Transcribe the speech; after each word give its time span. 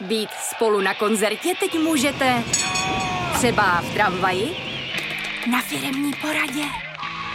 Být 0.00 0.30
spolu 0.54 0.80
na 0.80 0.94
koncertě 0.94 1.52
teď 1.60 1.78
můžete 1.78 2.42
třeba 3.34 3.80
v 3.80 3.94
tramvaji, 3.94 4.56
na 5.50 5.62
firemní 5.62 6.12
poradě 6.20 6.62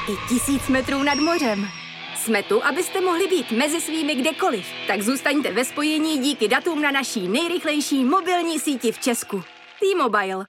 i 0.09 0.29
tisíc 0.29 0.67
metrů 0.67 1.03
nad 1.03 1.15
mořem. 1.15 1.67
Jsme 2.15 2.43
tu, 2.43 2.65
abyste 2.65 3.01
mohli 3.01 3.27
být 3.27 3.51
mezi 3.51 3.81
svými 3.81 4.15
kdekoliv. 4.15 4.65
Tak 4.87 5.01
zůstaňte 5.01 5.53
ve 5.53 5.65
spojení 5.65 6.17
díky 6.17 6.47
datům 6.47 6.81
na 6.81 6.91
naší 6.91 7.27
nejrychlejší 7.27 8.03
mobilní 8.03 8.59
síti 8.59 8.91
v 8.91 8.99
Česku. 8.99 9.43
T-Mobile. 9.79 10.45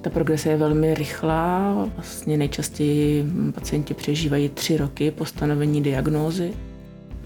Ta 0.00 0.10
progrese 0.10 0.48
je 0.48 0.56
velmi 0.56 0.94
rychlá. 0.94 1.74
Vlastně 1.94 2.36
nejčastěji 2.36 3.24
pacienti 3.54 3.94
přežívají 3.94 4.48
tři 4.48 4.76
roky 4.76 5.10
po 5.10 5.24
stanovení 5.24 5.82
diagnózy. 5.82 6.54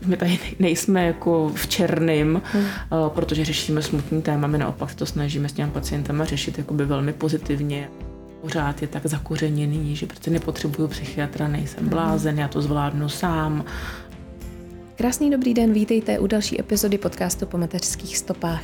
My 0.06 0.16
tady 0.16 0.38
nejsme 0.58 1.06
jako 1.06 1.52
v 1.54 1.66
černým, 1.66 2.42
hmm. 2.52 2.64
protože 3.08 3.44
řešíme 3.44 3.82
smutný 3.82 4.22
téma, 4.22 4.46
my 4.46 4.58
naopak 4.58 4.94
to 4.94 5.06
snažíme 5.06 5.48
s 5.48 5.52
těmi 5.52 5.70
pacientama 5.70 6.24
řešit 6.24 6.58
jakoby 6.58 6.84
velmi 6.84 7.12
pozitivně. 7.12 7.88
Pořád 8.40 8.82
je 8.82 8.88
tak 8.88 9.06
zakořeněný, 9.06 9.96
že 9.96 10.06
protože 10.06 10.30
nepotřebuju 10.30 10.88
psychiatra, 10.88 11.48
nejsem 11.48 11.88
blázen, 11.88 12.38
já 12.38 12.48
to 12.48 12.62
zvládnu 12.62 13.08
sám. 13.08 13.64
Krásný 14.96 15.30
dobrý 15.30 15.54
den, 15.54 15.72
vítejte 15.72 16.18
u 16.18 16.26
další 16.26 16.60
epizody 16.60 16.98
podcastu 16.98 17.46
po 17.46 17.58
mateřských 17.58 18.18
stopách. 18.18 18.62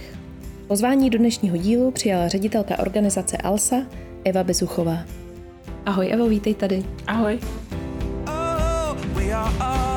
Pozvání 0.66 1.10
do 1.10 1.18
dnešního 1.18 1.56
dílu 1.56 1.90
přijala 1.90 2.28
ředitelka 2.28 2.78
organizace 2.78 3.36
ALSA 3.36 3.76
Eva 4.24 4.44
Bezuchová. 4.44 4.98
Ahoj 5.86 6.12
Evo, 6.12 6.28
vítej 6.28 6.54
tady. 6.54 6.84
Ahoj. 7.06 7.38
Oh, 8.26 9.95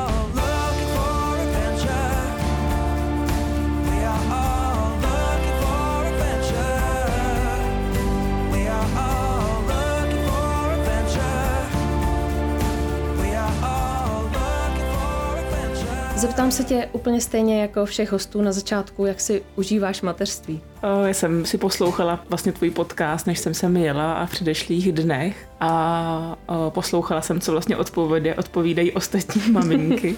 Zeptám 16.20 16.50
se 16.50 16.64
tě 16.64 16.88
úplně 16.92 17.20
stejně 17.20 17.60
jako 17.60 17.86
všech 17.86 18.12
hostů 18.12 18.42
na 18.42 18.52
začátku, 18.52 19.06
jak 19.06 19.20
si 19.20 19.42
užíváš 19.56 20.02
mateřství. 20.02 20.60
Já 20.82 21.14
jsem 21.14 21.44
si 21.44 21.58
poslouchala 21.58 22.24
vlastně 22.28 22.52
tvůj 22.52 22.70
podcast, 22.70 23.26
než 23.26 23.38
jsem 23.38 23.54
sem 23.54 23.76
jela 23.76 24.14
a 24.14 24.26
v 24.26 24.30
předešlých 24.30 24.92
dnech 24.92 25.48
a 25.60 26.36
poslouchala 26.68 27.20
jsem, 27.22 27.40
co 27.40 27.52
vlastně 27.52 27.76
odpovědě, 27.76 28.34
odpovídají 28.34 28.92
ostatní 28.92 29.42
maminky 29.52 30.16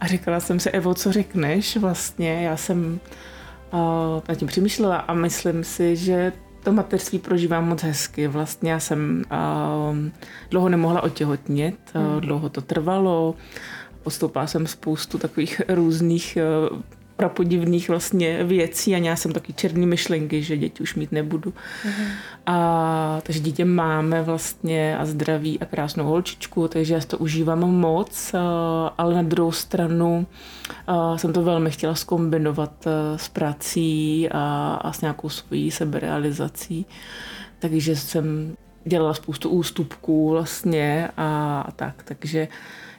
a 0.00 0.06
říkala 0.06 0.40
jsem 0.40 0.60
si, 0.60 0.70
Evo, 0.70 0.94
co 0.94 1.12
řekneš 1.12 1.76
vlastně, 1.76 2.42
já 2.42 2.56
jsem 2.56 3.00
nad 4.28 4.34
tím 4.36 4.48
přemýšlela 4.48 4.96
a 4.96 5.14
myslím 5.14 5.64
si, 5.64 5.96
že 5.96 6.32
to 6.62 6.72
mateřství 6.72 7.18
prožívám 7.18 7.68
moc 7.68 7.82
hezky. 7.82 8.28
Vlastně 8.28 8.72
já 8.72 8.80
jsem 8.80 9.24
dlouho 10.50 10.68
nemohla 10.68 11.02
otěhotnit, 11.02 11.78
hmm. 11.94 12.20
dlouho 12.20 12.48
to 12.48 12.60
trvalo, 12.60 13.34
Postoupila 14.06 14.46
jsem 14.46 14.66
spoustu 14.66 15.18
takových 15.18 15.60
různých 15.68 16.36
eh, 16.36 16.42
prapodivných 17.16 17.88
vlastně 17.88 18.44
věcí 18.44 18.94
a 18.94 18.98
měla 18.98 19.16
jsem 19.16 19.32
taky 19.32 19.52
černý 19.52 19.86
myšlenky, 19.86 20.42
že 20.42 20.56
děti 20.56 20.82
už 20.82 20.94
mít 20.94 21.12
nebudu. 21.12 21.50
Uh-huh. 21.50 22.08
A, 22.46 23.20
takže 23.22 23.40
dítě 23.40 23.64
máme 23.64 24.22
vlastně 24.22 24.98
a 24.98 25.06
zdraví 25.06 25.60
a 25.60 25.64
krásnou 25.64 26.04
holčičku, 26.04 26.68
takže 26.68 26.94
já 26.94 27.00
to 27.00 27.18
užívám 27.18 27.58
moc, 27.58 28.34
eh, 28.34 28.38
ale 28.98 29.14
na 29.14 29.22
druhou 29.22 29.52
stranu 29.52 30.26
eh, 30.88 31.18
jsem 31.18 31.32
to 31.32 31.42
velmi 31.42 31.70
chtěla 31.70 31.94
skombinovat 31.94 32.86
s 33.16 33.28
prací 33.28 34.28
a, 34.30 34.74
a 34.74 34.92
s 34.92 35.00
nějakou 35.00 35.28
svojí 35.28 35.70
seberealizací. 35.70 36.86
Takže 37.58 37.96
jsem 37.96 38.56
dělala 38.84 39.14
spoustu 39.14 39.48
ústupků 39.48 40.30
vlastně 40.30 41.08
a, 41.16 41.60
a 41.60 41.70
tak, 41.70 42.02
takže 42.02 42.48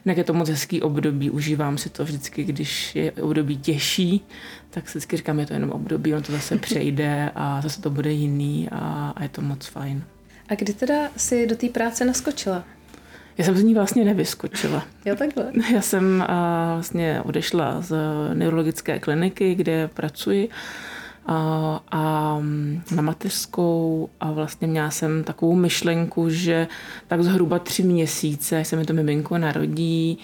Jinak 0.04 0.18
je 0.18 0.24
to 0.24 0.34
moc 0.34 0.48
hezký 0.48 0.82
období, 0.82 1.30
užívám 1.30 1.78
si 1.78 1.90
to 1.90 2.04
vždycky, 2.04 2.44
když 2.44 2.96
je 2.96 3.12
období 3.12 3.56
těžší, 3.56 4.24
tak 4.70 4.88
si 4.88 4.98
vždycky 4.98 5.16
říkám, 5.16 5.40
je 5.40 5.46
to 5.46 5.52
jenom 5.52 5.70
období, 5.70 6.14
on 6.14 6.22
to 6.22 6.32
zase 6.32 6.56
přejde 6.58 7.30
a 7.34 7.60
zase 7.60 7.82
to 7.82 7.90
bude 7.90 8.12
jiný 8.12 8.68
a, 8.72 9.12
a 9.16 9.22
je 9.22 9.28
to 9.28 9.42
moc 9.42 9.66
fajn. 9.66 10.04
A 10.48 10.54
kdy 10.54 10.72
teda 10.72 10.94
si 11.16 11.46
do 11.46 11.56
té 11.56 11.68
práce 11.68 12.04
naskočila? 12.04 12.64
Já 13.38 13.44
jsem 13.44 13.56
z 13.56 13.62
ní 13.62 13.74
vlastně 13.74 14.04
nevyskočila. 14.04 14.86
Jo, 15.04 15.16
takhle. 15.16 15.52
Já 15.74 15.80
jsem 15.80 16.24
vlastně 16.74 17.22
odešla 17.24 17.80
z 17.80 17.96
neurologické 18.34 18.98
kliniky, 18.98 19.54
kde 19.54 19.88
pracuji 19.88 20.48
a, 21.28 21.80
a 21.90 22.38
na 22.94 23.02
mateřskou 23.02 24.08
a 24.20 24.32
vlastně 24.32 24.66
měla 24.66 24.90
jsem 24.90 25.24
takovou 25.24 25.54
myšlenku, 25.54 26.30
že 26.30 26.68
tak 27.08 27.22
zhruba 27.22 27.58
tři 27.58 27.82
měsíce 27.82 28.64
se 28.64 28.76
mi 28.76 28.84
to 28.84 28.92
miminko 28.92 29.38
narodí, 29.38 30.18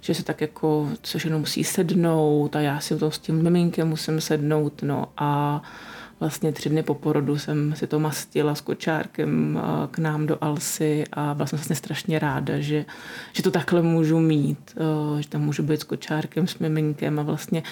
že 0.00 0.14
se 0.14 0.24
tak 0.24 0.40
jako 0.40 0.88
všechno 1.04 1.38
musí 1.38 1.64
sednout 1.64 2.56
a 2.56 2.60
já 2.60 2.80
si 2.80 2.96
to 2.98 3.10
s 3.10 3.18
tím 3.18 3.42
miminkem 3.42 3.88
musím 3.88 4.20
sednout, 4.20 4.82
no 4.82 5.08
a 5.16 5.62
vlastně 6.20 6.52
tři 6.52 6.68
dny 6.68 6.82
po 6.82 6.94
porodu 6.94 7.38
jsem 7.38 7.74
si 7.76 7.86
to 7.86 8.00
mastila 8.00 8.54
s 8.54 8.60
kočárkem 8.60 9.60
k 9.90 9.98
nám 9.98 10.26
do 10.26 10.38
Alsy 10.40 11.04
a 11.12 11.34
byla 11.34 11.46
jsem 11.46 11.58
vlastně 11.58 11.76
strašně 11.76 12.18
ráda, 12.18 12.60
že, 12.60 12.84
že 13.32 13.42
to 13.42 13.50
takhle 13.50 13.82
můžu 13.82 14.20
mít, 14.20 14.76
že 15.20 15.28
tam 15.28 15.40
můžu 15.40 15.62
být 15.62 15.80
s 15.80 15.84
kočárkem, 15.84 16.46
s 16.46 16.58
miminkem 16.58 17.18
a 17.18 17.22
vlastně 17.22 17.62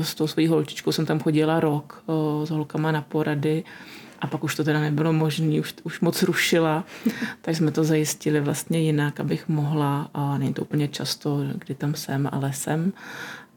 s 0.00 0.14
tou 0.14 0.26
svojí 0.26 0.48
holčičkou 0.48 0.92
jsem 0.92 1.06
tam 1.06 1.20
chodila 1.20 1.60
rok 1.60 2.04
s 2.44 2.50
holkama 2.50 2.92
na 2.92 3.02
porady 3.02 3.64
a 4.20 4.26
pak 4.26 4.44
už 4.44 4.56
to 4.56 4.64
teda 4.64 4.80
nebylo 4.80 5.12
možné, 5.12 5.60
už, 5.60 5.74
už 5.82 6.00
moc 6.00 6.22
rušila, 6.22 6.84
tak 7.42 7.56
jsme 7.56 7.70
to 7.70 7.84
zajistili 7.84 8.40
vlastně 8.40 8.80
jinak, 8.80 9.20
abych 9.20 9.48
mohla, 9.48 10.10
a 10.14 10.38
není 10.38 10.54
to 10.54 10.62
úplně 10.62 10.88
často, 10.88 11.40
kdy 11.54 11.74
tam 11.74 11.94
jsem, 11.94 12.28
ale 12.32 12.52
jsem, 12.52 12.92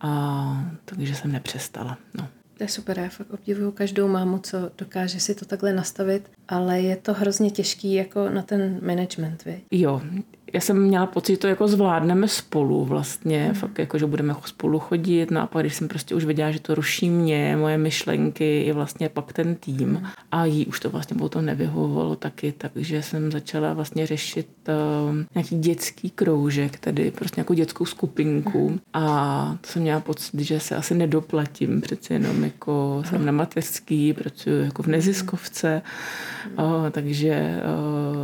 a, 0.01 0.65
takže 0.85 1.15
jsem 1.15 1.31
nepřestala. 1.31 1.97
No. 2.13 2.27
To 2.63 2.65
je 2.65 2.71
super, 2.71 2.99
já 2.99 3.09
fakt 3.09 3.33
obdivuju 3.33 3.71
každou 3.71 4.07
mámu, 4.07 4.37
co 4.37 4.57
dokáže 4.77 5.19
si 5.19 5.35
to 5.35 5.45
takhle 5.45 5.73
nastavit, 5.73 6.31
ale 6.47 6.81
je 6.81 6.95
to 6.95 7.13
hrozně 7.13 7.51
těžký 7.51 7.93
jako 7.93 8.29
na 8.29 8.41
ten 8.41 8.79
management, 8.85 9.45
vy. 9.45 9.61
Jo, 9.71 10.01
já 10.53 10.59
jsem 10.59 10.81
měla 10.81 11.05
pocit, 11.05 11.33
že 11.33 11.37
to 11.37 11.47
jako 11.47 11.67
zvládneme 11.67 12.27
spolu 12.27 12.85
vlastně, 12.85 13.47
mm. 13.47 13.53
fakt 13.53 13.79
jako, 13.79 13.97
že 13.97 14.05
budeme 14.05 14.35
spolu 14.45 14.79
chodit, 14.79 15.31
no 15.31 15.41
a 15.41 15.47
pak 15.47 15.63
když 15.63 15.75
jsem 15.75 15.87
prostě 15.87 16.15
už 16.15 16.25
věděla, 16.25 16.51
že 16.51 16.59
to 16.59 16.75
ruší 16.75 17.09
mě, 17.09 17.55
moje 17.59 17.77
myšlenky 17.77 18.61
i 18.61 18.71
vlastně 18.71 19.09
pak 19.09 19.33
ten 19.33 19.55
tým 19.55 19.89
mm. 19.89 20.05
a 20.31 20.45
jí 20.45 20.65
už 20.65 20.79
to 20.79 20.89
vlastně 20.89 21.17
potom 21.17 21.45
nevyhovovalo 21.45 22.15
taky, 22.15 22.53
takže 22.57 23.03
jsem 23.03 23.31
začala 23.31 23.73
vlastně 23.73 24.07
řešit 24.07 24.47
uh, 24.67 25.15
nějaký 25.35 25.57
dětský 25.59 26.09
kroužek, 26.09 26.79
tedy 26.79 27.11
prostě 27.11 27.39
nějakou 27.39 27.53
dětskou 27.53 27.85
skupinku 27.85 28.69
mm. 28.69 28.79
a 28.93 29.57
to 29.61 29.67
jsem 29.67 29.81
měla 29.81 29.99
pocit, 29.99 30.39
že 30.39 30.59
se 30.59 30.75
asi 30.75 30.95
nedoplatím, 30.95 31.81
přece 31.81 32.13
jenom 32.13 32.43
jako 32.43 32.95
mm. 32.97 33.09
jsem 33.09 33.25
na 33.25 33.31
mateřský, 33.31 34.13
pracuji 34.13 34.65
jako 34.65 34.83
v 34.83 34.87
neziskovce, 34.87 35.81
uh, 36.57 36.89
takže 36.91 37.61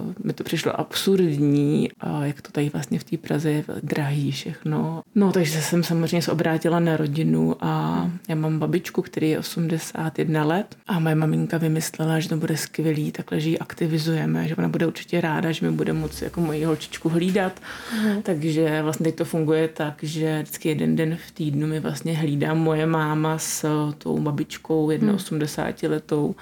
uh, 0.05 0.25
mi 0.25 0.33
to 0.33 0.43
přišlo 0.43 0.79
absurdní 0.79 1.89
jak 2.23 2.41
to 2.41 2.51
tady 2.51 2.69
vlastně 2.69 2.99
v 2.99 3.03
té 3.03 3.17
Praze 3.17 3.51
je 3.51 3.63
drahý 3.83 4.31
všechno. 4.31 5.01
No, 5.15 5.31
takže 5.31 5.61
jsem 5.61 5.83
samozřejmě 5.83 6.21
se 6.21 6.31
obrátila 6.31 6.79
na 6.79 6.97
rodinu 6.97 7.55
a 7.61 8.05
já 8.29 8.35
mám 8.35 8.59
babičku, 8.59 9.01
který 9.01 9.29
je 9.29 9.39
81 9.39 10.43
let 10.43 10.75
a 10.87 10.99
moje 10.99 11.15
maminka 11.15 11.57
vymyslela, 11.57 12.19
že 12.19 12.29
to 12.29 12.37
bude 12.37 12.57
skvělý, 12.57 13.11
takhle, 13.11 13.39
že 13.39 13.49
ji 13.49 13.59
aktivizujeme, 13.59 14.47
že 14.47 14.55
ona 14.55 14.67
bude 14.67 14.87
určitě 14.87 15.21
ráda, 15.21 15.51
že 15.51 15.65
mi 15.65 15.71
bude 15.71 15.93
moci 15.93 16.23
jako 16.23 16.41
moji 16.41 16.63
holčičku 16.63 17.09
hlídat. 17.09 17.59
Mm. 18.03 18.21
Takže 18.21 18.81
vlastně 18.81 19.03
teď 19.03 19.15
to 19.15 19.25
funguje 19.25 19.67
tak, 19.67 19.95
že 20.01 20.41
vždycky 20.41 20.69
jeden 20.69 20.95
den 20.95 21.17
v 21.27 21.31
týdnu 21.31 21.67
mi 21.67 21.79
vlastně 21.79 22.13
hlídá 22.13 22.53
moje 22.53 22.85
máma 22.85 23.37
s 23.37 23.65
tou 23.97 24.19
babičkou, 24.19 24.91
81 25.15 25.89
mm. 25.89 25.93
letou 25.93 26.35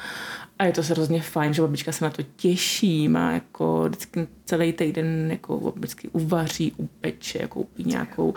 a 0.59 0.65
je 0.65 0.71
to 0.71 0.81
hrozně 0.81 1.21
fajn, 1.21 1.53
že 1.53 1.61
babička 1.61 1.91
se 1.91 2.05
na 2.05 2.11
to 2.11 2.23
těší, 2.35 3.07
má 3.07 3.31
jako 3.31 3.83
vždycky 3.89 4.27
celý 4.45 4.73
týden 4.73 5.31
jako 5.31 5.73
vždycky 5.75 6.07
uvaří, 6.07 6.73
upeče, 6.77 7.47
koupí 7.47 7.83
nějakou 7.83 8.33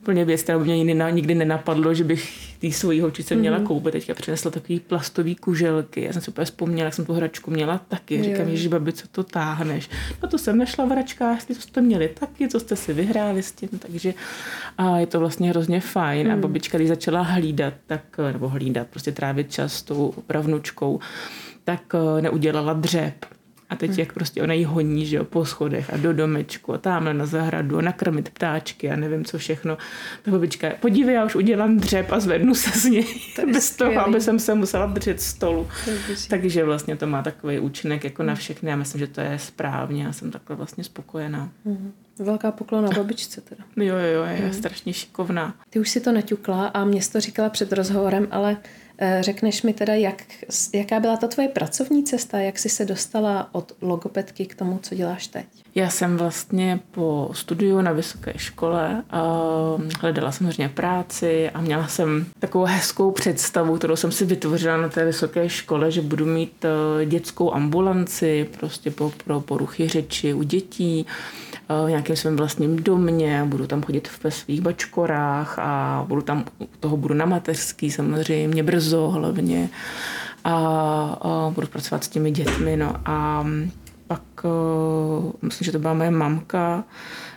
úplně 0.00 0.24
věc, 0.24 0.42
která 0.42 0.58
by 0.58 0.64
mě 0.64 1.10
nikdy 1.10 1.34
nenapadlo, 1.34 1.94
že 1.94 2.04
bych 2.04 2.55
té 2.58 2.70
svojí 2.70 3.00
holčice 3.00 3.34
měla 3.34 3.58
mm. 3.58 3.66
koupit. 3.66 3.92
Teďka 3.92 4.14
přinesla 4.14 4.50
takový 4.50 4.80
plastový 4.80 5.34
kuželky. 5.34 6.04
Já 6.04 6.12
jsem 6.12 6.22
si 6.22 6.30
úplně 6.30 6.44
vzpomněla, 6.44 6.84
jak 6.84 6.94
jsem 6.94 7.04
tu 7.04 7.12
hračku 7.12 7.50
měla 7.50 7.78
taky. 7.78 8.22
Říkám, 8.22 8.56
že 8.56 8.68
babi, 8.68 8.92
co 8.92 9.08
to 9.08 9.24
táhneš? 9.24 9.90
No 10.22 10.28
to 10.28 10.38
jsem 10.38 10.58
nešla 10.58 10.84
v 10.84 10.88
hračkách, 10.88 11.44
to 11.44 11.54
jste 11.54 11.80
měli 11.80 12.08
taky, 12.08 12.48
co 12.48 12.60
jste 12.60 12.76
si 12.76 12.92
vyhráli 12.92 13.42
s 13.42 13.52
tím, 13.52 13.68
takže 13.78 14.14
a 14.78 14.98
je 14.98 15.06
to 15.06 15.20
vlastně 15.20 15.50
hrozně 15.50 15.80
fajn. 15.80 16.26
Mm. 16.26 16.30
A 16.30 16.32
hmm. 16.32 16.42
babička, 16.42 16.78
když 16.78 16.88
začala 16.88 17.22
hlídat, 17.22 17.74
tak, 17.86 18.02
nebo 18.32 18.48
hlídat, 18.48 18.86
prostě 18.86 19.12
trávit 19.12 19.52
čas 19.52 19.72
s 19.72 19.82
tou 19.82 20.14
pravnučkou, 20.26 21.00
tak 21.64 21.94
eh, 21.94 22.22
neudělala 22.22 22.72
dřep 22.72 23.26
A 23.70 23.76
teď, 23.76 23.90
hmm. 23.90 23.98
jak 24.00 24.12
prostě 24.12 24.42
ona 24.42 24.54
jí 24.54 24.64
honí, 24.64 25.06
že 25.06 25.16
jo, 25.16 25.24
po 25.24 25.44
schodech 25.44 25.94
a 25.94 25.96
do 25.96 26.12
domečku 26.12 26.74
a 26.74 26.78
tamhle 26.78 27.14
na 27.14 27.26
zahradu 27.26 27.78
a 27.78 27.82
nakrmit 27.82 28.28
ptáčky 28.28 28.90
a 28.90 28.96
nevím 28.96 29.24
co 29.24 29.38
všechno. 29.38 29.78
Ta 30.22 30.30
babička, 30.30 30.68
podívej, 30.80 31.14
já 31.14 31.24
už 31.24 31.34
udělám 31.34 31.76
dřep 31.76 32.12
a 32.12 32.20
zvednu 32.20 32.54
se 32.54 32.80
z 32.80 32.84
něj. 32.84 33.06
Bez 33.52 33.76
toho, 33.76 34.00
aby 34.00 34.20
jsem 34.20 34.38
se 34.38 34.54
musela 34.54 34.86
držet 34.86 35.20
stolu. 35.20 35.68
Takže 36.28 36.64
vlastně 36.64 36.96
to 36.96 37.06
má 37.06 37.22
takový 37.22 37.58
účinek 37.58 38.04
jako 38.04 38.22
na 38.22 38.34
všechny. 38.34 38.70
Já 38.70 38.76
myslím, 38.76 38.98
že 38.98 39.06
to 39.06 39.20
je 39.20 39.38
správně. 39.38 40.04
Já 40.04 40.12
jsem 40.12 40.30
takhle 40.30 40.56
vlastně 40.56 40.84
spokojená. 40.84 41.48
Hmm. 41.64 41.92
Velká 42.18 42.52
poklona 42.52 42.88
babičce 42.96 43.40
teda. 43.40 43.64
Jo, 43.76 43.96
jo, 43.96 44.24
je 44.24 44.36
hmm. 44.36 44.52
strašně 44.52 44.92
šikovná. 44.92 45.54
Ty 45.70 45.78
už 45.78 45.90
si 45.90 46.00
to 46.00 46.12
naťukla 46.12 46.66
a 46.66 46.84
mě 46.84 47.00
to 47.12 47.20
říkala 47.20 47.48
před 47.48 47.72
rozhovorem, 47.72 48.28
ale 48.30 48.56
řekneš 49.20 49.62
mi 49.62 49.72
teda, 49.72 49.94
jak, 49.94 50.22
jaká 50.74 51.00
byla 51.00 51.16
ta 51.16 51.26
tvoje 51.26 51.48
pracovní 51.48 52.04
cesta, 52.04 52.38
jak 52.38 52.58
jsi 52.58 52.68
se 52.68 52.84
dostala 52.84 53.48
od 53.52 53.72
logopedky 53.82 54.46
k 54.46 54.54
tomu, 54.54 54.78
co 54.82 54.94
děláš 54.94 55.26
teď? 55.26 55.46
Já 55.74 55.90
jsem 55.90 56.16
vlastně 56.16 56.80
po 56.90 57.30
studiu 57.32 57.80
na 57.80 57.92
vysoké 57.92 58.32
škole 58.36 59.02
uh, 59.12 59.82
hledala 60.00 60.32
samozřejmě 60.32 60.68
práci 60.68 61.50
a 61.50 61.60
měla 61.60 61.88
jsem 61.88 62.26
takovou 62.38 62.64
hezkou 62.64 63.10
představu, 63.10 63.76
kterou 63.76 63.96
jsem 63.96 64.12
si 64.12 64.24
vytvořila 64.24 64.76
na 64.76 64.88
té 64.88 65.04
vysoké 65.04 65.48
škole, 65.48 65.90
že 65.90 66.02
budu 66.02 66.26
mít 66.26 66.64
uh, 66.64 67.04
dětskou 67.04 67.54
ambulanci 67.54 68.48
prostě 68.58 68.90
pro, 68.90 69.12
pro 69.24 69.40
poruchy 69.40 69.88
řeči 69.88 70.34
u 70.34 70.42
dětí 70.42 71.06
v 71.68 71.88
nějakém 71.88 72.16
svém 72.16 72.36
vlastním 72.36 72.76
domě, 72.76 73.44
budu 73.46 73.66
tam 73.66 73.82
chodit 73.82 74.08
v 74.08 74.30
svých 74.30 74.60
bačkorách 74.60 75.58
a 75.58 76.04
budu 76.08 76.22
tam, 76.22 76.44
toho 76.80 76.96
budu 76.96 77.14
na 77.14 77.26
mateřský 77.26 77.90
samozřejmě, 77.90 78.62
brzo 78.62 79.08
hlavně 79.08 79.68
a, 80.44 80.54
a 81.20 81.50
budu 81.54 81.66
pracovat 81.66 82.04
s 82.04 82.08
těmi 82.08 82.30
dětmi, 82.30 82.76
no 82.76 82.96
a 83.06 83.46
pak, 84.06 84.22
myslím, 85.42 85.64
že 85.64 85.72
to 85.72 85.78
byla 85.78 85.94
moje 85.94 86.10
mamka, 86.10 86.84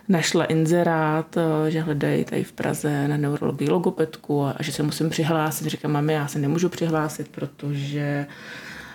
našla 0.09 0.45
inzerát, 0.45 1.37
že 1.67 1.81
hledají 1.81 2.25
tady 2.25 2.43
v 2.43 2.51
Praze 2.51 3.07
na 3.07 3.17
neurologii 3.17 3.69
logopedku 3.69 4.43
a, 4.43 4.51
a 4.51 4.63
že 4.63 4.71
se 4.71 4.83
musím 4.83 5.09
přihlásit. 5.09 5.67
Říkám, 5.67 5.91
mami, 5.91 6.13
já 6.13 6.27
se 6.27 6.39
nemůžu 6.39 6.69
přihlásit, 6.69 7.27
protože 7.27 8.27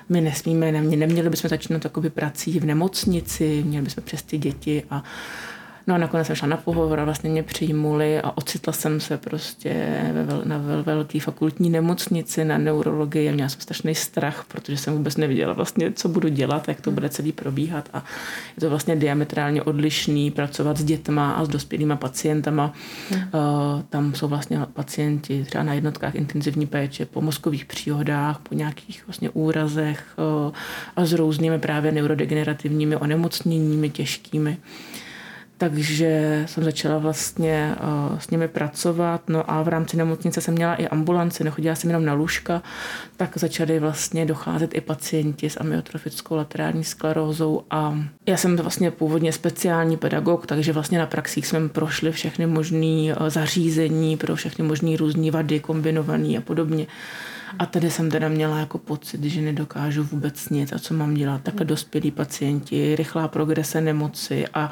my 0.09 0.21
nesmíme, 0.21 0.73
neměli, 0.73 1.31
bychom 1.31 1.49
začínat 1.51 1.83
takový 1.83 2.11
prací 2.11 2.61
v 2.61 2.65
nemocnici, 2.65 3.63
měli 3.67 3.85
bychom 3.85 4.05
přes 4.05 4.23
ty 4.23 4.39
děti 4.39 4.83
a 4.91 5.05
No 5.87 5.95
a 5.95 5.99
nakonec 5.99 6.27
jsem 6.27 6.37
šla 6.37 6.49
na 6.49 6.57
pohovor 6.57 7.01
a 7.01 7.05
vlastně 7.05 7.31
mě 7.31 7.43
přijmuli 7.43 8.21
a 8.21 8.37
ocitla 8.37 8.73
jsem 8.73 9.01
se 9.01 9.17
prostě 9.17 10.01
na 10.45 10.59
vel, 10.59 10.83
velké 10.83 11.21
fakultní 11.21 11.71
nemocnici 11.71 12.45
na 12.45 12.59
neurologii 12.59 13.29
a 13.29 13.33
měla 13.33 13.49
jsem 13.49 13.61
strašný 13.61 13.95
strach, 13.95 14.45
protože 14.49 14.77
jsem 14.77 14.95
vůbec 14.95 15.17
neviděla 15.17 15.53
vlastně, 15.53 15.93
co 15.93 16.09
budu 16.09 16.29
dělat, 16.29 16.69
jak 16.69 16.81
to 16.81 16.91
bude 16.91 17.09
celý 17.09 17.33
probíhat 17.33 17.89
a 17.93 18.05
je 18.57 18.61
to 18.61 18.71
vlastně 18.71 18.97
diametrálně 18.97 19.63
odlišný 19.63 20.31
pracovat 20.31 20.77
s 20.77 20.85
dětma 20.85 21.33
a 21.33 21.45
s 21.45 21.49
dospělými 21.49 21.97
pacientama. 21.97 22.73
Hmm. 23.11 23.21
Uh, 23.23 23.83
tam 23.83 24.15
jsou 24.15 24.29
vlastně 24.29 24.61
pacienti 24.73 25.45
třeba 25.45 25.65
na 25.65 25.75
jednotkách 25.75 26.15
intenzivní 26.15 26.67
péče 26.67 27.07
po 27.07 27.21
mozkových 27.21 27.65
příhodách, 27.65 28.39
po 28.39 28.55
nějakých 28.55 29.07
vlastně 29.07 29.31
úrazech 29.31 30.05
uh, 30.47 30.53
a 30.97 31.05
s 31.05 31.13
různými 31.13 31.59
právě 31.59 31.93
neurodegenerativními 31.93 32.97
onemocněními 32.97 33.91
těžkými 33.91 34.57
takže 35.59 36.43
jsem 36.47 36.65
začala 36.65 36.99
vlastně 36.99 37.75
uh, 38.11 38.19
s 38.19 38.31
nimi 38.31 38.49
pracovat. 38.49 39.29
No 39.29 39.51
a 39.51 39.63
v 39.63 39.69
rámci 39.69 39.97
nemocnice 39.97 40.41
jsem 40.41 40.55
měla 40.55 40.75
i 40.75 40.89
ambulanci, 40.89 41.45
nechodila 41.45 41.75
jsem 41.75 41.91
jenom 41.91 42.05
na 42.05 42.15
lůžka, 42.15 42.63
tak 43.17 43.39
začaly 43.39 43.79
vlastně 43.79 44.27
docházet 44.27 44.75
i 44.75 44.81
pacienti 44.81 45.51
s 45.51 45.61
amyotrofickou 45.61 46.37
laterální 46.37 46.85
sklerózou 46.85 47.63
a 47.71 47.99
já 48.27 48.37
jsem 48.37 48.57
vlastně 48.57 48.91
původně 48.91 49.33
speciální 49.33 49.97
pedagog, 49.97 50.47
takže 50.47 50.73
vlastně 50.73 50.99
na 50.99 51.07
praxích 51.07 51.47
jsme 51.47 51.69
prošli 51.69 52.13
všechny 52.13 52.47
možné 52.47 53.17
uh, 53.21 53.29
zařízení 53.29 54.17
pro 54.17 54.37
všechny 54.37 54.65
možné 54.65 54.97
různé 54.97 55.31
vady 55.31 55.61
kombinované 55.61 56.39
a 56.39 56.41
podobně. 56.41 56.87
A 57.59 57.67
tady 57.67 57.91
jsem 57.91 58.11
teda 58.11 58.29
měla 58.29 58.59
jako 58.59 58.79
pocit, 58.79 59.25
že 59.25 59.41
nedokážu 59.41 60.05
vůbec 60.05 60.49
nic 60.49 60.73
a 60.73 60.79
co 60.79 60.95
mám 60.95 61.15
dělat. 61.15 61.41
Takhle 61.43 61.67
dospělí 61.67 62.11
pacienti, 62.11 62.97
rychlá 62.97 63.29
progrese 63.29 63.81
nemoci 63.81 64.45
a 64.55 64.71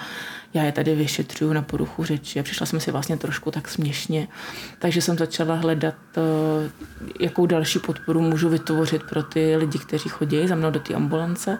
já 0.55 0.63
je 0.63 0.73
tady 0.73 0.95
vyšetřuju 0.95 1.53
na 1.53 1.63
poruchu 1.63 2.05
řeči 2.05 2.41
a 2.41 2.43
přišla 2.43 2.67
jsem 2.67 2.81
si 2.81 2.91
vlastně 2.91 3.17
trošku 3.17 3.51
tak 3.51 3.69
směšně. 3.69 4.29
Takže 4.79 5.03
jsem 5.03 5.19
začala 5.19 5.55
hledat, 5.55 5.95
eh, 6.17 6.71
jakou 7.21 7.47
další 7.47 7.79
podporu 7.79 8.21
můžu 8.21 8.49
vytvořit 8.49 9.03
pro 9.03 9.23
ty 9.23 9.57
lidi, 9.57 9.79
kteří 9.79 10.09
chodí 10.09 10.49
za 10.49 10.55
mnou 10.55 10.71
do 10.71 10.81
té 10.81 10.95
ambulance. 10.95 11.59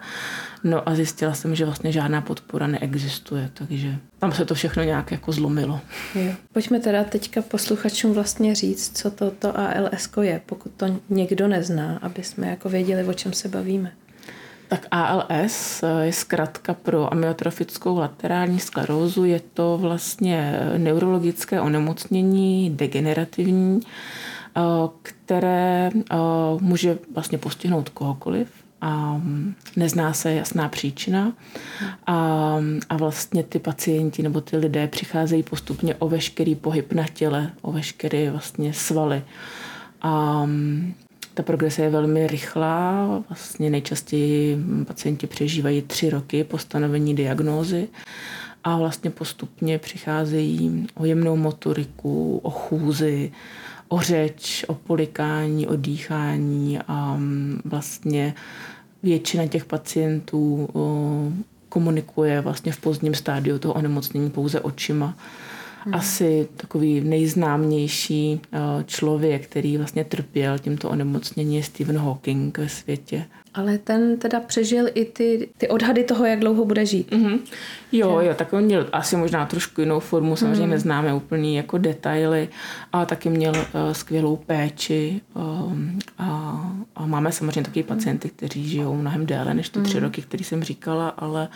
No 0.63 0.89
a 0.89 0.95
zjistila 0.95 1.33
jsem, 1.33 1.55
že 1.55 1.65
vlastně 1.65 1.91
žádná 1.91 2.21
podpora 2.21 2.67
neexistuje, 2.67 3.49
takže 3.53 3.95
tam 4.19 4.31
se 4.31 4.45
to 4.45 4.55
všechno 4.55 4.83
nějak 4.83 5.11
jako 5.11 5.31
zlomilo. 5.31 5.81
Jo. 6.15 6.31
Pojďme 6.51 6.79
teda 6.79 7.03
teďka 7.03 7.41
posluchačům 7.41 8.13
vlastně 8.13 8.55
říct, 8.55 8.97
co 8.97 9.11
to, 9.11 9.31
to 9.31 9.59
ALS 9.59 10.09
je, 10.21 10.41
pokud 10.45 10.71
to 10.77 10.99
někdo 11.09 11.47
nezná, 11.47 11.99
aby 12.01 12.23
jsme 12.23 12.47
jako 12.47 12.69
věděli, 12.69 13.03
o 13.03 13.13
čem 13.13 13.33
se 13.33 13.47
bavíme. 13.47 13.91
Tak 14.73 14.87
ALS 14.91 15.83
je 16.01 16.13
zkrátka 16.13 16.73
pro 16.73 17.13
amyotrofickou 17.13 17.97
laterální 17.97 18.59
sklerózu. 18.59 19.25
Je 19.25 19.39
to 19.53 19.77
vlastně 19.81 20.59
neurologické 20.77 21.61
onemocnění, 21.61 22.69
degenerativní, 22.69 23.79
eh, 24.57 24.61
které 25.01 25.89
eh, 25.95 26.15
může 26.59 26.97
vlastně 27.13 27.37
postihnout 27.37 27.89
kohokoliv 27.89 28.47
a 28.81 29.21
nezná 29.75 30.13
se 30.13 30.33
jasná 30.33 30.69
příčina 30.69 31.33
a, 32.07 32.57
a 32.89 32.97
vlastně 32.97 33.43
ty 33.43 33.59
pacienti 33.59 34.23
nebo 34.23 34.41
ty 34.41 34.57
lidé 34.57 34.87
přicházejí 34.87 35.43
postupně 35.43 35.95
o 35.95 36.09
veškerý 36.09 36.55
pohyb 36.55 36.93
na 36.93 37.07
těle, 37.13 37.51
o 37.61 37.71
veškeré 37.71 38.31
vlastně 38.31 38.73
svaly. 38.73 39.23
A 40.01 40.45
ta 41.33 41.43
progrese 41.43 41.81
je 41.81 41.89
velmi 41.89 42.27
rychlá, 42.27 43.07
vlastně 43.29 43.69
nejčastěji 43.69 44.57
pacienti 44.87 45.27
přežívají 45.27 45.81
tři 45.81 46.09
roky 46.09 46.43
po 46.43 46.57
stanovení 46.57 47.15
diagnózy 47.15 47.87
a 48.63 48.77
vlastně 48.77 49.09
postupně 49.09 49.79
přicházejí 49.79 50.87
o 50.95 51.05
jemnou 51.05 51.35
motoriku, 51.35 52.37
o 52.37 52.49
chůzi, 52.49 53.31
o 53.87 54.01
řeč, 54.01 54.65
o 54.67 54.73
polikání, 54.73 55.67
o 55.67 55.75
dýchání 55.75 56.79
a 56.87 57.19
vlastně 57.65 58.33
většina 59.03 59.47
těch 59.47 59.65
pacientů 59.65 60.69
komunikuje 61.69 62.41
vlastně 62.41 62.71
v 62.71 62.77
pozdním 62.77 63.15
stádiu 63.15 63.59
toho 63.59 63.73
onemocnění 63.73 64.29
pouze 64.29 64.59
očima. 64.59 65.17
Hmm. 65.85 65.95
Asi 65.95 66.47
takový 66.57 67.01
nejznámější 67.01 68.41
eh, 68.53 68.57
člověk, 68.85 69.47
který 69.47 69.77
vlastně 69.77 70.03
trpěl 70.03 70.59
tímto 70.59 70.89
onemocněním, 70.89 71.57
je 71.57 71.63
Stephen 71.63 71.97
Hawking 71.97 72.57
ve 72.57 72.69
světě. 72.69 73.25
Ale 73.53 73.77
ten 73.77 74.17
teda 74.17 74.39
přežil 74.39 74.85
i 74.93 75.05
ty, 75.05 75.49
ty 75.57 75.67
odhady 75.67 76.03
toho, 76.03 76.25
jak 76.25 76.39
dlouho 76.39 76.65
bude 76.65 76.85
žít. 76.85 77.11
Mm-hmm. 77.11 77.39
Jo, 77.91 78.19
jo, 78.19 78.33
tak 78.35 78.53
on 78.53 78.63
měl 78.63 78.87
asi 78.91 79.15
možná 79.15 79.45
trošku 79.45 79.81
jinou 79.81 79.99
formu, 79.99 80.35
samozřejmě 80.35 80.65
mm. 80.65 80.69
neznáme 80.69 81.13
úplný 81.13 81.55
jako 81.55 81.77
detaily, 81.77 82.49
ale 82.93 83.05
taky 83.05 83.29
měl 83.29 83.53
uh, 83.55 83.91
skvělou 83.91 84.35
péči 84.35 85.21
um, 85.33 85.99
a, 86.17 86.61
a 86.95 87.05
máme 87.05 87.31
samozřejmě 87.31 87.63
taky 87.63 87.83
pacienty, 87.83 88.29
kteří 88.29 88.69
žijou 88.69 88.95
mnohem 88.95 89.25
déle 89.25 89.53
než 89.53 89.69
ty 89.69 89.81
tři 89.81 89.97
mm. 89.97 90.03
roky, 90.03 90.21
který 90.21 90.43
jsem 90.43 90.63
říkala, 90.63 91.09
ale 91.09 91.47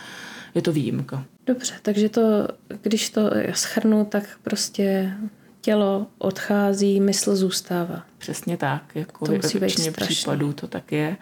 je 0.54 0.62
to 0.62 0.72
výjimka. 0.72 1.24
Dobře, 1.46 1.74
takže 1.82 2.08
to, 2.08 2.48
když 2.82 3.10
to 3.10 3.30
schrnu, 3.52 4.04
tak 4.04 4.24
prostě 4.42 5.12
tělo 5.60 6.06
odchází, 6.18 7.00
mysl 7.00 7.36
zůstává. 7.36 8.02
Přesně 8.18 8.56
tak, 8.56 8.82
jako 8.94 9.26
to 9.26 9.32
ve 9.32 9.38
většině 9.60 9.92
případů 9.92 10.52
to 10.52 10.66
tak 10.66 10.92
je 10.92 11.16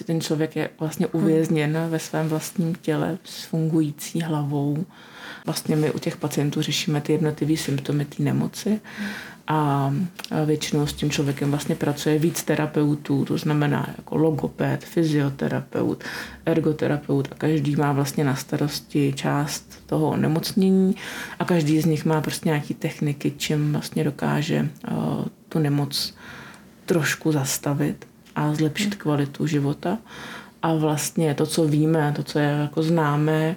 že 0.00 0.04
ten 0.04 0.20
člověk 0.20 0.56
je 0.56 0.70
vlastně 0.78 1.06
uvězněn 1.06 1.78
ve 1.88 1.98
svém 1.98 2.28
vlastním 2.28 2.74
těle 2.74 3.18
s 3.24 3.44
fungující 3.44 4.20
hlavou. 4.20 4.84
Vlastně 5.46 5.76
my 5.76 5.90
u 5.90 5.98
těch 5.98 6.16
pacientů 6.16 6.62
řešíme 6.62 7.00
ty 7.00 7.12
jednotlivé 7.12 7.56
symptomy 7.56 8.04
té 8.04 8.22
nemoci 8.22 8.80
a 9.52 9.92
většinou 10.44 10.86
s 10.86 10.92
tím 10.92 11.10
člověkem 11.10 11.50
vlastně 11.50 11.74
pracuje 11.74 12.18
víc 12.18 12.42
terapeutů, 12.42 13.24
to 13.24 13.38
znamená 13.38 13.94
jako 13.98 14.16
logoped, 14.16 14.84
fyzioterapeut, 14.84 16.04
ergoterapeut 16.46 17.28
a 17.32 17.34
každý 17.34 17.76
má 17.76 17.92
vlastně 17.92 18.24
na 18.24 18.36
starosti 18.36 19.12
část 19.16 19.86
toho 19.86 20.16
nemocnění 20.16 20.96
a 21.38 21.44
každý 21.44 21.80
z 21.80 21.84
nich 21.84 22.04
má 22.04 22.20
prostě 22.20 22.48
nějaké 22.48 22.74
techniky, 22.74 23.32
čím 23.36 23.72
vlastně 23.72 24.04
dokáže 24.04 24.68
tu 25.48 25.58
nemoc 25.58 26.14
trošku 26.86 27.32
zastavit 27.32 28.06
a 28.34 28.54
zlepšit 28.54 28.94
kvalitu 28.94 29.46
života. 29.46 29.98
A 30.62 30.74
vlastně 30.74 31.34
to, 31.34 31.46
co 31.46 31.64
víme, 31.64 32.12
to, 32.16 32.22
co 32.22 32.38
je 32.38 32.46
jako 32.46 32.82
známe, 32.82 33.56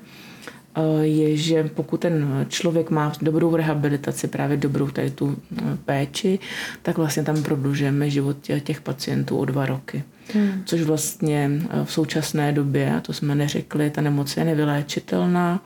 je, 1.02 1.38
že 1.38 1.64
pokud 1.64 1.98
ten 1.98 2.46
člověk 2.50 2.90
má 2.90 3.12
dobrou 3.22 3.56
rehabilitaci, 3.56 4.28
právě 4.28 4.58
dobrou 4.58 4.88
tady 4.88 5.12
tu 5.12 5.38
péči, 5.86 6.40
tak 6.82 6.98
vlastně 6.98 7.24
tam 7.24 7.44
prodlužujeme 7.44 8.10
život 8.10 8.38
těch 8.64 8.82
pacientů 8.82 9.38
o 9.38 9.46
dva 9.46 9.66
roky. 9.66 10.04
Hmm. 10.34 10.64
Což 10.66 10.82
vlastně 10.82 11.52
v 11.84 11.92
současné 11.92 12.52
době, 12.52 12.96
a 12.96 13.00
to 13.00 13.14
jsme 13.14 13.36
neřekli, 13.36 13.90
ta 13.90 14.02
nemoc 14.02 14.38
je 14.38 14.46
nevyléčitelná 14.46 15.64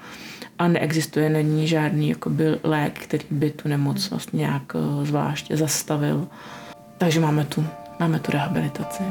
a 0.60 0.68
neexistuje 0.68 1.30
na 1.30 1.42
ní 1.42 1.68
žádný 1.68 2.10
jakoby, 2.10 2.60
lék, 2.64 3.00
který 3.00 3.24
by 3.32 3.50
tu 3.50 3.70
nemoc 3.70 4.10
vlastně 4.10 4.38
nějak 4.40 4.74
zvláště 5.04 5.58
zastavil. 5.58 6.28
Takže 6.98 7.20
máme 7.20 7.46
tu, 7.46 7.66
máme 8.00 8.20
tu 8.20 8.32
rehabilitaci. 8.32 9.04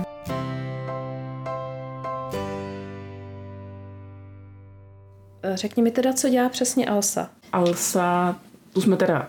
Řekni 5.54 5.82
mi 5.82 5.90
teda, 5.90 6.12
co 6.12 6.28
dělá 6.28 6.48
přesně 6.48 6.86
ALSA. 6.86 7.30
ALSA, 7.52 8.36
tu 8.72 8.80
jsme 8.80 8.96
teda 8.96 9.26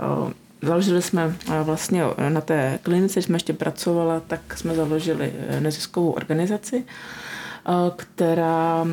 Založili 0.62 1.02
jsme 1.02 1.36
vlastně 1.64 2.04
na 2.30 2.42
té 2.42 2.80
klinice, 2.84 3.22
jsme 3.22 3.36
ještě 3.36 3.54
pracovala, 3.54 4.20
tak 4.20 4.58
jsme 4.58 4.76
založili 4.76 5.34
neziskovou 5.60 6.12
organizaci, 6.12 6.84
která 7.96 8.86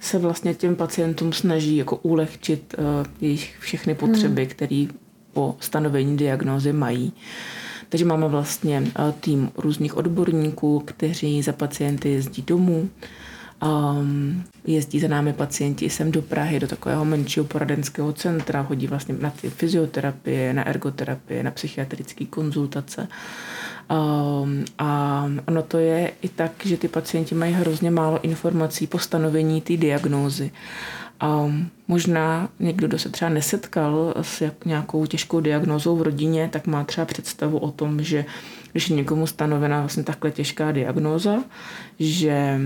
se 0.00 0.18
vlastně 0.18 0.54
těm 0.54 0.76
pacientům 0.76 1.32
snaží 1.32 1.76
jako 1.76 1.96
ulehčit 1.96 2.74
jejich 3.20 3.56
všechny 3.60 3.94
potřeby, 3.94 4.42
hmm. 4.42 4.50
které 4.50 4.86
po 5.32 5.56
stanovení 5.60 6.16
diagnózy 6.16 6.72
mají. 6.72 7.12
Takže 7.88 8.04
máme 8.04 8.28
vlastně 8.28 8.82
tým 9.20 9.50
různých 9.56 9.96
odborníků, 9.96 10.82
kteří 10.84 11.42
za 11.42 11.52
pacienty 11.52 12.08
jezdí 12.08 12.42
domů, 12.42 12.88
Um, 13.62 14.44
jezdí 14.66 15.00
za 15.00 15.08
námi 15.08 15.32
pacienti 15.32 15.90
sem 15.90 16.12
do 16.12 16.22
Prahy, 16.22 16.60
do 16.60 16.68
takového 16.68 17.04
menšího 17.04 17.44
poradenského 17.44 18.12
centra, 18.12 18.62
chodí 18.62 18.86
vlastně 18.86 19.14
na 19.20 19.30
ty 19.30 19.50
fyzioterapie, 19.50 20.52
na 20.52 20.68
ergoterapie, 20.68 21.42
na 21.42 21.50
psychiatrické 21.50 22.24
konzultace. 22.24 23.08
Um, 23.90 24.64
a 24.78 25.24
ono 25.48 25.62
to 25.62 25.78
je 25.78 26.12
i 26.22 26.28
tak, 26.28 26.52
že 26.64 26.76
ty 26.76 26.88
pacienti 26.88 27.34
mají 27.34 27.52
hrozně 27.52 27.90
málo 27.90 28.20
informací 28.22 28.86
po 28.86 28.98
stanovení 28.98 29.60
té 29.60 29.76
diagnózy. 29.76 30.50
A 31.20 31.52
možná 31.88 32.48
někdo, 32.58 32.88
kdo 32.88 32.98
se 32.98 33.08
třeba 33.08 33.28
nesetkal 33.28 34.14
s 34.22 34.40
jak 34.40 34.64
nějakou 34.64 35.06
těžkou 35.06 35.40
diagnózou 35.40 35.96
v 35.96 36.02
rodině, 36.02 36.48
tak 36.52 36.66
má 36.66 36.84
třeba 36.84 37.04
představu 37.04 37.58
o 37.58 37.70
tom, 37.70 38.02
že 38.02 38.24
když 38.76 38.90
je 38.90 38.96
někomu 38.96 39.26
stanovena 39.26 39.80
vlastně 39.80 40.02
takhle 40.02 40.30
těžká 40.30 40.72
diagnóza, 40.72 41.44
že 41.98 42.60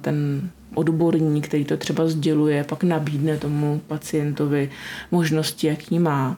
ten 0.00 0.50
odborník, 0.74 1.48
který 1.48 1.64
to 1.64 1.76
třeba 1.76 2.06
sděluje, 2.08 2.64
pak 2.64 2.84
nabídne 2.84 3.38
tomu 3.38 3.80
pacientovi 3.86 4.70
možnosti, 5.10 5.66
jaký 5.66 5.98
má. 5.98 6.36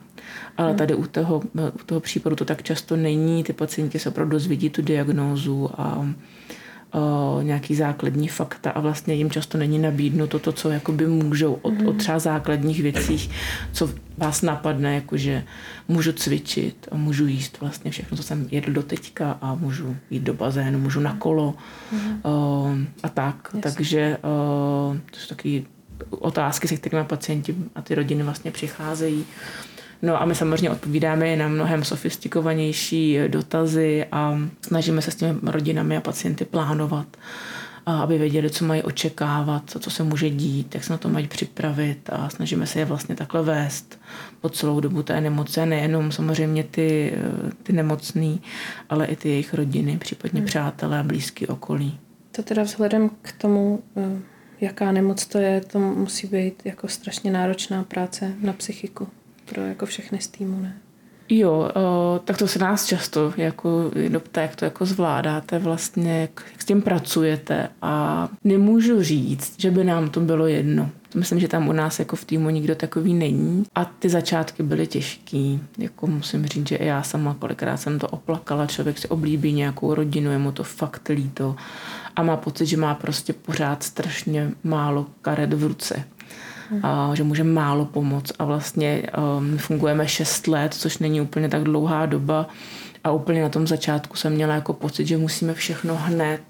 Ale 0.57 0.73
tady 0.73 0.95
u 0.95 1.07
toho, 1.07 1.41
u 1.55 1.83
toho 1.85 2.01
případu 2.01 2.35
to 2.35 2.45
tak 2.45 2.63
často 2.63 2.95
není. 2.95 3.43
Ty 3.43 3.53
pacienti 3.53 3.99
se 3.99 4.09
opravdu 4.09 4.31
dozvědí 4.31 4.69
tu 4.69 4.81
diagnózu 4.81 5.69
a 5.77 6.07
o, 6.93 7.39
nějaký 7.41 7.75
základní 7.75 8.27
fakta 8.27 8.71
a 8.71 8.79
vlastně 8.79 9.13
jim 9.13 9.31
často 9.31 9.57
není 9.57 9.79
nabídnuto 9.79 10.39
to, 10.39 10.51
co 10.51 10.69
jakoby 10.69 11.07
můžou 11.07 11.53
od, 11.53 11.73
od 11.73 11.79
mhm. 11.79 11.97
třeba 11.97 12.19
základních 12.19 12.81
věcí, 12.81 13.29
co 13.71 13.89
vás 14.17 14.41
napadne, 14.41 14.95
jakože 14.95 15.43
můžu 15.87 16.11
cvičit 16.11 16.87
a 16.91 16.95
můžu 16.95 17.27
jíst 17.27 17.61
vlastně 17.61 17.91
všechno, 17.91 18.17
co 18.17 18.23
jsem 18.23 18.47
jedl 18.51 18.71
do 18.71 18.83
teďka 18.83 19.37
a 19.41 19.55
můžu 19.55 19.95
jít 20.09 20.23
do 20.23 20.33
bazénu, 20.33 20.79
můžu 20.79 20.99
na 20.99 21.15
kolo 21.15 21.55
mm. 21.91 22.19
o, 22.23 22.69
a 23.03 23.09
tak. 23.09 23.35
Jasně. 23.45 23.61
Takže 23.61 24.17
o, 24.23 24.95
to 25.11 25.19
jsou 25.19 25.35
takové 25.35 25.61
otázky, 26.09 26.67
se 26.67 26.77
kterými 26.77 27.03
pacienti 27.03 27.55
a 27.75 27.81
ty 27.81 27.95
rodiny 27.95 28.23
vlastně 28.23 28.51
přicházejí. 28.51 29.25
No 30.01 30.21
a 30.21 30.25
my 30.25 30.35
samozřejmě 30.35 30.69
odpovídáme 30.69 31.35
na 31.35 31.47
mnohem 31.47 31.83
sofistikovanější 31.83 33.19
dotazy 33.27 34.05
a 34.11 34.39
snažíme 34.61 35.01
se 35.01 35.11
s 35.11 35.15
těmi 35.15 35.39
rodinami 35.43 35.97
a 35.97 36.01
pacienty 36.01 36.45
plánovat, 36.45 37.17
aby 37.85 38.17
věděli, 38.17 38.49
co 38.49 38.65
mají 38.65 38.83
očekávat, 38.83 39.63
co 39.79 39.89
se 39.89 40.03
může 40.03 40.29
dít, 40.29 40.75
jak 40.75 40.83
se 40.83 40.93
na 40.93 40.97
to 40.97 41.09
mají 41.09 41.27
připravit 41.27 42.09
a 42.09 42.29
snažíme 42.29 42.67
se 42.67 42.79
je 42.79 42.85
vlastně 42.85 43.15
takhle 43.15 43.43
vést 43.43 43.99
po 44.41 44.49
celou 44.49 44.79
dobu 44.79 45.03
té 45.03 45.21
nemoce, 45.21 45.65
nejenom 45.65 46.11
samozřejmě 46.11 46.63
ty, 46.63 47.13
ty 47.63 47.73
nemocný, 47.73 48.41
ale 48.89 49.05
i 49.05 49.15
ty 49.15 49.29
jejich 49.29 49.53
rodiny, 49.53 49.97
případně 49.97 50.39
hmm. 50.39 50.47
přátelé 50.47 50.99
a 50.99 51.03
blízký 51.03 51.47
okolí. 51.47 51.99
To 52.31 52.43
teda 52.43 52.63
vzhledem 52.63 53.09
k 53.21 53.31
tomu, 53.31 53.83
eh, 53.97 54.19
jaká 54.61 54.91
nemoc 54.91 55.25
to 55.25 55.37
je, 55.37 55.61
to 55.61 55.79
musí 55.79 56.27
být 56.27 56.61
jako 56.65 56.87
strašně 56.87 57.31
náročná 57.31 57.83
práce 57.83 58.33
na 58.41 58.53
psychiku 58.53 59.07
pro 59.49 59.61
jako 59.61 59.85
všechny 59.85 60.21
z 60.21 60.27
týmu, 60.27 60.61
ne? 60.61 60.77
Jo, 61.29 61.71
o, 61.75 62.19
tak 62.25 62.37
to 62.37 62.47
se 62.47 62.59
nás 62.59 62.85
často 62.85 63.33
jako 63.37 63.91
ptá, 64.19 64.41
jak 64.41 64.55
to 64.55 64.65
jako 64.65 64.85
zvládáte 64.85 65.59
vlastně, 65.59 66.21
jak, 66.21 66.43
jak 66.51 66.61
s 66.61 66.65
tím 66.65 66.81
pracujete 66.81 67.69
a 67.81 68.27
nemůžu 68.43 69.03
říct, 69.03 69.53
že 69.57 69.71
by 69.71 69.83
nám 69.83 70.09
to 70.09 70.19
bylo 70.19 70.47
jedno. 70.47 70.89
Myslím, 71.15 71.39
že 71.39 71.47
tam 71.47 71.67
u 71.67 71.71
nás 71.71 71.99
jako 71.99 72.15
v 72.15 72.25
týmu 72.25 72.49
nikdo 72.49 72.75
takový 72.75 73.13
není 73.13 73.63
a 73.75 73.85
ty 73.85 74.09
začátky 74.09 74.63
byly 74.63 74.87
těžký. 74.87 75.59
Jako 75.77 76.07
musím 76.07 76.45
říct, 76.45 76.67
že 76.67 76.77
já 76.81 77.03
sama 77.03 77.35
kolikrát 77.39 77.77
jsem 77.77 77.99
to 77.99 78.07
oplakala, 78.07 78.67
člověk 78.67 78.97
si 78.97 79.07
oblíbí 79.07 79.53
nějakou 79.53 79.93
rodinu, 79.93 80.31
je 80.31 80.37
mu 80.37 80.51
to 80.51 80.63
fakt 80.63 81.09
líto 81.09 81.55
a 82.15 82.23
má 82.23 82.37
pocit, 82.37 82.65
že 82.65 82.77
má 82.77 82.95
prostě 82.95 83.33
pořád 83.33 83.83
strašně 83.83 84.51
málo 84.63 85.07
karet 85.21 85.53
v 85.53 85.63
ruce 85.63 86.03
a 86.83 87.11
že 87.13 87.23
může 87.23 87.43
málo 87.43 87.85
pomoct. 87.85 88.31
A 88.39 88.45
vlastně 88.45 89.03
um, 89.37 89.57
fungujeme 89.57 90.07
6 90.07 90.47
let, 90.47 90.73
což 90.73 90.97
není 90.97 91.21
úplně 91.21 91.49
tak 91.49 91.63
dlouhá 91.63 92.05
doba. 92.05 92.47
A 93.03 93.11
úplně 93.11 93.41
na 93.41 93.49
tom 93.49 93.67
začátku 93.67 94.17
jsem 94.17 94.33
měla 94.33 94.55
jako 94.55 94.73
pocit, 94.73 95.07
že 95.07 95.17
musíme 95.17 95.53
všechno 95.53 95.95
hned 95.95 96.41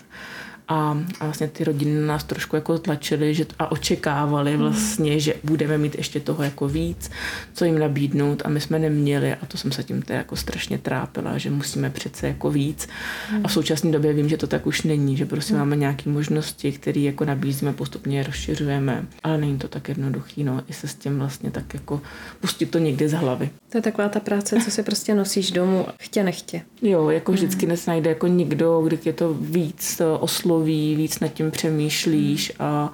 a, 0.68 0.98
a 1.20 1.26
vlastně 1.26 1.48
ty 1.48 1.64
rodiny 1.64 2.08
nás 2.08 2.24
trošku 2.24 2.56
jako 2.56 2.78
tlačily 2.78 3.34
že, 3.34 3.46
a 3.60 3.72
očekávali 3.72 4.52
hmm. 4.52 4.62
vlastně, 4.62 5.20
že 5.20 5.34
budeme 5.44 5.78
mít 5.78 5.96
ještě 5.96 6.20
toho 6.20 6.44
jako 6.44 6.68
víc, 6.68 7.12
co 7.54 7.66
jim 7.66 7.80
nabídnout 7.80 8.42
a 8.46 8.50
my 8.50 8.62
jsme 8.62 8.80
neměli 8.80 9.34
a 9.34 9.46
to 9.46 9.58
jsem 9.58 9.72
se 9.72 9.84
tím 9.84 10.04
jako 10.10 10.36
strašně 10.36 10.78
trápila, 10.78 11.38
že 11.38 11.50
musíme 11.52 11.90
přece 11.90 12.28
jako 12.28 12.52
víc 12.52 12.88
hmm. 13.30 13.42
a 13.44 13.48
v 13.48 13.54
současné 13.54 13.92
době 13.92 14.14
vím, 14.14 14.30
že 14.30 14.38
to 14.38 14.48
tak 14.48 14.68
už 14.68 14.82
není, 14.84 15.18
že 15.18 15.26
prostě 15.26 15.54
hmm. 15.54 15.60
máme 15.60 15.76
nějaké 15.76 16.10
možnosti, 16.10 16.72
které 16.72 17.00
jako 17.00 17.26
nabízíme, 17.26 17.74
postupně 17.74 18.24
rozšiřujeme, 18.24 19.06
ale 19.24 19.38
není 19.38 19.58
to 19.58 19.68
tak 19.68 19.90
jednoduchý, 19.90 20.44
no, 20.44 20.64
i 20.68 20.74
se 20.74 20.88
s 20.88 20.96
tím 20.96 21.20
vlastně 21.20 21.52
tak 21.52 21.74
jako 21.74 22.02
pustit 22.40 22.66
to 22.66 22.78
někde 22.78 23.10
z 23.10 23.14
hlavy. 23.14 23.50
To 23.70 23.78
je 23.78 23.82
taková 23.82 24.10
ta 24.10 24.20
práce, 24.20 24.62
co 24.66 24.72
se 24.72 24.84
prostě 24.84 25.16
nosíš 25.16 25.52
domů, 25.52 25.86
chtě 26.00 26.24
nechtě. 26.24 26.62
Jo, 26.82 27.10
jako 27.10 27.32
vždycky 27.32 27.66
hmm. 27.66 27.78
najde 27.88 28.10
jako 28.10 28.28
nikdo, 28.28 28.82
kdy 28.82 29.00
je 29.06 29.14
to 29.14 29.34
víc 29.34 30.02
oslo 30.20 30.57
osloví, 30.58 30.96
víc 30.96 31.20
nad 31.20 31.28
tím 31.28 31.52
přemýšlíš 31.52 32.54
a, 32.60 32.92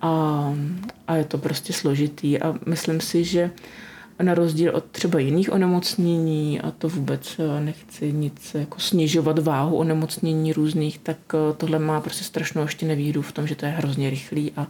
a, 0.00 0.54
a 1.06 1.16
je 1.16 1.24
to 1.24 1.38
prostě 1.38 1.72
složitý. 1.72 2.42
A 2.42 2.54
myslím 2.66 3.00
si, 3.00 3.24
že 3.24 3.50
na 4.22 4.34
rozdíl 4.34 4.76
od 4.76 4.84
třeba 4.84 5.18
jiných 5.18 5.52
onemocnění, 5.52 6.60
a 6.60 6.70
to 6.70 6.88
vůbec 6.88 7.36
eh, 7.38 7.60
nechci 7.60 8.12
nic 8.12 8.54
jako 8.54 8.80
snižovat 8.80 9.38
váhu 9.38 9.76
onemocnění 9.76 10.52
různých, 10.52 10.98
tak 10.98 11.16
eh, 11.34 11.54
tohle 11.56 11.78
má 11.78 12.00
prostě 12.00 12.24
strašnou 12.24 12.62
ještě 12.62 12.86
nevýhodu 12.86 13.22
v 13.22 13.32
tom, 13.32 13.46
že 13.46 13.54
to 13.54 13.66
je 13.66 13.72
hrozně 13.72 14.10
rychlý 14.10 14.52
a, 14.56 14.66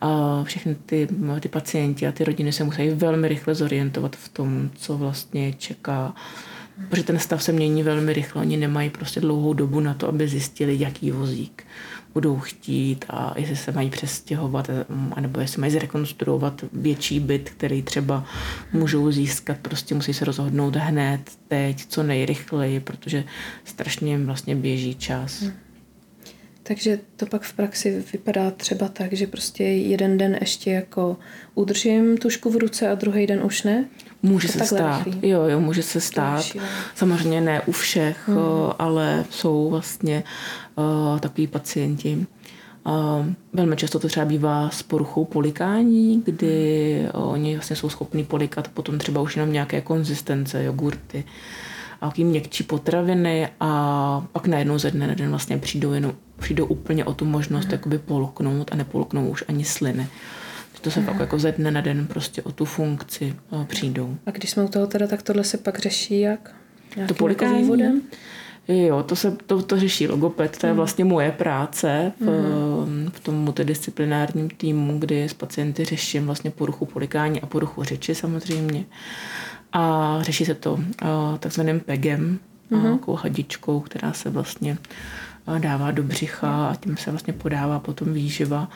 a 0.00 0.44
všechny 0.44 0.76
ty, 0.86 1.08
ty 1.40 1.48
pacienti 1.48 2.06
a 2.06 2.12
ty 2.12 2.24
rodiny 2.24 2.52
se 2.52 2.64
musí 2.64 2.88
velmi 2.90 3.28
rychle 3.28 3.54
zorientovat 3.54 4.16
v 4.16 4.28
tom, 4.28 4.70
co 4.76 4.98
vlastně 4.98 5.52
čeká 5.52 6.14
protože 6.88 7.02
ten 7.02 7.18
stav 7.18 7.42
se 7.42 7.52
mění 7.52 7.82
velmi 7.82 8.12
rychle. 8.12 8.42
Oni 8.42 8.56
nemají 8.56 8.90
prostě 8.90 9.20
dlouhou 9.20 9.54
dobu 9.54 9.80
na 9.80 9.94
to, 9.94 10.08
aby 10.08 10.28
zjistili, 10.28 10.76
jaký 10.80 11.10
vozík 11.10 11.64
budou 12.14 12.38
chtít 12.38 13.04
a 13.08 13.34
jestli 13.36 13.56
se 13.56 13.72
mají 13.72 13.90
přestěhovat, 13.90 14.70
anebo 15.12 15.40
jestli 15.40 15.60
mají 15.60 15.72
zrekonstruovat 15.72 16.64
větší 16.72 17.20
byt, 17.20 17.50
který 17.50 17.82
třeba 17.82 18.24
můžou 18.72 19.10
získat. 19.10 19.58
Prostě 19.62 19.94
musí 19.94 20.14
se 20.14 20.24
rozhodnout 20.24 20.76
hned, 20.76 21.20
teď, 21.48 21.86
co 21.86 22.02
nejrychleji, 22.02 22.80
protože 22.80 23.24
strašně 23.64 24.10
jim 24.10 24.26
vlastně 24.26 24.56
běží 24.56 24.94
čas. 24.94 25.42
Hmm. 25.42 25.52
Takže 26.62 26.98
to 27.16 27.26
pak 27.26 27.42
v 27.42 27.52
praxi 27.52 28.04
vypadá 28.12 28.50
třeba 28.50 28.88
tak, 28.88 29.12
že 29.12 29.26
prostě 29.26 29.64
jeden 29.64 30.18
den 30.18 30.38
ještě 30.40 30.70
jako 30.70 31.16
udržím 31.54 32.16
tušku 32.16 32.50
v 32.50 32.56
ruce 32.56 32.88
a 32.88 32.94
druhý 32.94 33.26
den 33.26 33.44
už 33.44 33.62
ne? 33.62 33.84
Může 34.24 34.48
se 34.48 34.66
stát, 34.66 35.04
rychlý. 35.04 35.28
jo, 35.28 35.42
jo, 35.42 35.60
může 35.60 35.82
se 35.82 36.00
stát. 36.00 36.44
Samozřejmě 36.94 37.40
ne 37.40 37.60
u 37.66 37.72
všech, 37.72 38.28
hmm. 38.28 38.38
ale 38.78 39.24
jsou 39.30 39.70
vlastně 39.70 40.24
uh, 40.76 41.18
takový 41.18 41.46
pacienti. 41.46 42.26
Uh, 42.86 43.26
velmi 43.52 43.76
často 43.76 43.98
to 43.98 44.08
třeba 44.08 44.26
bývá 44.26 44.70
s 44.70 44.82
poruchou 44.82 45.24
polikání, 45.24 46.22
kdy 46.24 47.08
uh, 47.14 47.32
oni 47.32 47.54
vlastně 47.54 47.76
jsou 47.76 47.88
schopni 47.88 48.24
polikat 48.24 48.68
potom 48.68 48.98
třeba 48.98 49.20
už 49.20 49.36
jenom 49.36 49.52
nějaké 49.52 49.80
konzistence, 49.80 50.64
jogurty 50.64 51.24
a 52.00 52.08
taký 52.08 52.24
měkčí 52.24 52.64
potraviny 52.64 53.48
a 53.60 54.26
pak 54.32 54.46
najednou 54.46 54.78
ze 54.78 54.90
dne 54.90 55.06
na 55.06 55.14
den 55.14 55.30
vlastně 55.30 55.58
přijdou, 55.58 55.92
jenom, 55.92 56.12
přijdou 56.38 56.66
úplně 56.66 57.04
o 57.04 57.14
tu 57.14 57.24
možnost 57.24 57.64
hmm. 57.64 57.72
jakoby 57.72 57.98
polknout 57.98 58.72
a 58.72 58.76
nepolknou 58.76 59.28
už 59.28 59.44
ani 59.48 59.64
sliny. 59.64 60.08
To 60.84 60.90
se 60.90 61.02
fakt 61.02 61.20
jako 61.20 61.38
ze 61.38 61.52
dne 61.52 61.70
na 61.70 61.80
den 61.80 62.06
prostě 62.06 62.42
o 62.42 62.52
tu 62.52 62.64
funkci 62.64 63.34
přijdou. 63.64 64.16
A 64.26 64.30
když 64.30 64.50
jsme 64.50 64.64
u 64.64 64.68
toho 64.68 64.86
teda, 64.86 65.06
tak 65.06 65.22
tohle 65.22 65.44
se 65.44 65.58
pak 65.58 65.78
řeší 65.78 66.20
jak? 66.20 66.54
Nějakým 66.96 67.16
to 67.16 67.18
polikání? 67.18 67.62
Vývodem? 67.62 68.00
Jo, 68.68 69.02
to, 69.02 69.16
se, 69.16 69.36
to, 69.46 69.62
to 69.62 69.80
řeší 69.80 70.08
logoped, 70.08 70.58
to 70.58 70.66
je 70.66 70.72
mhm. 70.72 70.76
vlastně 70.76 71.04
moje 71.04 71.32
práce 71.32 72.12
v, 72.20 72.24
mm. 72.86 73.10
v 73.12 73.20
tom 73.20 73.34
multidisciplinárním 73.34 74.50
týmu, 74.50 74.98
kdy 74.98 75.24
s 75.24 75.34
pacienty 75.34 75.84
řeším 75.84 76.26
vlastně 76.26 76.50
poruchu 76.50 76.86
polikání 76.86 77.40
a 77.40 77.46
poruchu 77.46 77.84
řeči 77.84 78.14
samozřejmě. 78.14 78.84
A 79.72 80.18
řeší 80.20 80.44
se 80.44 80.54
to 80.54 80.72
uh, 80.72 80.80
takzvaným 81.38 81.80
PEGem, 81.80 82.38
mm. 82.70 82.98
takovou 82.98 83.16
hadičkou, 83.16 83.80
která 83.80 84.12
se 84.12 84.30
vlastně 84.30 84.78
dává 85.58 85.90
do 85.90 86.02
břicha 86.02 86.66
a 86.66 86.74
tím 86.74 86.96
se 86.96 87.10
vlastně 87.10 87.32
podává 87.32 87.78
potom 87.78 88.12
výživa 88.12 88.68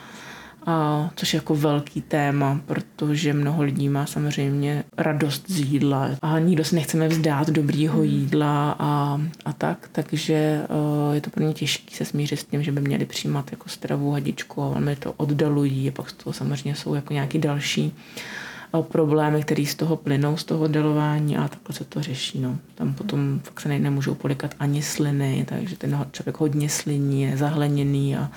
a, 0.65 1.09
což 1.15 1.33
je 1.33 1.37
jako 1.37 1.55
velký 1.55 2.01
téma, 2.01 2.61
protože 2.65 3.33
mnoho 3.33 3.63
lidí 3.63 3.89
má 3.89 4.05
samozřejmě 4.05 4.83
radost 4.97 5.51
z 5.51 5.59
jídla 5.59 6.09
a 6.21 6.39
nikdo 6.39 6.63
se 6.63 6.75
nechceme 6.75 7.07
vzdát 7.07 7.49
dobrýho 7.49 8.03
jídla 8.03 8.75
a, 8.79 9.21
a 9.45 9.53
tak, 9.53 9.89
takže 9.91 10.61
uh, 11.07 11.15
je 11.15 11.21
to 11.21 11.29
pro 11.29 11.43
ně 11.43 11.53
těžké 11.53 11.95
se 11.95 12.05
smířit 12.05 12.39
s 12.39 12.43
tím, 12.43 12.63
že 12.63 12.71
by 12.71 12.81
měli 12.81 13.05
přijímat 13.05 13.51
jako 13.51 13.69
stravu 13.69 14.11
hadičku 14.11 14.63
a 14.63 14.69
velmi 14.69 14.95
to 14.95 15.13
oddalují 15.17 15.89
a 15.89 15.91
pak 15.91 16.09
z 16.09 16.13
toho 16.13 16.33
samozřejmě 16.33 16.75
jsou 16.75 16.93
jako 16.93 17.13
nějaký 17.13 17.39
další 17.39 17.85
uh, 17.85 18.81
problémy, 18.81 19.43
které 19.43 19.65
z 19.65 19.75
toho 19.75 19.95
plynou, 19.95 20.37
z 20.37 20.43
toho 20.43 20.59
oddalování 20.59 21.37
a 21.37 21.47
takhle 21.47 21.75
se 21.75 21.85
to 21.85 22.01
řeší. 22.01 22.39
No. 22.39 22.57
Tam 22.75 22.93
potom 22.93 23.39
fakt 23.43 23.59
se 23.59 23.69
nemůžou 23.69 24.15
polikat 24.15 24.55
ani 24.59 24.81
sliny, 24.81 25.45
takže 25.49 25.77
ten 25.77 26.05
člověk 26.11 26.39
hodně 26.39 26.69
sliní, 26.69 27.21
je 27.21 27.37
zahleněný 27.37 28.15
a 28.17 28.31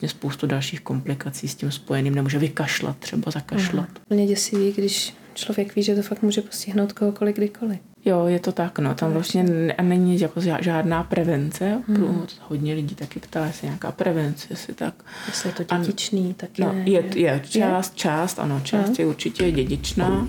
vlastně 0.00 0.18
spoustu 0.18 0.46
dalších 0.46 0.80
komplikací 0.80 1.48
s 1.48 1.54
tím 1.54 1.70
spojeným. 1.70 2.14
Nemůže 2.14 2.38
vykašlat, 2.38 2.96
třeba 2.96 3.30
zakašlat. 3.30 3.88
Plně 4.08 4.26
děsivý, 4.26 4.72
když 4.72 5.14
člověk 5.34 5.76
ví, 5.76 5.82
že 5.82 5.94
to 5.94 6.02
fakt 6.02 6.22
může 6.22 6.40
postihnout 6.40 6.92
kohokoliv 6.92 7.36
kdykoliv. 7.36 7.78
Jo, 8.04 8.26
je 8.26 8.40
to 8.40 8.52
tak, 8.52 8.78
no. 8.78 8.94
Tam 8.94 9.12
vlastně 9.12 9.42
není 9.82 10.20
jako 10.20 10.40
žádná 10.60 11.02
prevence. 11.04 11.82
Hmm. 11.88 12.26
Hodně 12.48 12.74
lidí 12.74 12.94
taky 12.94 13.20
ptá, 13.20 13.46
jestli 13.46 13.66
nějaká 13.66 13.92
prevence, 13.92 14.46
jestli 14.50 14.74
tak. 14.74 14.94
Jestli 15.26 15.48
je 15.48 15.52
to 15.52 15.76
dědičný, 15.76 16.34
tak 16.34 16.50
no, 16.58 16.72
je. 16.72 16.92
Je, 16.92 17.04
je 17.16 17.42
část, 17.48 17.92
je? 17.92 17.98
část, 17.98 18.38
ano, 18.38 18.60
část 18.64 18.86
hmm. 18.86 18.96
je 18.98 19.06
určitě 19.06 19.50
dědičná. 19.52 20.26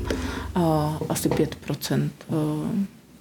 Uh, 0.55 0.63
asi 1.09 1.29
5% 1.29 2.09
uh, 2.27 2.37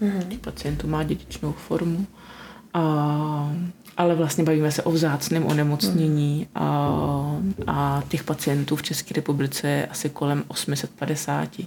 hmm. 0.00 0.38
pacientů 0.40 0.86
má 0.88 1.02
dědičnou 1.02 1.52
formu. 1.52 2.06
A 2.74 3.52
ale 3.96 4.14
vlastně 4.14 4.44
bavíme 4.44 4.72
se 4.72 4.82
o 4.82 4.90
vzácném 4.90 5.46
onemocnění 5.46 6.46
a, 6.54 6.90
a 7.66 8.02
těch 8.08 8.24
pacientů 8.24 8.76
v 8.76 8.82
České 8.82 9.14
republice 9.14 9.68
je 9.68 9.86
asi 9.86 10.08
kolem 10.08 10.44
850. 10.48 11.58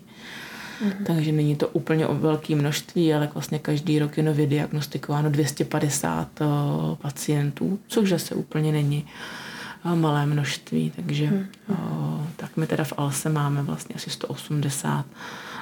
Mm. 0.81 1.05
Takže 1.05 1.31
není 1.31 1.55
to 1.55 1.67
úplně 1.67 2.07
o 2.07 2.15
velké 2.15 2.55
množství, 2.55 3.13
ale 3.13 3.29
vlastně 3.33 3.59
každý 3.59 3.99
rok 3.99 4.17
je 4.17 4.23
nově 4.23 4.47
diagnostikováno 4.47 5.29
250 5.29 6.41
uh, 6.41 6.47
eh, 6.47 6.95
pacientů, 7.01 7.79
což 7.87 8.09
zase 8.09 8.35
úplně 8.35 8.71
není 8.71 9.05
uh, 9.85 9.95
malé 9.95 10.25
množství. 10.25 10.91
Takže 10.95 11.27
mm. 11.27 11.45
uh, 11.69 12.25
tak 12.35 12.57
my 12.57 12.67
teda 12.67 12.83
v 12.83 12.93
ALSE 12.97 13.29
máme 13.29 13.63
vlastně 13.63 13.95
asi 13.95 14.09
180 14.09 15.05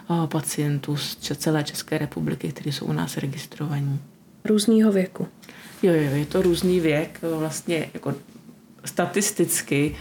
uh, 0.08 0.26
pacientů 0.26 0.98
z 0.98 1.18
celé 1.36 1.64
České 1.64 1.98
republiky, 1.98 2.52
kteří 2.52 2.72
jsou 2.72 2.86
u 2.86 2.94
nás 2.94 3.18
registrovaní. 3.18 4.00
Různého 4.46 4.92
věku. 4.92 5.28
Jo, 5.84 5.94
jo, 5.94 6.16
je 6.16 6.26
to 6.26 6.42
různý 6.42 6.80
věk, 6.80 7.20
vlastně 7.38 7.90
jako 7.94 8.14
statisticky, 8.86 9.96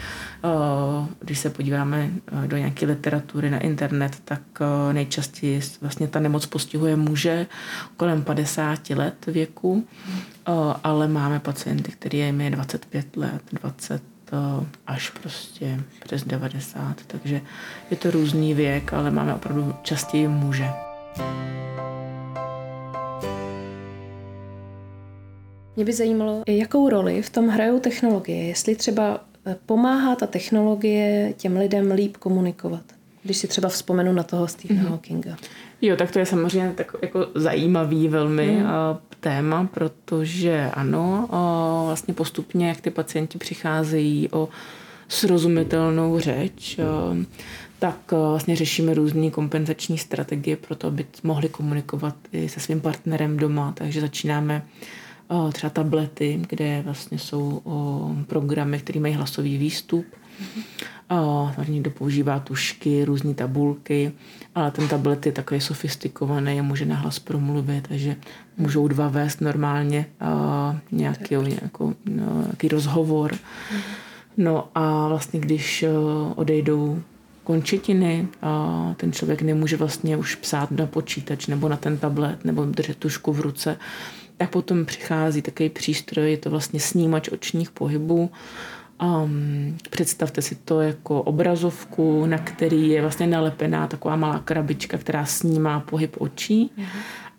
když 1.20 1.38
se 1.38 1.50
podíváme 1.50 2.10
do 2.46 2.56
nějaké 2.56 2.86
literatury 2.86 3.50
na 3.50 3.58
internet, 3.58 4.16
tak 4.24 4.42
nejčastěji 4.92 5.60
vlastně 5.80 6.08
ta 6.08 6.20
nemoc 6.20 6.46
postihuje 6.46 6.96
muže 6.96 7.46
kolem 7.96 8.22
50 8.22 8.90
let 8.90 9.26
věku, 9.26 9.86
ale 10.84 11.08
máme 11.08 11.40
pacienty, 11.40 11.92
kterým 11.92 12.40
je 12.40 12.50
25 12.50 13.16
let, 13.16 13.42
20 13.52 14.02
až 14.86 15.10
prostě 15.10 15.80
přes 16.04 16.24
90, 16.24 16.96
takže 17.06 17.40
je 17.90 17.96
to 17.96 18.10
různý 18.10 18.54
věk, 18.54 18.92
ale 18.92 19.10
máme 19.10 19.34
opravdu 19.34 19.74
častěji 19.82 20.28
muže. 20.28 20.68
Mě 25.76 25.84
by 25.84 25.92
zajímalo, 25.92 26.42
jakou 26.48 26.88
roli 26.88 27.22
v 27.22 27.30
tom 27.30 27.48
hrajou 27.48 27.80
technologie, 27.80 28.46
jestli 28.46 28.76
třeba 28.76 29.24
eh, 29.46 29.56
pomáhá 29.66 30.16
ta 30.16 30.26
technologie 30.26 31.34
těm 31.36 31.56
lidem 31.56 31.90
líp 31.90 32.16
komunikovat. 32.16 32.82
Když 33.22 33.36
si 33.36 33.48
třeba 33.48 33.68
vzpomenu 33.68 34.12
na 34.12 34.22
toho 34.22 34.48
Stephena 34.48 34.82
mm-hmm. 34.82 34.88
Hawkinga. 34.88 35.36
Jo, 35.82 35.96
tak 35.96 36.10
to 36.10 36.18
je 36.18 36.26
samozřejmě 36.26 36.72
tak 36.76 36.96
jako 37.02 37.26
zajímavý 37.34 38.08
velmi 38.08 38.46
mm. 38.46 38.66
téma, 39.20 39.68
protože 39.74 40.70
ano, 40.74 41.28
vlastně 41.86 42.14
postupně, 42.14 42.68
jak 42.68 42.80
ty 42.80 42.90
pacienti 42.90 43.38
přicházejí 43.38 44.28
o 44.32 44.48
srozumitelnou 45.08 46.18
řeč, 46.18 46.80
tak 47.78 48.12
vlastně 48.12 48.56
řešíme 48.56 48.94
různé 48.94 49.30
kompenzační 49.30 49.98
strategie 49.98 50.56
pro 50.56 50.74
to, 50.74 50.86
aby 50.86 51.06
mohli 51.22 51.48
komunikovat 51.48 52.14
i 52.32 52.48
se 52.48 52.60
svým 52.60 52.80
partnerem 52.80 53.36
doma. 53.36 53.72
Takže 53.76 54.00
začínáme 54.00 54.62
třeba 55.52 55.70
tablety, 55.70 56.42
kde 56.48 56.82
vlastně 56.84 57.18
jsou 57.18 57.62
programy, 58.26 58.78
které 58.78 59.00
mají 59.00 59.14
hlasový 59.14 59.58
výstup. 59.58 60.06
Mm-hmm. 61.10 61.64
někdo 61.68 61.90
používá 61.90 62.40
tušky, 62.40 63.04
různé 63.04 63.34
tabulky, 63.34 64.12
ale 64.54 64.70
ten 64.70 64.88
tablet 64.88 65.26
je 65.26 65.32
takový 65.32 65.60
sofistikovaný, 65.60 66.62
může 66.62 66.84
nahlas 66.84 67.18
promluvit, 67.18 67.88
takže 67.88 68.16
můžou 68.56 68.88
dva 68.88 69.08
vést 69.08 69.40
normálně 69.40 70.06
nějaký, 70.92 71.34
nějakou, 71.34 71.94
no, 72.04 72.42
nějaký 72.42 72.68
rozhovor. 72.68 73.34
No 74.36 74.68
a 74.74 75.08
vlastně 75.08 75.40
když 75.40 75.84
odejdou 76.34 77.02
končetiny 77.44 78.28
a 78.42 78.94
ten 78.96 79.12
člověk 79.12 79.42
nemůže 79.42 79.76
vlastně 79.76 80.16
už 80.16 80.34
psát 80.34 80.70
na 80.70 80.86
počítač 80.86 81.46
nebo 81.46 81.68
na 81.68 81.76
ten 81.76 81.98
tablet 81.98 82.44
nebo 82.44 82.64
držet 82.64 82.96
tušku 82.96 83.32
v 83.32 83.40
ruce, 83.40 83.76
a 84.40 84.46
potom 84.46 84.84
přichází 84.84 85.42
takový 85.42 85.68
přístroj, 85.68 86.30
je 86.30 86.36
to 86.36 86.50
vlastně 86.50 86.80
snímač 86.80 87.28
očních 87.28 87.70
pohybů. 87.70 88.30
Um, 89.02 89.78
představte 89.90 90.42
si 90.42 90.54
to 90.54 90.80
jako 90.80 91.22
obrazovku, 91.22 92.26
na 92.26 92.38
který 92.38 92.88
je 92.88 93.00
vlastně 93.00 93.26
nalepená 93.26 93.86
taková 93.86 94.16
malá 94.16 94.38
krabička, 94.38 94.98
která 94.98 95.26
snímá 95.26 95.80
pohyb 95.80 96.16
očí 96.18 96.70
uh-huh. 96.78 96.84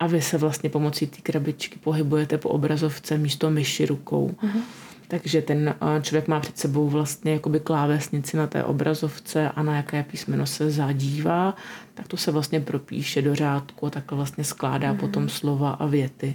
a 0.00 0.06
vy 0.06 0.22
se 0.22 0.38
vlastně 0.38 0.70
pomocí 0.70 1.06
té 1.06 1.20
krabičky 1.22 1.78
pohybujete 1.78 2.38
po 2.38 2.48
obrazovce 2.48 3.18
místo 3.18 3.50
myši 3.50 3.86
rukou. 3.86 4.34
Uh-huh. 4.42 4.60
Takže 5.08 5.42
ten 5.42 5.74
člověk 6.02 6.28
má 6.28 6.40
před 6.40 6.58
sebou 6.58 6.88
vlastně 6.88 7.32
jakoby 7.32 7.60
klávesnici 7.60 8.36
na 8.36 8.46
té 8.46 8.64
obrazovce 8.64 9.48
a 9.48 9.62
na 9.62 9.76
jaké 9.76 10.02
písmeno 10.02 10.46
se 10.46 10.70
zadívá, 10.70 11.56
tak 11.94 12.08
to 12.08 12.16
se 12.16 12.30
vlastně 12.30 12.60
propíše 12.60 13.22
do 13.22 13.34
řádku 13.34 13.86
a 13.86 13.90
takhle 13.90 14.16
vlastně 14.16 14.44
skládá 14.44 14.92
uh-huh. 14.92 15.00
potom 15.00 15.28
slova 15.28 15.70
a 15.70 15.86
věty. 15.86 16.34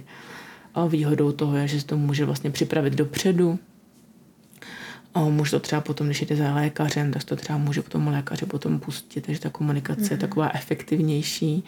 A 0.74 0.86
výhodou 0.86 1.32
toho 1.32 1.56
je, 1.56 1.68
že 1.68 1.80
se 1.80 1.86
to 1.86 1.96
může 1.96 2.24
vlastně 2.24 2.50
připravit 2.50 2.92
dopředu. 2.92 3.58
A 5.14 5.20
může 5.20 5.50
to 5.50 5.60
třeba 5.60 5.80
potom, 5.80 6.06
když 6.06 6.22
jde 6.22 6.36
za 6.36 6.54
lékařem, 6.54 7.12
tak 7.12 7.24
to 7.24 7.36
třeba 7.36 7.58
může 7.58 7.82
potom 7.82 8.06
lékaři 8.06 8.46
potom 8.46 8.80
pustit, 8.80 9.20
takže 9.20 9.40
ta 9.40 9.50
komunikace 9.50 10.00
mm-hmm. 10.00 10.10
je 10.10 10.16
mhm. 10.16 10.20
taková 10.20 10.50
efektivnější. 10.54 11.64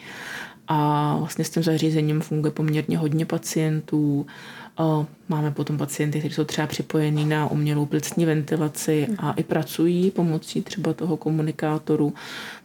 A 0.73 1.15
vlastně 1.19 1.45
s 1.45 1.49
tím 1.49 1.63
zařízením 1.63 2.21
funguje 2.21 2.51
poměrně 2.51 2.97
hodně 2.97 3.25
pacientů. 3.25 4.25
Máme 5.29 5.51
potom 5.51 5.77
pacienty, 5.77 6.19
kteří 6.19 6.35
jsou 6.35 6.43
třeba 6.43 6.67
připojení 6.67 7.25
na 7.25 7.51
umělou 7.51 7.85
plicní 7.85 8.25
ventilaci 8.25 9.07
a 9.17 9.31
i 9.31 9.43
pracují 9.43 10.11
pomocí 10.11 10.61
třeba 10.61 10.93
toho 10.93 11.17
komunikátoru. 11.17 12.13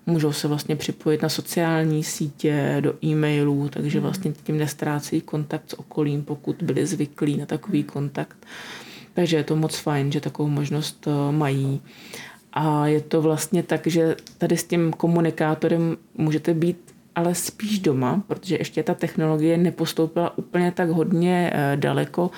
Můžou 0.06 0.32
se 0.32 0.48
vlastně 0.48 0.76
připojit 0.76 1.22
na 1.22 1.28
sociální 1.28 2.04
sítě, 2.04 2.76
do 2.80 2.94
e-mailů, 3.04 3.68
takže 3.68 4.00
vlastně 4.00 4.32
tím 4.44 4.58
nestrácejí 4.58 5.20
kontakt 5.20 5.70
s 5.70 5.78
okolím, 5.78 6.22
pokud 6.22 6.62
byli 6.62 6.86
zvyklí 6.86 7.36
na 7.36 7.46
takový 7.46 7.84
kontakt. 7.84 8.36
Takže 9.14 9.36
je 9.36 9.44
to 9.44 9.56
moc 9.56 9.76
fajn, 9.76 10.12
že 10.12 10.20
takovou 10.20 10.48
možnost 10.48 11.08
eh, 11.08 11.32
mají. 11.32 11.80
A 12.52 12.86
je 12.86 13.00
to 13.00 13.22
vlastně 13.22 13.62
tak, 13.62 13.86
že 13.86 14.16
tady 14.38 14.56
s 14.56 14.64
tím 14.64 14.92
komunikátorem 14.92 15.96
můžete 16.14 16.54
být 16.54 16.85
ale 17.16 17.34
spíš 17.34 17.78
doma, 17.78 18.22
protože 18.26 18.56
ještě 18.56 18.82
ta 18.82 18.94
technologie 18.94 19.56
nepostoupila 19.56 20.38
úplně 20.38 20.72
tak 20.72 20.88
hodně 20.88 21.50
eh, 21.54 21.76
daleko, 21.76 22.30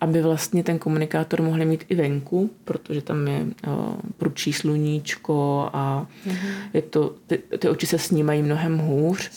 aby 0.00 0.22
vlastně 0.22 0.62
ten 0.62 0.78
komunikátor 0.78 1.42
mohli 1.42 1.64
mít 1.64 1.84
i 1.88 1.94
venku, 1.94 2.50
protože 2.64 3.02
tam 3.02 3.28
je 3.28 3.40
eh, 3.64 3.68
prudčí 4.16 4.52
sluníčko 4.52 5.70
a 5.72 6.06
mm-hmm. 6.26 6.50
je 6.74 6.82
to, 6.82 7.14
ty, 7.26 7.38
ty 7.58 7.68
oči 7.68 7.86
se 7.86 7.98
snímají 7.98 8.42
mnohem 8.42 8.78
hůř. 8.78 9.30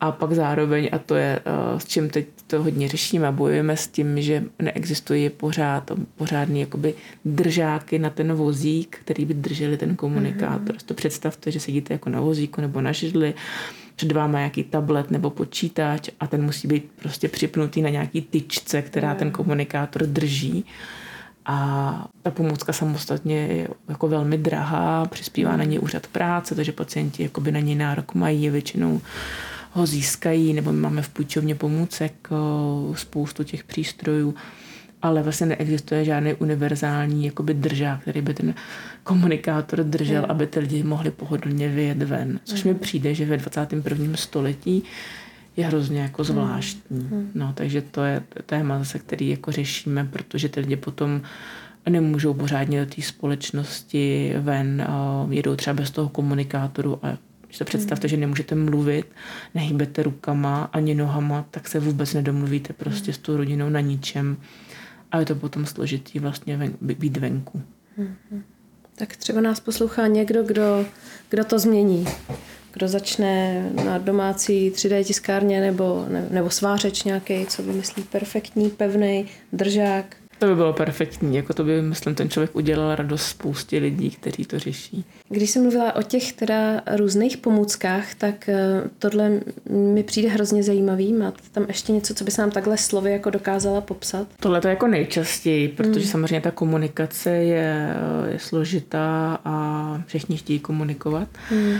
A 0.00 0.12
pak 0.12 0.32
zároveň, 0.32 0.88
a 0.92 0.98
to 0.98 1.14
je, 1.14 1.40
uh, 1.72 1.78
s 1.78 1.84
čím 1.84 2.10
teď 2.10 2.26
to 2.46 2.62
hodně 2.62 2.88
řešíme, 2.88 3.32
bojujeme 3.32 3.76
s 3.76 3.88
tím, 3.88 4.22
že 4.22 4.44
neexistuje 4.58 5.30
pořád 5.30 5.90
pořádný 6.16 6.60
jakoby 6.60 6.94
držáky 7.24 7.98
na 7.98 8.10
ten 8.10 8.32
vozík, 8.32 8.98
který 9.00 9.24
by 9.24 9.34
drželi 9.34 9.76
ten 9.76 9.96
komunikátor. 9.96 10.76
Mm-hmm. 10.76 10.84
To 10.86 10.94
představte, 10.94 11.50
že 11.50 11.60
sedíte 11.60 11.94
jako 11.94 12.10
na 12.10 12.20
vozíku 12.20 12.60
nebo 12.60 12.80
na 12.80 12.92
židli, 12.92 13.34
před 13.96 14.12
váma 14.12 14.38
nějaký 14.38 14.64
tablet 14.64 15.10
nebo 15.10 15.30
počítač 15.30 16.08
a 16.20 16.26
ten 16.26 16.44
musí 16.44 16.68
být 16.68 16.90
prostě 17.02 17.28
připnutý 17.28 17.82
na 17.82 17.88
nějaký 17.90 18.22
tyčce, 18.22 18.82
která 18.82 19.14
ten 19.14 19.30
komunikátor 19.30 20.06
drží. 20.06 20.64
A 21.46 22.08
ta 22.22 22.30
pomůcka 22.30 22.72
samostatně 22.72 23.36
je 23.36 23.68
jako 23.88 24.08
velmi 24.08 24.38
drahá, 24.38 25.06
přispívá 25.06 25.56
na 25.56 25.64
ní 25.64 25.78
úřad 25.78 26.06
práce, 26.06 26.54
takže 26.54 26.72
pacienti 26.72 27.22
jakoby 27.22 27.52
na 27.52 27.60
něj 27.60 27.74
nárok 27.74 28.14
mají, 28.14 28.50
většinou 28.50 29.00
ho 29.72 29.86
získají, 29.86 30.52
nebo 30.52 30.72
my 30.72 30.80
máme 30.80 31.02
v 31.02 31.08
půjčovně 31.08 31.54
pomůcek 31.54 32.28
spoustu 32.94 33.44
těch 33.44 33.64
přístrojů, 33.64 34.34
ale 35.04 35.22
vlastně 35.22 35.46
neexistuje 35.46 36.04
žádný 36.04 36.34
univerzální 36.34 37.24
jakoby 37.24 37.54
držák, 37.54 38.00
který 38.00 38.20
by 38.20 38.34
ten 38.34 38.54
komunikátor 39.02 39.84
držel, 39.84 40.22
je. 40.22 40.26
aby 40.26 40.46
ty 40.46 40.60
lidi 40.60 40.82
mohli 40.82 41.10
pohodlně 41.10 41.68
vyjet 41.68 42.02
ven. 42.02 42.40
Což 42.44 42.64
mi 42.64 42.74
přijde, 42.74 43.14
že 43.14 43.26
ve 43.26 43.36
21. 43.36 44.16
století 44.16 44.82
je 45.56 45.66
hrozně 45.66 46.00
jako 46.00 46.24
zvláštní. 46.24 47.08
No, 47.34 47.52
takže 47.54 47.82
to 47.82 48.04
je 48.04 48.22
téma 48.46 48.78
zase, 48.78 48.98
který 48.98 49.28
jako 49.28 49.52
řešíme, 49.52 50.04
protože 50.04 50.48
ty 50.48 50.60
lidi 50.60 50.76
potom 50.76 51.22
nemůžou 51.88 52.34
pořádně 52.34 52.84
do 52.84 52.94
té 52.94 53.02
společnosti 53.02 54.34
ven, 54.38 54.86
jedou 55.30 55.56
třeba 55.56 55.74
bez 55.74 55.90
toho 55.90 56.08
komunikátoru 56.08 56.98
a 57.02 57.18
když 57.46 57.56
se 57.56 57.64
představte, 57.64 58.08
že 58.08 58.16
nemůžete 58.16 58.54
mluvit, 58.54 59.06
nehýbete 59.54 60.02
rukama 60.02 60.68
ani 60.72 60.94
nohama, 60.94 61.44
tak 61.50 61.68
se 61.68 61.80
vůbec 61.80 62.14
nedomluvíte 62.14 62.72
prostě 62.72 63.12
s 63.12 63.18
tou 63.18 63.36
rodinou 63.36 63.68
na 63.68 63.80
ničem. 63.80 64.36
A 65.14 65.18
je 65.18 65.26
to 65.26 65.34
potom 65.34 65.66
složitý 65.66 66.18
vlastně 66.18 66.56
ven, 66.56 66.74
být 66.80 67.16
venku. 67.16 67.62
Tak 68.94 69.16
třeba 69.16 69.40
nás 69.40 69.60
poslouchá 69.60 70.06
někdo, 70.06 70.42
kdo, 70.42 70.86
kdo 71.30 71.44
to 71.44 71.58
změní. 71.58 72.06
Kdo 72.72 72.88
začne 72.88 73.62
na 73.84 73.98
domácí 73.98 74.70
3D 74.70 75.04
tiskárně 75.04 75.60
nebo, 75.60 76.06
nebo 76.30 76.50
svářeč 76.50 77.04
nějaký, 77.04 77.46
co 77.46 77.62
vymyslí 77.62 78.02
perfektní, 78.02 78.70
pevný 78.70 79.28
držák, 79.52 80.16
to 80.38 80.46
by 80.46 80.54
bylo 80.54 80.72
perfektní, 80.72 81.36
jako 81.36 81.54
to 81.54 81.64
by, 81.64 81.82
myslím, 81.82 82.14
ten 82.14 82.30
člověk 82.30 82.56
udělal 82.56 82.94
radost 82.94 83.26
spoustě 83.26 83.78
lidí, 83.78 84.10
kteří 84.10 84.44
to 84.44 84.58
řeší. 84.58 85.04
Když 85.28 85.50
jsem 85.50 85.62
mluvila 85.62 85.96
o 85.96 86.02
těch 86.02 86.32
teda 86.32 86.80
různých 86.96 87.36
pomůckách, 87.36 88.14
tak 88.14 88.48
eh, 88.48 88.82
tohle 88.98 89.40
mi 89.70 90.02
přijde 90.02 90.28
hrozně 90.28 90.62
zajímavý. 90.62 91.12
Máte 91.12 91.42
tam 91.52 91.64
ještě 91.68 91.92
něco, 91.92 92.14
co 92.14 92.24
by 92.24 92.30
se 92.30 92.42
nám 92.42 92.50
takhle 92.50 92.78
slovy 92.78 93.12
jako 93.12 93.30
dokázala 93.30 93.80
popsat? 93.80 94.28
Tohle 94.40 94.60
to 94.60 94.68
jako 94.68 94.86
nejčastěji, 94.86 95.68
protože 95.68 96.00
hmm. 96.00 96.10
samozřejmě 96.10 96.40
ta 96.40 96.50
komunikace 96.50 97.30
je, 97.30 97.96
je 98.28 98.38
složitá 98.38 99.38
a 99.44 100.02
všichni 100.06 100.36
chtějí 100.36 100.58
komunikovat. 100.58 101.28
Hmm. 101.48 101.78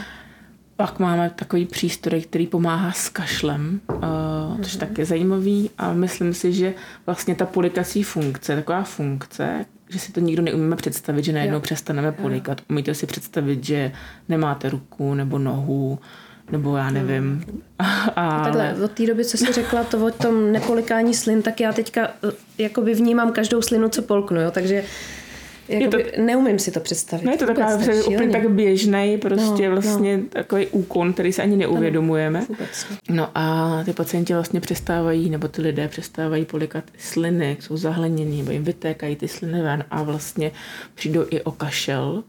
Pak 0.76 0.98
máme 0.98 1.30
takový 1.36 1.66
přístroj, 1.66 2.20
který 2.20 2.46
pomáhá 2.46 2.92
s 2.92 3.08
kašlem, 3.08 3.80
uh, 3.88 4.60
což 4.62 4.78
mm-hmm. 4.78 5.04
zajímavý 5.04 5.70
a 5.78 5.92
myslím 5.92 6.34
si, 6.34 6.52
že 6.52 6.74
vlastně 7.06 7.34
ta 7.34 7.46
polikací 7.46 8.02
funkce, 8.02 8.56
taková 8.56 8.82
funkce, 8.82 9.64
že 9.88 9.98
si 9.98 10.12
to 10.12 10.20
nikdo 10.20 10.42
neumíme 10.42 10.76
představit, 10.76 11.24
že 11.24 11.32
najednou 11.32 11.56
jo. 11.56 11.60
přestaneme 11.60 12.12
polikat. 12.12 12.60
Umíte 12.70 12.94
si 12.94 13.06
představit, 13.06 13.64
že 13.64 13.92
nemáte 14.28 14.70
ruku 14.70 15.14
nebo 15.14 15.38
nohu, 15.38 15.98
nebo 16.52 16.76
já 16.76 16.90
nevím. 16.90 17.44
A, 18.16 18.44
Takhle, 18.44 18.74
od 18.84 18.90
té 18.90 19.06
doby, 19.06 19.24
co 19.24 19.38
jsi 19.38 19.52
řekla 19.52 19.84
to 19.84 20.06
o 20.06 20.10
tom 20.10 20.52
nepolikání 20.52 21.14
slin, 21.14 21.42
tak 21.42 21.60
já 21.60 21.72
teďka 21.72 22.08
eh, 22.08 22.32
jakoby 22.58 22.94
vnímám 22.94 23.32
každou 23.32 23.62
slinu, 23.62 23.88
co 23.88 24.02
polknu, 24.02 24.40
jo? 24.40 24.50
takže 24.50 24.84
Jakoby, 25.68 26.04
to, 26.04 26.22
neumím 26.22 26.58
si 26.58 26.70
to 26.70 26.80
představit. 26.80 27.24
No 27.24 27.32
je 27.32 27.38
to 27.38 27.46
taková 27.46 27.76
tak 27.76 28.06
úplně 28.06 28.32
tak 28.32 28.50
běžný 28.50 29.18
prostě 29.20 29.68
no, 29.68 29.74
vlastně 29.74 30.16
no. 30.16 30.22
takový 30.28 30.66
úkon, 30.66 31.12
který 31.12 31.32
se 31.32 31.42
ani 31.42 31.56
neuvědomujeme. 31.56 32.46
No 33.10 33.28
a 33.34 33.78
ty 33.84 33.92
pacienti 33.92 34.34
vlastně 34.34 34.60
přestávají, 34.60 35.30
nebo 35.30 35.48
ty 35.48 35.62
lidé 35.62 35.88
přestávají 35.88 36.44
polikat 36.44 36.84
sliny, 36.98 37.56
jsou 37.60 37.76
zahlenění, 37.76 38.38
nebo 38.38 38.50
jim 38.50 38.64
vytékají 38.64 39.16
ty 39.16 39.28
sliny 39.28 39.62
ven 39.62 39.84
a 39.90 40.02
vlastně 40.02 40.52
přijdou 40.94 41.24
i 41.30 41.40
o 41.40 41.52
kašel. 41.52 42.24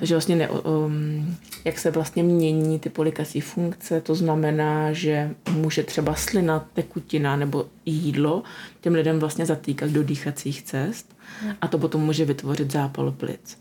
Takže 0.00 0.14
vlastně 0.14 0.36
ne, 0.36 0.48
um, 0.48 1.36
jak 1.64 1.78
se 1.78 1.90
vlastně 1.90 2.22
mění 2.22 2.78
ty 2.78 2.88
polikací 2.88 3.40
funkce, 3.40 4.00
to 4.00 4.14
znamená, 4.14 4.92
že 4.92 5.30
může 5.52 5.82
třeba 5.82 6.14
slina, 6.14 6.68
tekutina 6.72 7.36
nebo 7.36 7.66
jídlo 7.86 8.42
těm 8.80 8.94
lidem 8.94 9.18
vlastně 9.18 9.46
zatýkat 9.46 9.90
do 9.90 10.02
dýchacích 10.02 10.62
cest 10.62 11.16
a 11.60 11.68
to 11.68 11.78
potom 11.78 12.00
může 12.00 12.24
vytvořit 12.24 12.70
zápal 12.70 13.12
plic. 13.12 13.58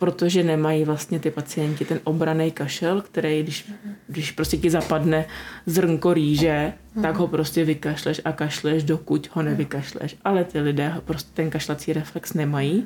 Protože 0.00 0.42
nemají 0.42 0.84
vlastně 0.84 1.20
ty 1.20 1.30
pacienti 1.30 1.84
ten 1.84 2.00
obraný 2.04 2.50
kašel, 2.50 3.00
který 3.00 3.42
když, 3.42 3.72
když 4.06 4.32
prostě 4.32 4.56
ti 4.56 4.70
zapadne 4.70 5.24
zrnko 5.66 6.14
rýže, 6.14 6.72
tak 7.02 7.16
ho 7.16 7.28
prostě 7.28 7.64
vykašleš 7.64 8.20
a 8.24 8.32
kašleš, 8.32 8.82
dokud 8.82 9.28
ho 9.32 9.42
nevykašleš. 9.42 10.16
Ale 10.24 10.44
ty 10.44 10.60
lidé 10.60 10.94
prostě 11.04 11.30
ten 11.34 11.50
kašlací 11.50 11.92
reflex 11.92 12.32
nemají, 12.32 12.84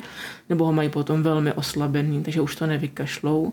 nebo 0.48 0.64
ho 0.64 0.72
mají 0.72 0.88
potom 0.88 1.22
velmi 1.22 1.53
oslabený, 1.53 2.22
takže 2.22 2.40
už 2.40 2.57
to 2.57 2.66
nevykašlou 2.66 3.53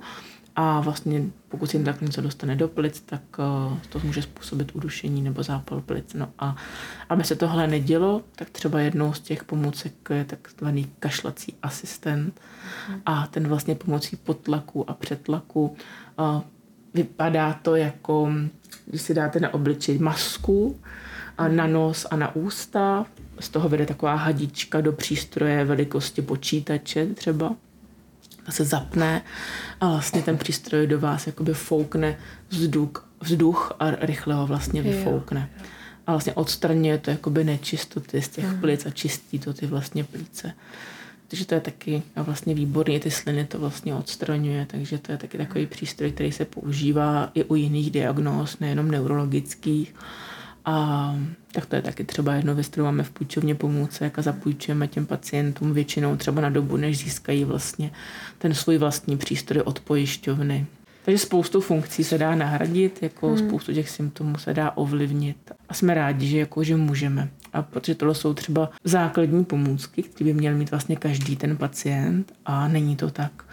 a 0.55 0.79
vlastně 0.79 1.23
pokud 1.49 1.73
jim 1.73 1.83
tak 1.83 2.01
něco 2.01 2.21
dostane 2.21 2.55
do 2.55 2.67
plic, 2.67 3.01
tak 3.05 3.21
uh, 3.37 3.77
to 3.89 3.99
může 4.03 4.21
způsobit 4.21 4.75
udušení 4.75 5.21
nebo 5.21 5.43
zápal 5.43 5.81
plic. 5.81 6.13
No 6.13 6.29
a 6.39 6.55
aby 7.09 7.23
se 7.23 7.35
tohle 7.35 7.67
nedělo, 7.67 8.21
tak 8.35 8.49
třeba 8.49 8.79
jednou 8.79 9.13
z 9.13 9.19
těch 9.19 9.43
pomůcek 9.43 9.93
je 10.09 10.25
takzvaný 10.25 10.91
kašlací 10.99 11.55
asistent 11.63 12.41
a 13.05 13.27
ten 13.27 13.47
vlastně 13.47 13.75
pomocí 13.75 14.15
potlaku 14.15 14.89
a 14.89 14.93
přetlaku 14.93 15.75
uh, 16.19 16.41
vypadá 16.93 17.53
to 17.53 17.75
jako, 17.75 18.31
když 18.85 19.01
si 19.01 19.13
dáte 19.13 19.39
na 19.39 19.53
obličej 19.53 19.99
masku, 19.99 20.79
a 21.37 21.47
na 21.47 21.67
nos 21.67 22.05
a 22.11 22.15
na 22.15 22.35
ústa, 22.35 23.05
z 23.39 23.49
toho 23.49 23.69
vede 23.69 23.85
taková 23.85 24.15
hadička 24.15 24.81
do 24.81 24.91
přístroje 24.91 25.65
velikosti 25.65 26.21
počítače 26.21 27.05
třeba 27.05 27.55
se 28.49 28.65
zapne 28.65 29.21
a 29.81 29.89
vlastně 29.89 30.21
ten 30.21 30.37
přístroj 30.37 30.87
do 30.87 30.99
vás 30.99 31.27
jakoby 31.27 31.53
foukne 31.53 32.17
vzduch, 32.49 33.07
vzduch 33.21 33.73
a 33.79 33.91
rychle 33.91 34.35
ho 34.35 34.47
vlastně 34.47 34.81
vyfoukne. 34.81 35.49
A 36.07 36.11
vlastně 36.11 36.33
odstraňuje 36.33 36.97
to 36.97 37.11
jakoby 37.11 37.43
nečistoty 37.43 38.21
z 38.21 38.29
těch 38.29 38.45
mm. 38.45 38.61
plic 38.61 38.85
a 38.85 38.89
čistí 38.89 39.39
to 39.39 39.53
ty 39.53 39.65
vlastně 39.65 40.03
plíce. 40.03 40.53
Takže 41.27 41.45
to 41.45 41.55
je 41.55 41.61
taky 41.61 42.03
vlastně 42.15 42.53
výborný, 42.53 42.99
ty 42.99 43.11
sliny 43.11 43.45
to 43.45 43.59
vlastně 43.59 43.95
odstraňuje, 43.95 44.65
takže 44.65 44.97
to 44.97 45.11
je 45.11 45.17
taky 45.17 45.37
takový 45.37 45.65
přístroj, 45.65 46.11
který 46.11 46.31
se 46.31 46.45
používá 46.45 47.31
i 47.33 47.43
u 47.43 47.55
jiných 47.55 47.91
diagnóz, 47.91 48.59
nejenom 48.59 48.91
neurologických. 48.91 49.95
A 50.65 51.15
tak 51.51 51.65
to 51.65 51.75
je 51.75 51.81
taky 51.81 52.03
třeba 52.03 52.33
jedno 52.33 52.55
věc, 52.55 52.67
kterou 52.67 52.85
máme 52.85 53.03
v 53.03 53.09
půjčovně 53.09 53.55
pomůcek 53.55 54.19
a 54.19 54.21
zapůjčujeme 54.21 54.87
těm 54.87 55.05
pacientům 55.05 55.73
většinou 55.73 56.15
třeba 56.15 56.41
na 56.41 56.49
dobu, 56.49 56.77
než 56.77 56.97
získají 56.97 57.43
vlastně 57.43 57.91
ten 58.37 58.53
svůj 58.53 58.77
vlastní 58.77 59.17
přístroj 59.17 59.61
od 59.65 59.79
pojišťovny. 59.79 60.65
Takže 61.05 61.17
spoustu 61.17 61.61
funkcí 61.61 62.03
se 62.03 62.17
dá 62.17 62.35
nahradit, 62.35 62.99
jako 63.01 63.27
hmm. 63.27 63.37
spoustu 63.37 63.73
těch 63.73 63.89
symptomů 63.89 64.37
se 64.37 64.53
dá 64.53 64.71
ovlivnit. 64.71 65.51
A 65.69 65.73
jsme 65.73 65.93
rádi, 65.93 66.27
že, 66.27 66.37
jako, 66.37 66.63
že 66.63 66.75
můžeme. 66.75 67.29
A 67.53 67.61
protože 67.61 67.95
tohle 67.95 68.15
jsou 68.15 68.33
třeba 68.33 68.69
základní 68.83 69.45
pomůcky, 69.45 70.03
které 70.03 70.25
by 70.25 70.33
měl 70.33 70.55
mít 70.55 70.71
vlastně 70.71 70.95
každý 70.95 71.35
ten 71.35 71.57
pacient 71.57 72.33
a 72.45 72.67
není 72.67 72.95
to 72.95 73.09
tak. 73.09 73.45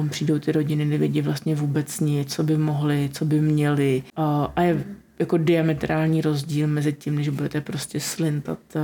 Um, 0.00 0.08
přijdou 0.08 0.38
ty 0.38 0.52
rodiny, 0.52 0.84
nevědí 0.84 1.20
vlastně 1.20 1.54
vůbec 1.54 2.00
nic, 2.00 2.34
co 2.34 2.42
by 2.42 2.58
mohli, 2.58 3.10
co 3.12 3.24
by 3.24 3.40
měli. 3.40 4.02
Uh, 4.18 4.24
a 4.56 4.62
je 4.62 4.84
jako 5.18 5.36
diametrální 5.36 6.20
rozdíl 6.20 6.66
mezi 6.66 6.92
tím, 6.92 7.14
než 7.14 7.28
budete 7.28 7.60
prostě 7.60 8.00
slintat 8.00 8.58
uh, 8.74 8.82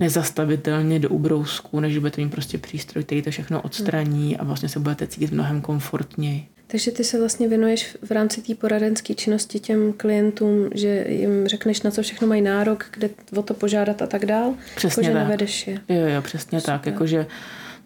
nezastavitelně 0.00 0.98
do 0.98 1.08
ubrousku, 1.08 1.80
než 1.80 1.98
budete 1.98 2.20
mít 2.20 2.30
prostě 2.30 2.58
přístroj, 2.58 3.04
který 3.04 3.22
to 3.22 3.30
všechno 3.30 3.62
odstraní 3.62 4.36
a 4.36 4.44
vlastně 4.44 4.68
se 4.68 4.78
budete 4.78 5.06
cítit 5.06 5.32
mnohem 5.32 5.60
komfortněji. 5.60 6.46
Takže 6.66 6.90
ty 6.90 7.04
se 7.04 7.18
vlastně 7.18 7.48
věnuješ 7.48 7.96
v 8.02 8.10
rámci 8.10 8.42
té 8.42 8.54
poradenské 8.54 9.14
činnosti 9.14 9.60
těm 9.60 9.92
klientům, 9.92 10.70
že 10.74 11.04
jim 11.08 11.48
řekneš, 11.48 11.82
na 11.82 11.90
co 11.90 12.02
všechno 12.02 12.28
mají 12.28 12.42
nárok, 12.42 12.86
kde 12.94 13.10
o 13.36 13.42
to 13.42 13.54
požádat 13.54 14.02
a 14.02 14.06
tak 14.06 14.26
dál? 14.26 14.54
Přesně 14.76 15.08
jako, 15.08 15.18
tak. 15.18 15.24
Nevedeš 15.24 15.66
je. 15.66 15.80
Jo, 15.88 16.06
jo, 16.06 16.22
přesně 16.22 16.60
Super. 16.60 16.74
tak. 16.74 16.86
Jakože 16.86 17.26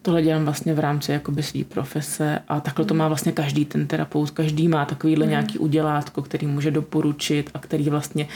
tohle 0.07 0.21
dělám 0.21 0.45
vlastně 0.45 0.73
v 0.73 0.79
rámci 0.79 1.11
jakoby 1.11 1.43
svý 1.43 1.63
profese 1.63 2.39
a 2.47 2.59
takhle 2.59 2.85
to 2.85 2.93
má 2.93 3.07
vlastně 3.07 3.31
každý 3.31 3.65
ten 3.65 3.87
terapeut, 3.87 4.31
každý 4.31 4.67
má 4.67 4.85
takovýhle 4.85 5.25
mm. 5.25 5.29
nějaký 5.29 5.57
udělátko, 5.59 6.21
který 6.21 6.47
může 6.47 6.71
doporučit 6.71 7.49
a 7.53 7.59
který 7.59 7.89
vlastně 7.89 8.27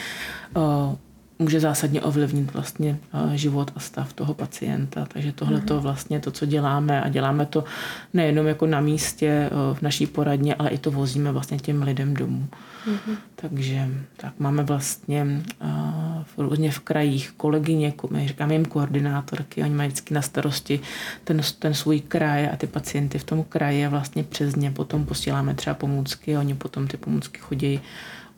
uh, 0.56 0.96
může 1.42 1.60
zásadně 1.60 2.02
ovlivnit 2.02 2.54
vlastně 2.54 2.98
eh, 3.14 3.38
život 3.38 3.72
a 3.76 3.80
stav 3.80 4.14
toho 4.14 4.34
pacienta. 4.34 5.06
Takže 5.14 5.32
tohle 5.32 5.62
to 5.62 5.74
mhm. 5.74 5.84
vlastně 5.84 6.20
to, 6.20 6.32
co 6.32 6.46
děláme 6.46 7.02
a 7.02 7.10
děláme 7.10 7.46
to 7.46 7.64
nejenom 8.14 8.48
jako 8.48 8.66
na 8.66 8.82
místě 8.82 9.28
eh, 9.28 9.50
v 9.74 9.82
naší 9.82 10.08
poradně, 10.08 10.56
ale 10.56 10.70
i 10.70 10.78
to 10.78 10.92
vozíme 10.92 11.32
vlastně 11.32 11.58
těm 11.60 11.82
lidem 11.82 12.14
domů. 12.14 12.48
Mm-hmm. 12.88 13.16
Takže 13.36 13.88
tak 14.18 14.34
máme 14.40 14.64
vlastně 14.64 15.44
uh, 15.64 16.48
různě 16.50 16.72
v 16.72 16.80
krajích 16.80 17.32
kolegyně, 17.38 17.94
my 18.10 18.28
říkáme 18.28 18.54
jim 18.54 18.66
koordinátorky, 18.66 19.64
oni 19.64 19.74
mají 19.74 19.88
vždycky 19.88 20.14
na 20.14 20.22
starosti 20.22 20.80
ten, 21.24 21.42
ten 21.60 21.74
svůj 21.74 22.00
kraj 22.00 22.50
a 22.54 22.56
ty 22.56 22.68
pacienty 22.68 23.20
v 23.20 23.24
tom 23.24 23.44
kraji 23.44 23.86
a 23.86 23.90
vlastně 23.90 24.24
přes 24.24 24.56
ně 24.56 24.72
potom 24.72 25.06
posíláme 25.06 25.54
třeba 25.54 25.74
pomůcky 25.74 26.38
oni 26.38 26.56
potom 26.56 26.88
ty 26.88 26.98
pomůcky 26.98 27.40
chodí 27.40 27.80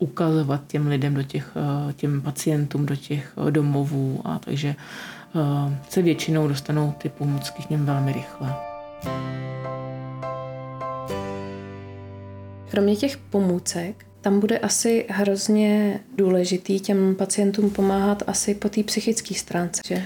ukazovat 0.03 0.61
těm 0.67 0.87
lidem, 0.87 1.13
do 1.13 1.23
těch, 1.23 1.55
uh, 1.55 1.91
těm 1.91 2.21
pacientům 2.21 2.85
do 2.85 2.95
těch 2.95 3.33
uh, 3.35 3.51
domovů 3.51 4.21
a 4.25 4.39
takže 4.39 4.75
uh, 5.33 5.73
se 5.89 6.01
většinou 6.01 6.47
dostanou 6.47 6.93
ty 6.97 7.09
pomůcky 7.09 7.63
k 7.63 7.69
něm 7.69 7.85
velmi 7.85 8.13
rychle. 8.13 8.55
Kromě 12.69 12.95
těch 12.95 13.17
pomůcek 13.17 14.05
tam 14.21 14.39
bude 14.39 14.57
asi 14.57 15.05
hrozně 15.09 15.99
důležitý 16.17 16.79
těm 16.79 17.15
pacientům 17.15 17.69
pomáhat 17.69 18.23
asi 18.27 18.55
po 18.55 18.69
té 18.69 18.83
psychické 18.83 19.35
stránce, 19.35 19.81
že? 19.85 20.03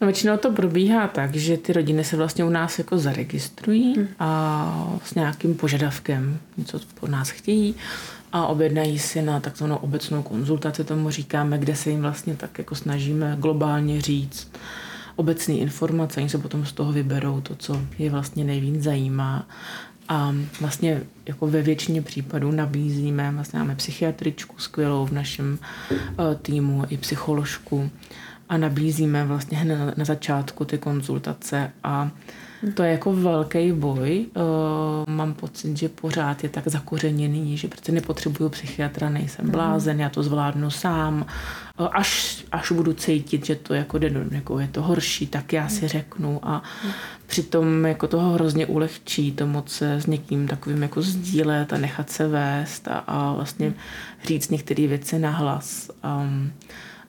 No, 0.00 0.06
většinou 0.06 0.36
to 0.36 0.52
probíhá 0.52 1.08
tak, 1.08 1.34
že 1.34 1.56
ty 1.56 1.72
rodiny 1.72 2.04
se 2.04 2.16
vlastně 2.16 2.44
u 2.44 2.50
nás 2.50 2.78
jako 2.78 2.98
zaregistrují 2.98 3.94
hmm. 3.94 4.08
a 4.18 4.98
s 5.04 5.14
nějakým 5.14 5.54
požadavkem 5.54 6.38
něco 6.56 6.80
po 7.00 7.06
nás 7.06 7.30
chtějí 7.30 7.74
a 8.34 8.46
objednají 8.46 8.98
si 8.98 9.22
na 9.22 9.40
takzvanou 9.40 9.76
obecnou 9.76 10.22
konzultaci, 10.22 10.84
tomu 10.84 11.10
říkáme, 11.10 11.58
kde 11.58 11.76
se 11.76 11.90
jim 11.90 12.00
vlastně 12.02 12.36
tak 12.36 12.58
jako 12.58 12.74
snažíme 12.74 13.36
globálně 13.40 14.00
říct 14.00 14.52
obecné 15.16 15.54
informace, 15.54 16.20
oni 16.20 16.28
se 16.28 16.38
potom 16.38 16.66
z 16.66 16.72
toho 16.72 16.92
vyberou 16.92 17.40
to, 17.40 17.54
co 17.54 17.80
je 17.98 18.10
vlastně 18.10 18.44
nejvíc 18.44 18.82
zajímá. 18.82 19.46
A 20.08 20.34
vlastně 20.60 21.02
jako 21.26 21.46
ve 21.46 21.62
většině 21.62 22.02
případů 22.02 22.50
nabízíme, 22.50 23.30
vlastně 23.34 23.58
máme 23.58 23.76
psychiatričku 23.76 24.54
skvělou 24.58 25.06
v 25.06 25.12
našem 25.12 25.58
uh, 25.90 26.34
týmu 26.34 26.84
i 26.88 26.96
psycholožku 26.96 27.90
a 28.48 28.56
nabízíme 28.56 29.24
vlastně 29.24 29.64
na 29.96 30.04
začátku 30.04 30.64
ty 30.64 30.78
konzultace 30.78 31.70
a 31.84 32.10
to 32.74 32.82
je 32.82 32.92
jako 32.92 33.12
velký 33.12 33.72
boj. 33.72 34.26
Uh, 34.36 35.14
mám 35.14 35.34
pocit, 35.34 35.76
že 35.76 35.88
pořád 35.88 36.42
je 36.42 36.48
tak 36.48 36.68
zakořeněný, 36.68 37.56
že 37.56 37.68
protože 37.68 37.92
nepotřebuju 37.92 38.50
psychiatra, 38.50 39.08
nejsem 39.08 39.50
blázen, 39.50 40.00
já 40.00 40.08
to 40.08 40.22
zvládnu 40.22 40.70
sám. 40.70 41.26
Uh, 41.78 41.88
až, 41.92 42.44
až 42.52 42.72
budu 42.72 42.92
cítit, 42.92 43.46
že 43.46 43.54
to 43.54 43.74
jako, 43.74 43.98
jde, 43.98 44.12
jako 44.30 44.58
je 44.58 44.68
to 44.68 44.82
horší, 44.82 45.26
tak 45.26 45.52
já 45.52 45.68
si 45.68 45.88
řeknu 45.88 46.40
a 46.42 46.62
přitom 47.26 47.84
jako 47.84 48.06
toho 48.06 48.30
hrozně 48.30 48.66
ulehčí 48.66 49.32
to 49.32 49.46
moc 49.46 49.72
se 49.72 49.94
s 49.94 50.06
někým 50.06 50.48
takovým 50.48 50.82
jako 50.82 51.02
sdílet 51.02 51.72
a 51.72 51.78
nechat 51.78 52.10
se 52.10 52.28
vést 52.28 52.88
a, 52.88 52.98
a 52.98 53.32
vlastně 53.32 53.74
říct 54.24 54.50
některé 54.50 54.86
věci 54.86 55.18
nahlas. 55.18 55.90
Um, 56.04 56.52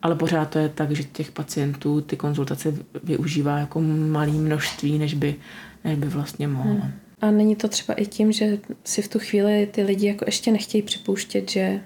ale 0.06 0.16
pořád 0.16 0.50
to 0.50 0.60
je 0.60 0.70
tak, 0.70 0.92
že 0.92 1.04
těch 1.04 1.32
pacientů 1.32 2.02
ty 2.02 2.18
konzultace 2.18 2.74
využívá 3.04 3.58
jako 3.58 3.82
malé 3.82 4.32
množství, 4.32 5.00
než 5.00 5.14
by, 5.14 5.36
než 5.84 5.98
by 5.98 6.08
vlastně 6.08 6.48
mohlo. 6.48 6.74
Hmm. 6.74 6.92
A 7.22 7.32
není 7.32 7.56
to 7.56 7.68
třeba 7.68 7.94
i 7.94 8.06
tím, 8.06 8.32
že 8.32 8.58
si 8.84 9.02
v 9.02 9.08
tu 9.08 9.20
chvíli 9.20 9.68
ty 9.72 9.84
lidi 9.84 10.08
jako 10.08 10.26
ještě 10.28 10.52
nechtějí 10.52 10.82
připouštět, 10.82 11.52
že 11.52 11.80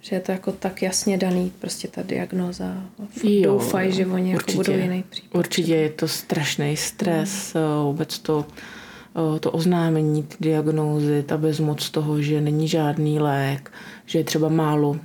že 0.00 0.16
je 0.16 0.20
to 0.20 0.32
jako 0.32 0.52
tak 0.52 0.82
jasně 0.82 1.18
daný, 1.18 1.52
prostě 1.58 1.88
ta 1.88 2.02
diagnóza. 2.02 2.84
Doufají, 3.42 3.92
že 3.92 4.06
oni 4.06 4.34
určitě, 4.34 4.52
jako 4.52 4.70
budou 4.70 4.82
jiný 4.82 5.04
případ. 5.10 5.38
Určitě 5.38 5.74
je 5.74 5.90
to 5.90 6.08
strašný 6.08 6.76
stres, 6.76 7.54
hmm. 7.54 7.84
vůbec 7.84 8.18
to 8.18 8.46
to 9.40 9.50
oznámení 9.50 10.22
ty 10.22 10.36
diagnózy, 10.40 11.22
ta 11.22 11.36
bezmoc 11.36 11.90
toho, 11.90 12.22
že 12.22 12.40
není 12.40 12.68
žádný 12.68 13.20
lék, 13.20 13.72
že 14.08 14.18
je 14.18 14.24
třeba 14.24 14.48
málo, 14.48 14.96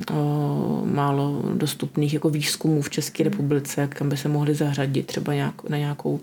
málo 0.84 1.42
dostupných 1.54 2.14
jako 2.14 2.30
výzkumů 2.30 2.82
v 2.82 2.90
České 2.90 3.24
republice, 3.24 3.88
kam 3.88 4.10
by 4.10 4.18
se 4.18 4.30
mohli 4.30 4.56
zařadit 4.56 5.08
třeba 5.08 5.34
nějak, 5.34 5.70
na 5.70 5.78
nějakou 5.78 6.20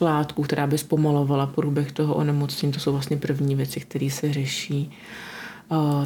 látku, 0.00 0.42
která 0.42 0.66
by 0.66 0.78
zpomalovala 0.78 1.46
průběh 1.46 1.92
toho 1.92 2.14
onemocnění. 2.14 2.72
To 2.72 2.80
jsou 2.80 2.92
vlastně 2.92 3.16
první 3.16 3.54
věci, 3.54 3.80
které 3.80 4.10
se 4.10 4.32
řeší. 4.32 4.90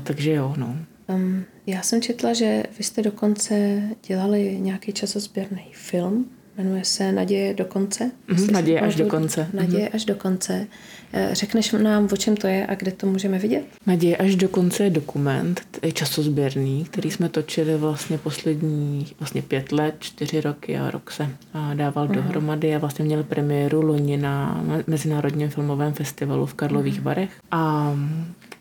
takže 0.03 0.33
jo, 0.33 0.55
no. 0.57 0.77
Um, 1.09 1.44
já 1.66 1.83
jsem 1.83 2.03
četla, 2.03 2.33
že 2.33 2.62
vy 2.79 2.85
jste 2.85 3.03
dokonce 3.03 3.83
dělali 4.07 4.59
nějaký 4.61 4.92
časozběrný 4.92 5.66
film 5.73 6.27
Jmenuje 6.59 6.85
se 6.85 7.12
Naděje 7.12 7.55
do 7.55 7.64
konce. 7.64 8.11
Mm-hmm, 8.29 8.53
Naděje 8.53 8.81
až 8.81 8.94
do 8.94 9.07
konce. 9.07 9.49
Naděje 9.53 9.87
mm-hmm. 9.87 9.94
až 9.94 10.05
do 10.05 10.14
konce. 10.14 10.66
Eh, 11.12 11.31
řekneš 11.33 11.73
nám, 11.73 12.09
o 12.12 12.16
čem 12.16 12.37
to 12.37 12.47
je 12.47 12.66
a 12.66 12.75
kde 12.75 12.92
to 12.92 13.07
můžeme 13.07 13.38
vidět? 13.38 13.64
Naděje 13.87 14.16
až 14.16 14.37
do 14.37 14.49
konce 14.49 14.85
je 14.85 14.90
dokument, 14.90 15.61
je 15.83 15.92
časozběrný, 15.92 16.85
který 16.85 17.11
jsme 17.11 17.29
točili 17.29 17.77
vlastně 17.77 18.18
poslední 18.18 19.07
vlastně 19.21 19.42
pět 19.42 19.73
let, 19.73 19.94
čtyři 19.99 20.40
roky 20.40 20.79
a 20.79 20.90
rok 20.90 21.11
se 21.11 21.29
dával 21.75 22.09
mm-hmm. 22.09 22.14
dohromady 22.14 22.75
a 22.75 22.79
vlastně 22.79 23.05
měl 23.05 23.23
premiéru 23.23 23.83
loni 23.83 24.16
na 24.16 24.64
Mezinárodním 24.87 25.49
filmovém 25.49 25.92
festivalu 25.92 26.47
v 26.47 26.55
Karlových 26.55 27.01
mm-hmm. 27.01 27.05
Varech. 27.05 27.31
A 27.51 27.94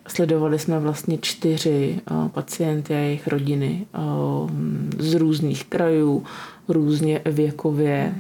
Sledovali 0.07 0.59
jsme 0.59 0.79
vlastně 0.79 1.17
čtyři 1.21 1.99
pacienty 2.27 2.95
a 2.95 2.97
jejich 2.97 3.27
rodiny 3.27 3.85
z 4.99 5.13
různých 5.13 5.65
krajů, 5.65 6.23
různě 6.69 7.21
věkově, 7.25 8.13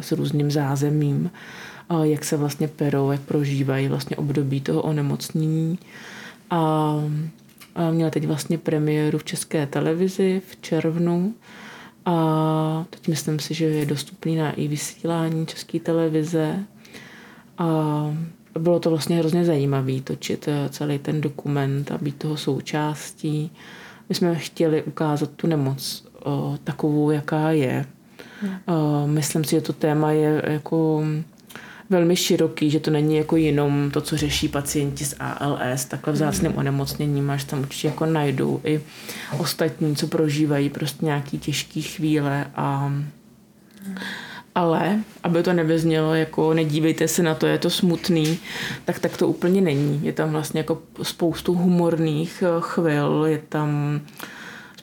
s 0.00 0.12
různým 0.12 0.50
zázemím, 0.50 1.30
jak 2.02 2.24
se 2.24 2.36
vlastně 2.36 2.68
perou, 2.68 3.10
jak 3.10 3.20
prožívají 3.20 3.88
vlastně 3.88 4.16
období 4.16 4.60
toho 4.60 4.82
onemocnění. 4.82 5.78
A 6.50 6.94
měla 7.90 8.10
teď 8.10 8.26
vlastně 8.26 8.58
premiéru 8.58 9.18
v 9.18 9.24
české 9.24 9.66
televizi 9.66 10.42
v 10.50 10.60
červnu. 10.60 11.34
A 12.04 12.84
teď 12.90 13.08
myslím 13.08 13.38
si, 13.38 13.54
že 13.54 13.64
je 13.64 13.86
dostupný 13.86 14.36
na 14.36 14.52
i 14.52 14.68
vysílání 14.68 15.46
české 15.46 15.80
televize. 15.80 16.64
A 17.58 17.66
bylo 18.58 18.80
to 18.80 18.90
vlastně 18.90 19.16
hrozně 19.16 19.44
zajímavé 19.44 20.00
točit 20.00 20.48
eh, 20.48 20.68
celý 20.68 20.98
ten 20.98 21.20
dokument 21.20 21.92
a 21.92 21.98
být 21.98 22.16
toho 22.16 22.36
součástí. 22.36 23.52
My 24.08 24.14
jsme 24.14 24.34
chtěli 24.34 24.82
ukázat 24.82 25.30
tu 25.30 25.46
nemoc 25.46 26.04
takovou, 26.64 27.10
jaká 27.10 27.50
je. 27.50 27.84
O, 28.66 29.06
myslím 29.06 29.44
si, 29.44 29.50
že 29.50 29.60
to 29.60 29.72
téma 29.72 30.12
je 30.12 30.42
jako 30.46 31.04
velmi 31.90 32.16
široký, 32.16 32.70
že 32.70 32.80
to 32.80 32.90
není 32.90 33.16
jako 33.16 33.36
jenom 33.36 33.90
to, 33.90 34.00
co 34.00 34.16
řeší 34.16 34.48
pacienti 34.48 35.04
s 35.04 35.16
ALS, 35.20 35.84
takhle 35.84 36.12
vzácným 36.12 36.56
onemocněním, 36.56 37.26
máš 37.26 37.44
tam 37.44 37.60
určitě 37.60 37.88
jako 37.88 38.06
najdou 38.06 38.60
i 38.64 38.80
ostatní, 39.38 39.96
co 39.96 40.06
prožívají 40.06 40.70
prostě 40.70 41.04
nějaký 41.04 41.38
těžký 41.38 41.82
chvíle 41.82 42.46
a 42.56 42.92
ale 44.54 44.98
aby 45.22 45.42
to 45.42 45.52
nevyznělo 45.52 46.14
jako 46.14 46.54
nedívejte 46.54 47.08
se 47.08 47.22
na 47.22 47.34
to, 47.34 47.46
je 47.46 47.58
to 47.58 47.70
smutný, 47.70 48.38
tak 48.84 48.98
tak 48.98 49.16
to 49.16 49.28
úplně 49.28 49.60
není. 49.60 50.00
Je 50.02 50.12
tam 50.12 50.30
vlastně 50.30 50.60
jako 50.60 50.82
spoustu 51.02 51.54
humorných 51.54 52.42
eh, 52.46 52.60
chvil, 52.60 53.24
je 53.28 53.38
tam 53.48 54.00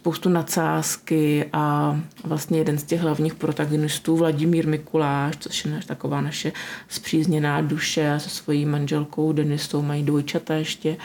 spoustu 0.05 0.29
nadsázky 0.29 1.49
a 1.53 1.95
vlastně 2.23 2.57
jeden 2.57 2.77
z 2.77 2.83
těch 2.83 3.01
hlavních 3.01 3.35
protagonistů, 3.35 4.17
Vladimír 4.17 4.67
Mikuláš, 4.67 5.35
což 5.39 5.65
je 5.65 5.79
taková 5.85 6.21
naše 6.21 6.51
zpřízněná 6.89 7.61
duše 7.61 8.15
se 8.17 8.29
svojí 8.29 8.65
manželkou 8.65 9.33
Denisou 9.33 9.81
mají 9.81 10.03
dvojčata 10.03 10.53
ještě. 10.53 10.97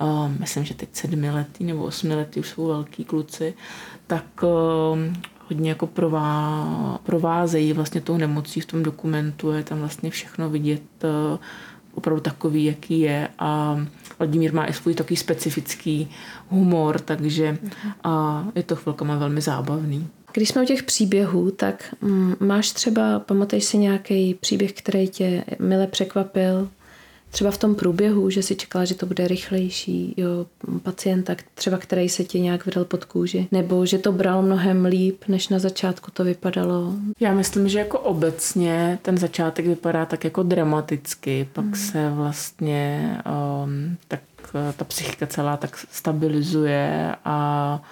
Uh, 0.00 0.30
myslím, 0.38 0.64
že 0.64 0.74
teď 0.74 0.88
sedmiletý 0.92 1.64
nebo 1.64 1.84
osmiletý 1.84 2.40
už 2.40 2.48
jsou 2.48 2.66
velký 2.66 3.04
kluci, 3.04 3.54
tak 4.06 4.24
uh, 4.42 4.98
hodně 5.48 5.70
jako 5.70 5.86
prová, 5.86 6.98
provázejí 7.02 7.72
vlastně 7.72 8.00
tou 8.00 8.16
nemocí 8.16 8.60
v 8.60 8.66
tom 8.66 8.82
dokumentu, 8.82 9.50
je 9.50 9.64
tam 9.64 9.78
vlastně 9.78 10.10
všechno 10.10 10.50
vidět 10.50 10.82
uh, 11.04 11.38
opravdu 11.94 12.20
takový, 12.20 12.64
jaký 12.64 13.00
je 13.00 13.28
a 13.38 13.80
Vladimír 14.18 14.54
má 14.54 14.66
i 14.66 14.72
svůj 14.72 14.94
takový 14.94 15.16
specifický 15.16 16.10
humor, 16.48 16.98
takže 17.00 17.58
a 18.04 18.44
je 18.54 18.62
to 18.62 18.76
chvilkama 18.76 19.16
velmi 19.16 19.40
zábavný. 19.40 20.08
Když 20.32 20.48
jsme 20.48 20.62
u 20.62 20.64
těch 20.64 20.82
příběhů, 20.82 21.50
tak 21.50 21.94
mm, 22.00 22.34
máš 22.40 22.72
třeba, 22.72 23.18
pamatuješ 23.18 23.64
si 23.64 23.78
nějaký 23.78 24.34
příběh, 24.34 24.72
který 24.72 25.08
tě 25.08 25.44
mile 25.58 25.86
překvapil, 25.86 26.68
třeba 27.30 27.50
v 27.50 27.58
tom 27.58 27.74
průběhu, 27.74 28.30
že 28.30 28.42
si 28.42 28.56
čekala, 28.56 28.84
že 28.84 28.94
to 28.94 29.06
bude 29.06 29.28
rychlejší, 29.28 30.14
jo, 30.16 30.46
pacienta, 30.82 31.36
třeba 31.54 31.78
který 31.78 32.08
se 32.08 32.24
ti 32.24 32.40
nějak 32.40 32.66
vydal 32.66 32.84
pod 32.84 33.04
kůži, 33.04 33.48
nebo 33.52 33.86
že 33.86 33.98
to 33.98 34.12
bral 34.12 34.42
mnohem 34.42 34.84
líp, 34.84 35.24
než 35.28 35.48
na 35.48 35.58
začátku 35.58 36.10
to 36.10 36.24
vypadalo? 36.24 36.92
Já 37.20 37.34
myslím, 37.34 37.68
že 37.68 37.78
jako 37.78 37.98
obecně 37.98 38.98
ten 39.02 39.18
začátek 39.18 39.66
vypadá 39.66 40.06
tak 40.06 40.24
jako 40.24 40.42
dramaticky, 40.42 41.48
pak 41.52 41.64
mm. 41.64 41.74
se 41.74 42.10
vlastně 42.10 43.16
um, 43.64 43.96
tak 44.08 44.20
ta 44.76 44.84
psychika 44.84 45.26
celá 45.26 45.56
tak 45.56 45.78
stabilizuje 45.90 47.14
a 47.24 47.82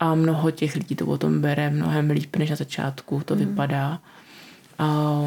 a 0.00 0.14
mnoho 0.14 0.50
těch 0.50 0.74
lidí 0.74 0.96
to 0.96 1.06
o 1.06 1.18
tom 1.18 1.40
bere 1.40 1.70
mnohem 1.70 2.10
líp, 2.10 2.36
než 2.36 2.50
na 2.50 2.56
začátku 2.56 3.22
to 3.24 3.34
mm. 3.34 3.40
vypadá. 3.40 4.00
A 4.80 5.20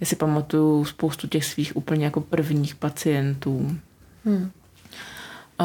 já 0.00 0.06
si 0.06 0.16
pamatuju 0.16 0.84
spoustu 0.84 1.26
těch 1.26 1.44
svých 1.44 1.76
úplně 1.76 2.04
jako 2.04 2.20
prvních 2.20 2.74
pacientů. 2.74 3.76
Hmm. 4.24 4.50
A 5.58 5.64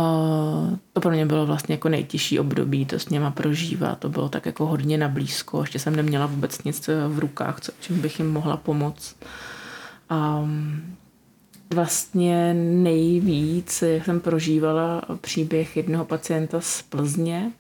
to 0.94 1.02
pro 1.02 1.12
mě 1.12 1.26
bylo 1.26 1.46
vlastně 1.46 1.74
jako 1.74 1.90
nejtěžší 1.90 2.40
období 2.40 2.86
to 2.86 3.00
s 3.00 3.10
něma 3.10 3.32
prožívat. 3.32 4.00
To 4.00 4.10
bylo 4.10 4.30
tak 4.30 4.46
jako 4.46 4.66
hodně 4.66 4.98
na 4.98 5.08
blízko. 5.08 5.62
Ještě 5.62 5.80
jsem 5.80 5.96
neměla 5.96 6.26
vůbec 6.26 6.64
nic 6.64 6.90
v 7.08 7.20
rukách, 7.20 7.62
co, 7.62 7.72
čím 7.80 8.02
bych 8.02 8.20
jim 8.20 8.32
mohla 8.32 8.58
pomoct. 8.58 9.16
A 10.10 10.50
vlastně 11.74 12.54
nejvíc, 12.54 13.82
jak 13.82 14.06
jsem 14.06 14.20
prožívala 14.20 15.02
příběh 15.22 15.78
jednoho 15.78 16.06
pacienta 16.06 16.62
z 16.62 16.82
Plzně, 16.82 17.52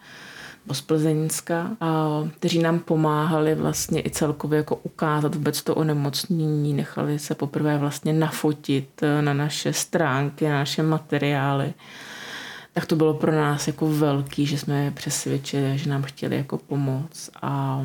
z 0.71 0.81
Plzeňska, 0.81 1.71
a 1.81 2.07
kteří 2.37 2.59
nám 2.59 2.79
pomáhali 2.79 3.55
vlastně 3.55 4.01
i 4.01 4.09
celkově 4.09 4.57
jako 4.57 4.75
ukázat 4.75 5.35
vůbec 5.35 5.63
to 5.63 5.75
onemocnění, 5.75 6.73
nechali 6.73 7.19
se 7.19 7.35
poprvé 7.35 7.77
vlastně 7.77 8.13
nafotit 8.13 9.01
na 9.21 9.33
naše 9.33 9.73
stránky, 9.73 10.49
na 10.49 10.53
naše 10.59 10.83
materiály. 10.83 11.73
Tak 12.73 12.85
to 12.85 12.95
bylo 12.95 13.13
pro 13.13 13.31
nás 13.31 13.67
jako 13.67 13.89
velký, 13.89 14.45
že 14.45 14.57
jsme 14.57 14.91
přesvědčili, 14.91 15.77
že 15.77 15.89
nám 15.89 16.03
chtěli 16.03 16.35
jako 16.37 16.57
pomoct 16.57 17.29
a 17.41 17.81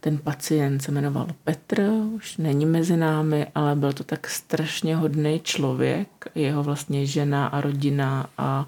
ten 0.00 0.18
pacient 0.18 0.82
se 0.82 0.92
jmenoval 0.92 1.26
Petr, 1.44 1.82
už 2.14 2.36
není 2.36 2.66
mezi 2.66 2.96
námi, 2.96 3.46
ale 3.54 3.76
byl 3.76 3.92
to 3.92 4.04
tak 4.04 4.28
strašně 4.28 4.96
hodný 4.96 5.40
člověk, 5.40 6.08
jeho 6.34 6.62
vlastně 6.62 7.06
žena 7.06 7.46
a 7.46 7.60
rodina 7.60 8.26
a 8.38 8.66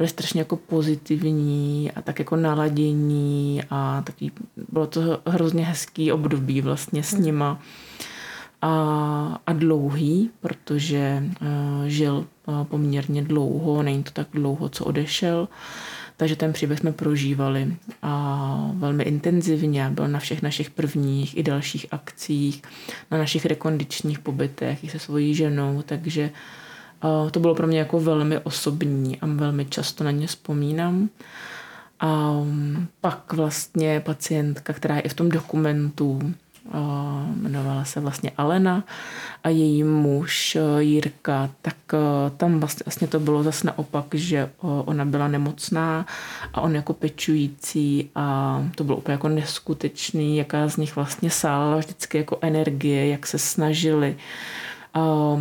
byl 0.00 0.08
strašně 0.08 0.40
jako 0.40 0.56
pozitivní 0.56 1.90
a 1.96 2.02
tak 2.02 2.18
jako 2.18 2.36
naladění 2.36 3.62
a 3.70 4.02
taky 4.02 4.30
bylo 4.72 4.86
to 4.86 5.20
hrozně 5.26 5.64
hezký 5.64 6.12
období 6.12 6.60
vlastně 6.60 7.02
s 7.02 7.12
nima 7.12 7.60
a, 8.62 9.40
a 9.46 9.52
dlouhý, 9.52 10.30
protože 10.40 11.22
uh, 11.42 11.48
žil 11.86 12.26
uh, 12.46 12.64
poměrně 12.64 13.22
dlouho, 13.22 13.82
není 13.82 14.02
to 14.02 14.10
tak 14.10 14.26
dlouho, 14.32 14.68
co 14.68 14.84
odešel. 14.84 15.48
Takže 16.16 16.36
ten 16.36 16.52
příběh 16.52 16.78
jsme 16.78 16.92
prožívali 16.92 17.76
a 18.02 18.70
velmi 18.74 19.04
intenzivně. 19.04 19.90
Byl 19.90 20.08
na 20.08 20.18
všech 20.18 20.42
našich 20.42 20.70
prvních 20.70 21.36
i 21.36 21.42
dalších 21.42 21.86
akcích, 21.90 22.62
na 23.10 23.18
našich 23.18 23.46
rekondičních 23.46 24.18
pobytech 24.18 24.84
i 24.84 24.88
se 24.88 24.98
svojí 24.98 25.34
ženou, 25.34 25.82
takže 25.86 26.30
to 27.30 27.40
bylo 27.40 27.54
pro 27.54 27.66
mě 27.66 27.78
jako 27.78 28.00
velmi 28.00 28.38
osobní 28.38 29.20
a 29.20 29.26
velmi 29.26 29.64
často 29.64 30.04
na 30.04 30.10
ně 30.10 30.26
vzpomínám. 30.26 31.08
A 32.00 32.34
pak 33.00 33.32
vlastně 33.32 34.00
pacientka, 34.00 34.72
která 34.72 34.96
je 34.96 35.00
i 35.00 35.08
v 35.08 35.14
tom 35.14 35.28
dokumentu, 35.28 36.34
jmenovala 37.36 37.84
se 37.84 38.00
vlastně 38.00 38.30
Alena 38.36 38.84
a 39.44 39.48
její 39.48 39.84
muž 39.84 40.58
Jirka, 40.78 41.50
tak 41.62 41.76
tam 42.36 42.60
vlastně, 42.60 42.82
vlastně 42.86 43.08
to 43.08 43.20
bylo 43.20 43.42
zase 43.42 43.66
naopak, 43.66 44.04
že 44.12 44.50
ona 44.60 45.04
byla 45.04 45.28
nemocná 45.28 46.06
a 46.54 46.60
on 46.60 46.74
jako 46.74 46.92
pečující 46.92 48.10
a 48.14 48.58
to 48.74 48.84
bylo 48.84 48.96
úplně 48.96 49.12
jako 49.12 49.28
neskutečný, 49.28 50.36
jaká 50.36 50.68
z 50.68 50.76
nich 50.76 50.96
vlastně 50.96 51.30
sála 51.30 51.76
vždycky 51.76 52.18
jako 52.18 52.38
energie, 52.40 53.08
jak 53.08 53.26
se 53.26 53.38
snažili 53.38 54.16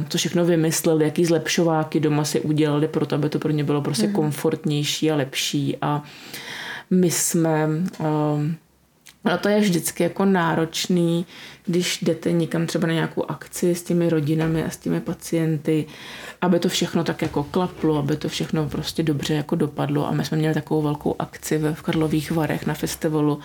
co 0.10 0.18
všechno 0.18 0.46
vymysleli, 0.46 1.06
jaký 1.06 1.26
zlepšováky 1.26 2.00
doma 2.00 2.24
si 2.24 2.42
udělali 2.42 2.88
pro 2.88 3.06
to, 3.06 3.16
aby 3.16 3.30
to 3.30 3.40
pro 3.40 3.52
ně 3.52 3.64
bylo 3.64 3.82
prostě 3.82 4.08
mm. 4.08 4.14
komfortnější 4.14 5.12
a 5.12 5.16
lepší 5.16 5.78
a 5.82 6.04
my 6.90 7.12
jsme 7.12 7.70
a 9.24 9.38
to 9.38 9.50
je 9.50 9.60
vždycky 9.60 10.04
jako 10.04 10.26
náročný, 10.26 11.26
když 11.66 12.00
jdete 12.02 12.32
někam 12.32 12.66
třeba 12.66 12.88
na 12.88 12.94
nějakou 12.94 13.26
akci 13.32 13.76
s 13.76 13.84
těmi 13.84 14.10
rodinami 14.10 14.64
a 14.64 14.70
s 14.70 14.78
těmi 14.78 15.02
pacienty, 15.02 15.86
aby 16.42 16.60
to 16.60 16.70
všechno 16.70 17.04
tak 17.04 17.22
jako 17.22 17.44
klaplo, 17.44 17.98
aby 17.98 18.18
to 18.18 18.30
všechno 18.30 18.70
prostě 18.70 19.04
dobře 19.04 19.34
jako 19.34 19.56
dopadlo. 19.56 20.08
A 20.08 20.12
my 20.12 20.26
jsme 20.26 20.38
měli 20.38 20.54
takovou 20.54 20.82
velkou 20.82 21.16
akci 21.20 21.58
v 21.74 21.82
Karlových 21.82 22.32
Varech 22.32 22.66
na 22.66 22.74
festivalu 22.74 23.40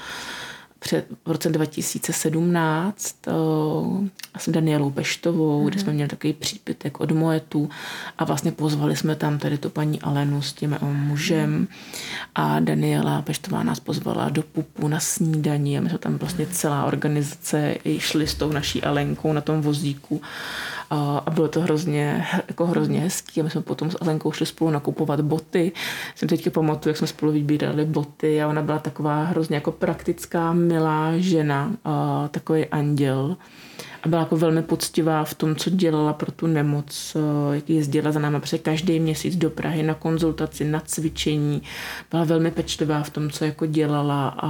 před, 0.85 1.07
v 1.27 1.31
roce 1.31 1.49
2017 1.49 3.17
uh, 3.27 4.07
s 4.39 4.49
Danielou 4.49 4.91
Peštovou, 4.91 5.61
mm-hmm. 5.61 5.69
kde 5.71 5.81
jsme 5.81 5.93
měli 5.93 6.09
takový 6.09 6.33
přípitek 6.33 7.01
od 7.01 7.11
Moetu 7.11 7.71
a 8.19 8.25
vlastně 8.25 8.53
pozvali 8.53 8.97
jsme 8.97 9.17
tam 9.17 9.39
tady 9.39 9.59
tu 9.59 9.71
paní 9.71 10.01
Alenu 10.01 10.43
s 10.43 10.53
tím 10.53 10.79
mužem 10.81 11.69
a 12.35 12.61
Daniela 12.61 13.23
Peštová 13.23 13.63
nás 13.63 13.81
pozvala 13.81 14.29
do 14.29 14.43
Pupu 14.43 14.89
na 14.89 15.01
snídaní 15.01 15.79
a 15.79 15.81
my 15.81 15.89
jsme 15.89 15.99
tam 15.99 16.19
vlastně 16.19 16.47
celá 16.47 16.85
organizace 16.85 17.75
šli 17.99 18.27
s 18.27 18.35
tou 18.35 18.53
naší 18.53 18.83
Alenkou 18.83 19.33
na 19.33 19.41
tom 19.41 19.61
vozíku 19.61 20.23
a 20.91 21.31
bylo 21.35 21.49
to 21.49 21.61
hrozně, 21.61 22.27
jako 22.49 22.67
hrozně 22.67 23.01
hezký. 23.01 23.41
A 23.41 23.45
my 23.45 23.51
jsme 23.51 23.63
potom 23.63 23.91
s 23.91 23.97
Alenkou 24.01 24.33
šli 24.33 24.47
spolu 24.47 24.71
nakupovat 24.71 25.21
boty. 25.21 25.73
Jsem 26.15 26.29
teďka 26.29 26.51
pamatuju, 26.51 26.91
jak 26.91 26.97
jsme 26.97 27.07
spolu 27.07 27.33
vybírali 27.33 27.85
boty 27.85 28.43
a 28.43 28.49
ona 28.49 28.63
byla 28.63 28.79
taková 28.79 29.25
hrozně 29.25 29.55
jako 29.55 29.73
praktická, 29.73 30.53
milá 30.53 31.13
žena, 31.17 31.73
a 31.85 32.29
takový 32.29 32.67
anděl. 32.67 33.37
A 34.03 34.09
byla 34.09 34.23
jako 34.23 34.37
velmi 34.37 34.63
poctivá 34.63 35.25
v 35.25 35.35
tom, 35.35 35.57
co 35.57 35.71
dělala 35.71 36.13
pro 36.13 36.33
tu 36.33 36.47
nemoc, 36.47 37.17
jak 37.53 37.71
jezdila 37.71 38.13
za 38.13 38.21
náma 38.21 38.41
protože 38.41 38.59
každý 38.59 39.01
měsíc 39.01 39.37
do 39.37 39.51
Prahy 39.51 39.83
na 39.83 39.95
konzultaci, 39.95 40.65
na 40.65 40.81
cvičení. 40.81 41.63
Byla 42.11 42.25
velmi 42.25 42.51
pečlivá 42.51 43.03
v 43.03 43.11
tom, 43.11 43.31
co 43.31 43.45
jako 43.45 43.67
dělala 43.67 44.29
a, 44.29 44.49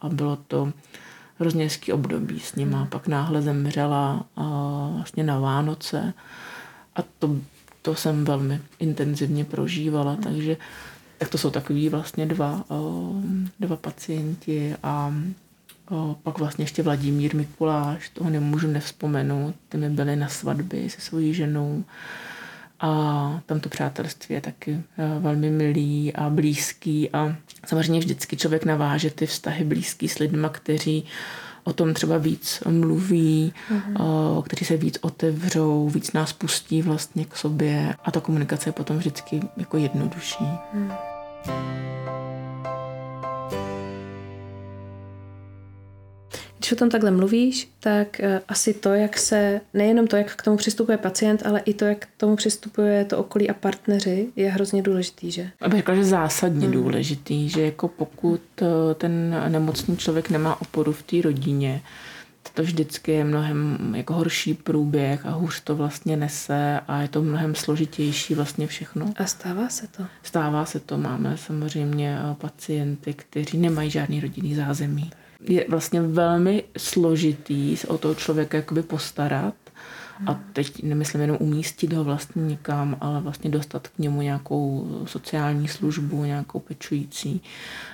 a 0.00 0.08
bylo 0.08 0.38
to 0.48 0.72
hrozně 1.38 1.64
hezký 1.64 1.92
období 1.92 2.40
s 2.40 2.54
nima. 2.54 2.86
Pak 2.90 3.08
náhle 3.08 3.42
zemřela 3.42 4.24
a 4.36 4.42
vlastně 4.94 5.22
na 5.22 5.38
Vánoce. 5.38 6.14
A 6.96 7.00
to, 7.18 7.36
to 7.82 7.94
jsem 7.94 8.24
velmi 8.24 8.60
intenzivně 8.78 9.44
prožívala, 9.44 10.16
takže 10.16 10.56
tak 11.18 11.28
to 11.28 11.38
jsou 11.38 11.50
takový 11.50 11.88
vlastně 11.88 12.26
dva, 12.26 12.64
dva 13.60 13.76
pacienti 13.76 14.74
a 14.82 15.14
pak 16.22 16.38
vlastně 16.38 16.62
ještě 16.62 16.82
Vladimír 16.82 17.36
Mikuláš, 17.36 18.08
toho 18.08 18.30
nemůžu 18.30 18.68
nevzpomenout, 18.68 19.54
ty 19.68 19.78
mi 19.78 19.90
byly 19.90 20.16
na 20.16 20.28
svatbě 20.28 20.90
se 20.90 21.00
svojí 21.00 21.34
ženou 21.34 21.84
a 22.80 23.40
tam 23.46 23.60
to 23.60 23.68
přátelství 23.68 24.34
je 24.34 24.40
taky 24.40 24.72
e, 24.72 25.18
velmi 25.20 25.50
milý 25.50 26.14
a 26.14 26.30
blízký 26.30 27.10
a 27.10 27.36
samozřejmě 27.66 28.00
vždycky 28.00 28.36
člověk 28.36 28.64
naváže 28.64 29.10
ty 29.10 29.26
vztahy 29.26 29.64
blízký 29.64 30.08
s 30.08 30.18
lidmi, 30.18 30.48
kteří 30.52 31.04
o 31.64 31.72
tom 31.72 31.94
třeba 31.94 32.18
víc 32.18 32.62
mluví, 32.68 33.52
mm-hmm. 33.72 34.42
kteří 34.42 34.64
se 34.64 34.76
víc 34.76 34.98
otevřou, 35.00 35.88
víc 35.88 36.12
nás 36.12 36.32
pustí 36.32 36.82
vlastně 36.82 37.24
k 37.24 37.36
sobě 37.36 37.94
a 38.04 38.10
ta 38.10 38.20
komunikace 38.20 38.68
je 38.68 38.72
potom 38.72 38.98
vždycky 38.98 39.40
jako 39.56 39.76
jednodušší. 39.76 40.44
Mm. 40.72 40.92
Když 46.68 46.76
o 46.76 46.78
tom 46.78 46.90
takhle 46.90 47.10
mluvíš, 47.10 47.68
tak 47.80 48.20
uh, 48.22 48.28
asi 48.48 48.74
to, 48.74 48.94
jak 48.94 49.18
se, 49.18 49.60
nejenom 49.74 50.06
to, 50.06 50.16
jak 50.16 50.36
k 50.36 50.42
tomu 50.42 50.56
přistupuje 50.56 50.98
pacient, 50.98 51.46
ale 51.46 51.60
i 51.60 51.74
to, 51.74 51.84
jak 51.84 51.98
k 51.98 52.08
tomu 52.16 52.36
přistupuje 52.36 53.04
to 53.04 53.18
okolí 53.18 53.50
a 53.50 53.54
partneři, 53.54 54.28
je 54.36 54.50
hrozně 54.50 54.82
důležitý, 54.82 55.30
že? 55.30 55.50
Abych 55.60 55.78
řekla, 55.78 55.94
že 55.94 56.04
zásadně 56.04 56.66
hmm. 56.66 56.72
důležitý, 56.72 57.48
že 57.48 57.62
jako 57.62 57.88
pokud 57.88 58.40
uh, 58.60 58.68
ten 58.94 59.42
nemocný 59.48 59.96
člověk 59.96 60.30
nemá 60.30 60.60
oporu 60.60 60.92
v 60.92 61.02
té 61.02 61.22
rodině, 61.22 61.82
to 62.54 62.62
vždycky 62.62 63.12
je 63.12 63.24
mnohem 63.24 63.78
jako 63.96 64.14
horší 64.14 64.54
průběh 64.54 65.26
a 65.26 65.30
hůř 65.30 65.60
to 65.60 65.76
vlastně 65.76 66.16
nese 66.16 66.80
a 66.88 67.02
je 67.02 67.08
to 67.08 67.22
mnohem 67.22 67.54
složitější 67.54 68.34
vlastně 68.34 68.66
všechno. 68.66 69.12
A 69.16 69.26
stává 69.26 69.68
se 69.68 69.86
to? 69.86 70.06
Stává 70.22 70.64
se 70.64 70.80
to. 70.80 70.98
Máme 70.98 71.36
samozřejmě 71.36 72.18
eh, 72.18 72.34
pacienty, 72.34 73.14
kteří 73.14 73.58
nemají 73.58 73.90
žádný 73.90 74.20
rodinný 74.20 74.54
zázemí 74.54 75.10
je 75.40 75.66
vlastně 75.68 76.00
velmi 76.00 76.64
složitý 76.78 77.76
se 77.76 77.86
o 77.86 77.98
toho 77.98 78.14
člověka 78.14 78.56
jakoby 78.56 78.82
postarat. 78.82 79.54
A 80.26 80.40
teď 80.52 80.82
nemyslím 80.82 81.20
jenom 81.20 81.36
umístit 81.40 81.92
ho 81.92 82.04
vlastně 82.04 82.42
někam, 82.42 82.96
ale 83.00 83.20
vlastně 83.20 83.50
dostat 83.50 83.88
k 83.88 83.98
němu 83.98 84.22
nějakou 84.22 84.88
sociální 85.06 85.68
službu, 85.68 86.24
nějakou 86.24 86.60
pečující 86.60 87.42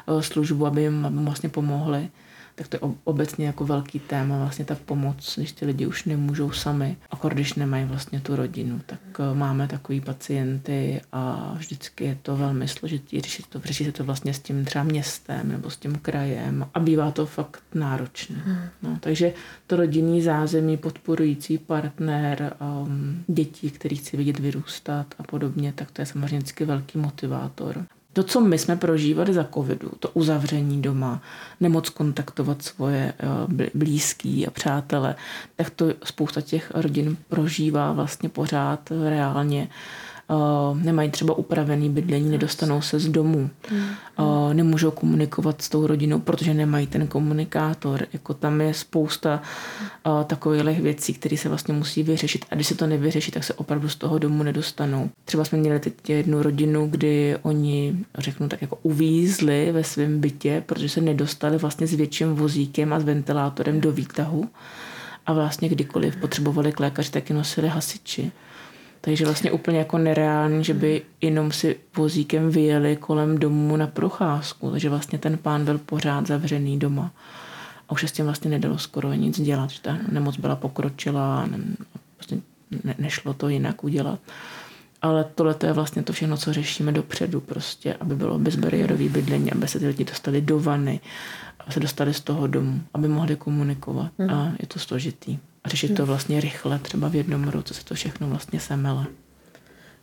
eh, 0.09 0.23
službu, 0.23 0.67
aby 0.67 0.83
jim, 0.83 1.07
aby 1.07 1.17
vlastně 1.19 1.49
pomohli 1.49 2.09
tak 2.55 2.69
to 2.69 2.77
je 2.77 2.81
obecně 3.05 3.47
jako 3.47 3.64
velký 3.64 4.01
téma, 4.01 4.38
vlastně 4.38 4.64
ta 4.64 4.77
pomoc, 4.85 5.35
když 5.37 5.53
ty 5.53 5.67
lidi 5.67 5.87
už 5.87 6.05
nemůžou 6.05 6.51
sami, 6.51 6.97
a 7.11 7.29
když 7.29 7.55
nemají 7.55 7.85
vlastně 7.85 8.21
tu 8.21 8.37
rodinu, 8.37 8.81
tak 8.87 9.01
eh, 9.19 9.35
máme 9.35 9.69
takový 9.69 10.01
pacienty 10.01 11.01
a 11.12 11.55
vždycky 11.59 12.05
je 12.05 12.19
to 12.23 12.37
velmi 12.37 12.69
složitý 12.69 13.21
řešit 13.21 13.47
to, 13.47 13.61
řešit 13.64 13.97
to 13.97 14.05
vlastně 14.05 14.35
s 14.35 14.38
tím 14.38 14.64
třeba 14.64 14.85
městem 14.85 15.49
nebo 15.49 15.71
s 15.71 15.77
tím 15.77 15.99
krajem 15.99 16.67
a 16.75 16.81
bývá 16.81 17.11
to 17.11 17.27
fakt 17.27 17.62
náročné. 17.75 18.37
Hmm. 18.45 18.59
No, 18.83 18.99
takže 19.01 19.33
to 19.67 19.77
rodinný 19.77 20.23
zázemí, 20.23 20.77
podporující 20.77 21.59
partner, 21.59 22.57
um, 22.61 23.25
děti, 23.27 23.71
který 23.71 23.97
chci 23.97 24.17
vidět 24.17 24.38
vyrůstat 24.38 25.14
a 25.19 25.23
podobně, 25.23 25.73
tak 25.73 25.90
to 25.90 26.03
je 26.03 26.07
samozřejmě 26.07 26.38
vždycky 26.38 26.64
velký 26.64 26.99
motivátor. 26.99 27.87
To, 28.15 28.23
co 28.23 28.40
my 28.40 28.58
jsme 28.58 28.77
prožívali 28.77 29.35
za 29.35 29.44
covidu, 29.54 29.90
to 29.98 30.08
uzavření 30.15 30.83
doma, 30.83 31.23
nemoc 31.60 31.88
kontaktovat 31.88 32.62
svoje 32.62 33.12
eh, 33.19 33.71
blízký 33.75 34.46
a 34.46 34.50
přátele, 34.50 35.15
tak 35.56 35.71
to 35.71 35.87
spousta 36.04 36.40
těch 36.40 36.73
rodin 36.75 37.17
prožívá 37.29 37.92
vlastně 37.92 38.29
pořád 38.29 38.90
reálně 39.08 39.69
uh, 40.29 40.83
nemají 40.83 41.10
třeba 41.10 41.35
upravený 41.35 41.90
bydlení, 41.90 42.31
nedostanou 42.31 42.81
se 42.83 42.98
z 42.98 43.08
domu, 43.08 43.50
uh, 44.18 44.54
nemůžou 44.54 44.90
komunikovat 44.90 45.62
s 45.62 45.68
tou 45.68 45.87
rodinou, 45.87 46.20
protože 46.20 46.54
nemají 46.54 46.87
ten 46.87 47.06
komunikátor. 47.06 48.06
Jako 48.12 48.35
tam 48.35 48.60
je 48.60 48.75
spousta 48.75 49.42
uh, 50.06 50.25
takových 50.25 50.81
věcí, 50.81 51.14
které 51.14 51.37
se 51.37 51.48
vlastně 51.48 51.75
musí 51.75 52.02
vyřešit. 52.02 52.44
A 52.50 52.54
když 52.54 52.66
se 52.66 52.75
to 52.75 52.87
nevyřeší, 52.87 53.31
tak 53.31 53.44
se 53.44 53.54
opravdu 53.54 53.88
z 53.88 53.96
toho 53.96 54.18
domu 54.18 54.42
nedostanou. 54.42 55.10
Třeba 55.25 55.44
jsme 55.44 55.58
měli 55.58 55.81
teď 55.81 56.10
jednu 56.10 56.42
rodinu, 56.42 56.87
kdy 56.87 57.37
oni, 57.42 57.96
řeknu 58.18 58.48
tak, 58.48 58.62
jako 58.62 58.79
uvízli 58.83 59.72
ve 59.72 59.85
svém 59.85 60.20
bytě, 60.20 60.62
protože 60.66 60.88
se 60.88 61.00
nedostali 61.00 61.58
vlastně 61.58 61.87
s 61.87 61.94
větším 61.94 62.35
vozíkem 62.35 62.92
a 62.92 63.00
s 63.00 63.04
ventilátorem 63.04 63.81
do 63.81 63.92
výtahu 63.92 64.48
a 65.27 65.33
vlastně 65.33 65.68
kdykoliv 65.68 66.16
potřebovali 66.16 66.72
k 66.72 66.81
lékaři, 66.81 67.10
tak 67.10 67.31
je 67.31 67.37
nosili 67.37 67.68
hasiči. 67.68 68.33
Takže 69.05 69.25
vlastně 69.25 69.52
úplně 69.52 69.79
jako 69.79 69.98
nereální, 69.98 70.65
že 70.65 70.75
by 70.75 71.02
jenom 71.21 71.52
si 71.52 71.77
vozíkem 71.96 72.50
vyjeli 72.50 72.96
kolem 72.96 73.38
domu 73.38 73.77
na 73.77 73.87
procházku. 73.87 74.71
Takže 74.71 74.88
vlastně 74.88 75.19
ten 75.19 75.38
pán 75.38 75.65
byl 75.65 75.79
pořád 75.79 76.27
zavřený 76.27 76.79
doma. 76.79 77.11
A 77.88 77.92
už 77.92 78.00
se 78.00 78.09
s 78.09 78.13
tím 78.13 78.25
vlastně 78.25 78.50
nedalo 78.50 78.79
skoro 78.79 79.13
nic 79.13 79.40
dělat. 79.40 79.71
Že 79.71 79.81
ta 79.81 79.98
nemoc 80.13 80.37
byla 80.37 80.57
pokročila 80.57 81.42
a 81.42 81.46
ne, 81.46 81.59
vlastně 82.19 82.38
ne, 82.85 82.94
nešlo 82.98 83.35
to 83.35 83.48
jinak 83.48 83.85
udělat. 83.85 84.21
Ale 85.02 85.25
tohle 85.35 85.57
je 85.67 85.73
vlastně 85.73 86.02
to 86.02 86.13
všechno, 86.13 86.37
co 86.37 86.52
řešíme 86.52 86.92
dopředu, 86.92 87.40
prostě, 87.40 87.94
aby 87.94 88.17
bylo 88.17 88.38
bezbariérový 88.38 89.09
bydlení, 89.09 89.52
aby 89.52 89.69
se 89.69 89.79
ty 89.79 89.87
lidi 89.87 90.05
dostali 90.05 90.40
do 90.40 90.61
vany, 90.61 91.00
aby 91.61 91.73
se 91.73 91.81
dostali 91.81 92.15
z 92.15 92.21
toho 92.21 92.46
domu, 92.46 92.81
aby 92.94 93.09
mohli 93.09 93.37
komunikovat. 93.37 94.11
Mm. 94.19 94.31
A 94.31 94.52
je 94.61 94.67
to 94.67 94.79
složitý 94.79 95.38
a 95.65 95.69
řešit 95.69 95.94
to 95.96 96.06
vlastně 96.06 96.40
rychle, 96.40 96.79
třeba 96.79 97.08
v 97.08 97.15
jednom 97.15 97.48
roce 97.48 97.75
se 97.75 97.85
to 97.85 97.94
všechno 97.94 98.29
vlastně 98.29 98.60
semele. 98.60 99.06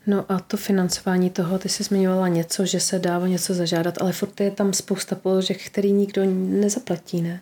No 0.07 0.25
a 0.29 0.39
to 0.39 0.57
financování 0.57 1.29
toho, 1.29 1.59
ty 1.59 1.69
jsi 1.69 1.83
zmiňovala 1.83 2.27
něco, 2.27 2.65
že 2.65 2.79
se 2.79 2.99
dává 2.99 3.27
něco 3.27 3.53
zažádat, 3.53 4.01
ale 4.01 4.11
furt 4.13 4.41
je 4.41 4.51
tam 4.51 4.73
spousta 4.73 5.15
položek, 5.15 5.65
který 5.65 5.91
nikdo 5.91 6.21
nezaplatí, 6.35 7.21
ne? 7.21 7.41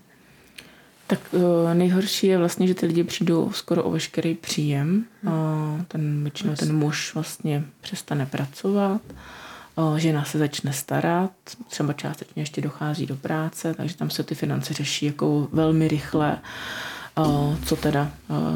Tak 1.08 1.20
uh, 1.32 1.42
nejhorší 1.74 2.28
je 2.28 2.38
vlastně, 2.38 2.68
že 2.68 2.74
ty 2.74 2.86
lidi 2.86 3.04
přijdou 3.04 3.52
skoro 3.52 3.84
o 3.84 3.92
veškerý 3.92 4.36
příjem. 4.36 5.06
Hmm. 5.24 5.86
Ten 5.88 6.24
většinou 6.24 6.56
ten 6.56 6.76
muž 6.76 7.14
vlastně 7.14 7.64
přestane 7.82 8.26
pracovat, 8.26 9.02
uh, 9.76 9.98
žena 9.98 10.24
se 10.24 10.38
začne 10.38 10.74
starat, 10.74 11.32
třeba 11.70 11.94
částečně 11.94 12.42
ještě 12.42 12.62
dochází 12.62 13.06
do 13.06 13.16
práce, 13.16 13.74
takže 13.74 13.98
tam 13.98 14.10
se 14.10 14.24
ty 14.24 14.36
finance 14.36 14.74
řeší 14.74 15.06
jako 15.06 15.48
velmi 15.52 15.88
rychle. 15.88 16.38
Uh, 17.18 17.56
co 17.66 17.76
teda 17.76 18.12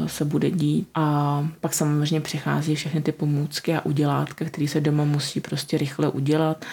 se 0.06 0.24
bude 0.24 0.50
dít. 0.50 0.88
A 0.94 1.48
pak 1.60 1.74
samozřejmě 1.74 2.20
přichází 2.20 2.74
všechny 2.74 3.02
ty 3.02 3.12
pomůcky 3.12 3.74
a 3.74 3.84
udělátka, 3.84 4.44
které 4.44 4.68
se 4.68 4.80
doma 4.80 5.04
musí 5.04 5.40
prostě 5.40 5.78
rychle 5.78 6.08
udělat. 6.08 6.64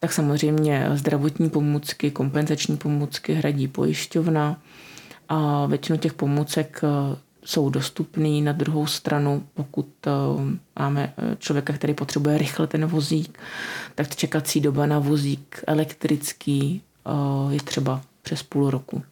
Tak 0.00 0.12
samozřejmě 0.12 0.88
zdravotní 0.94 1.50
pomůcky, 1.50 2.10
kompenzační 2.10 2.76
pomůcky 2.76 3.34
hradí 3.34 3.68
pojišťovna. 3.68 4.56
A 5.28 5.66
většinu 5.66 5.98
těch 5.98 6.12
pomůcek 6.12 6.82
jsou 7.44 7.70
dostupný. 7.70 8.42
Na 8.42 8.52
druhou 8.52 8.86
stranu, 8.86 9.42
pokud 9.54 9.88
máme 10.78 11.12
člověka, 11.38 11.72
který 11.72 11.94
potřebuje 11.94 12.38
rychle 12.38 12.66
ten 12.66 12.86
vozík, 12.86 13.38
tak 13.94 14.16
čekací 14.16 14.60
doba 14.60 14.86
na 14.86 14.98
vozík 14.98 15.64
elektrický 15.66 16.82
je 17.50 17.60
třeba 17.60 18.00
přes 18.22 18.42
půl 18.42 18.70
roku. 18.70 19.02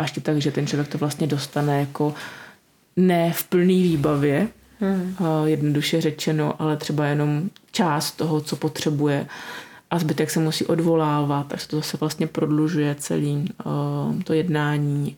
A 0.00 0.02
ještě 0.02 0.20
tak, 0.20 0.38
že 0.38 0.50
ten 0.50 0.66
člověk 0.66 0.88
to 0.88 0.98
vlastně 0.98 1.26
dostane 1.26 1.80
jako 1.80 2.14
ne 2.96 3.32
v 3.32 3.44
plný 3.44 3.82
výbavě, 3.82 4.48
hmm. 4.80 5.16
jednoduše 5.44 6.00
řečeno, 6.00 6.62
ale 6.62 6.76
třeba 6.76 7.06
jenom 7.06 7.50
část 7.72 8.10
toho, 8.12 8.40
co 8.40 8.56
potřebuje 8.56 9.26
a 9.90 9.98
zbytek 9.98 10.30
se 10.30 10.40
musí 10.40 10.66
odvolávat, 10.66 11.46
takže 11.46 11.68
to 11.68 11.82
se 11.82 11.96
vlastně 11.96 12.26
prodlužuje 12.26 12.94
celý 12.94 13.48
to 14.24 14.32
jednání 14.32 15.16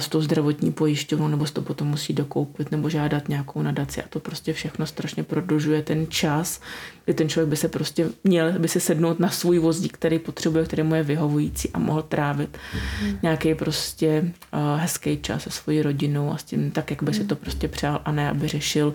s 0.00 0.08
tou 0.08 0.20
zdravotní 0.20 0.72
pojišťovnou, 0.72 1.28
nebo 1.28 1.44
to 1.44 1.62
potom 1.62 1.88
musí 1.88 2.12
dokoupit, 2.12 2.70
nebo 2.70 2.88
žádat 2.88 3.28
nějakou 3.28 3.62
nadaci 3.62 4.02
a 4.02 4.08
to 4.08 4.20
prostě 4.20 4.52
všechno 4.52 4.86
strašně 4.86 5.22
prodlužuje 5.22 5.82
ten 5.82 6.06
čas, 6.08 6.60
kdy 7.04 7.14
ten 7.14 7.28
člověk 7.28 7.48
by 7.48 7.56
se 7.56 7.68
prostě 7.68 8.08
měl 8.24 8.52
by 8.52 8.68
se 8.68 8.80
sednout 8.80 9.20
na 9.20 9.30
svůj 9.30 9.58
vozík, 9.58 9.92
který 9.92 10.18
potřebuje, 10.18 10.64
který 10.64 10.82
mu 10.82 10.94
je 10.94 11.02
vyhovující 11.02 11.70
a 11.70 11.78
mohl 11.78 12.02
trávit 12.02 12.58
mm. 13.02 13.18
nějaký 13.22 13.54
prostě 13.54 14.32
uh, 14.52 14.80
hezký 14.80 15.18
čas 15.22 15.42
se 15.42 15.50
svojí 15.50 15.82
rodinou 15.82 16.32
a 16.32 16.36
s 16.36 16.44
tím 16.44 16.70
tak, 16.70 16.90
jak 16.90 17.02
by 17.02 17.10
mm. 17.10 17.14
si 17.14 17.24
to 17.24 17.36
prostě 17.36 17.68
přál 17.68 18.00
a 18.04 18.12
ne, 18.12 18.30
aby 18.30 18.48
řešil 18.48 18.94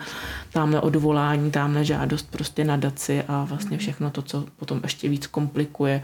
tamhle 0.54 0.82
odvolání, 0.82 1.52
tamhle 1.52 1.86
žádost 1.86 2.32
prostě 2.32 2.66
nadaci 2.66 3.24
a 3.28 3.43
vlastně 3.43 3.78
všechno 3.78 4.12
to, 4.12 4.22
co 4.22 4.45
potom 4.58 4.80
ještě 4.84 5.10
víc 5.10 5.28
komplikuje 5.28 6.04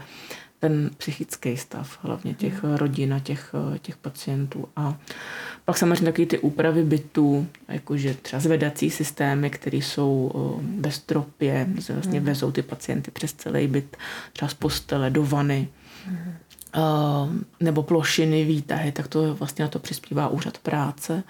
ten 0.58 0.90
psychický 0.96 1.56
stav, 1.56 1.98
hlavně 2.02 2.34
těch 2.34 2.64
hmm. 2.64 2.74
rodin 2.74 3.14
a 3.14 3.20
těch, 3.20 3.54
těch 3.82 3.96
pacientů. 3.96 4.68
A 4.76 4.96
pak 5.64 5.78
samozřejmě 5.78 6.04
taky 6.04 6.26
ty 6.26 6.38
úpravy 6.38 6.82
bytů, 6.84 7.46
jakože 7.68 8.14
třeba 8.14 8.40
zvedací 8.40 8.90
systémy, 8.90 9.50
které 9.50 9.76
jsou 9.76 10.32
ve 10.80 10.90
stropě, 10.90 11.66
vlastně 11.92 12.18
hmm. 12.18 12.26
vezou 12.26 12.52
ty 12.52 12.62
pacienty 12.62 13.10
přes 13.10 13.32
celý 13.32 13.66
byt, 13.66 13.96
třeba 14.32 14.48
z 14.48 14.54
postele 14.54 15.10
do 15.10 15.24
vany, 15.24 15.68
hmm. 16.06 17.44
nebo 17.60 17.82
plošiny, 17.82 18.44
výtahy, 18.44 18.92
tak 18.92 19.08
to 19.08 19.34
vlastně 19.34 19.62
na 19.62 19.68
to 19.68 19.78
přispívá 19.78 20.28
úřad 20.28 20.58
práce. 20.58 21.22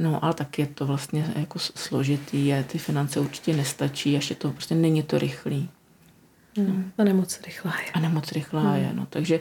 No, 0.00 0.24
ale 0.24 0.34
tak 0.34 0.58
je 0.58 0.66
to 0.66 0.86
vlastně 0.86 1.32
jako 1.36 1.58
složitý, 1.58 2.46
je, 2.46 2.64
ty 2.64 2.78
finance 2.78 3.20
určitě 3.20 3.56
nestačí, 3.56 4.12
ještě 4.12 4.34
to 4.34 4.50
prostě 4.50 4.74
není 4.74 5.02
to 5.02 5.18
rychlý. 5.18 5.68
Hmm. 6.56 6.92
A 6.98 7.04
nemoc 7.04 7.40
rychlá 7.46 7.74
je. 7.86 7.92
A 7.92 8.00
nemoc 8.00 8.32
rychlá 8.32 8.60
hmm. 8.60 8.82
je, 8.82 8.90
no. 8.94 9.06
Takže 9.10 9.40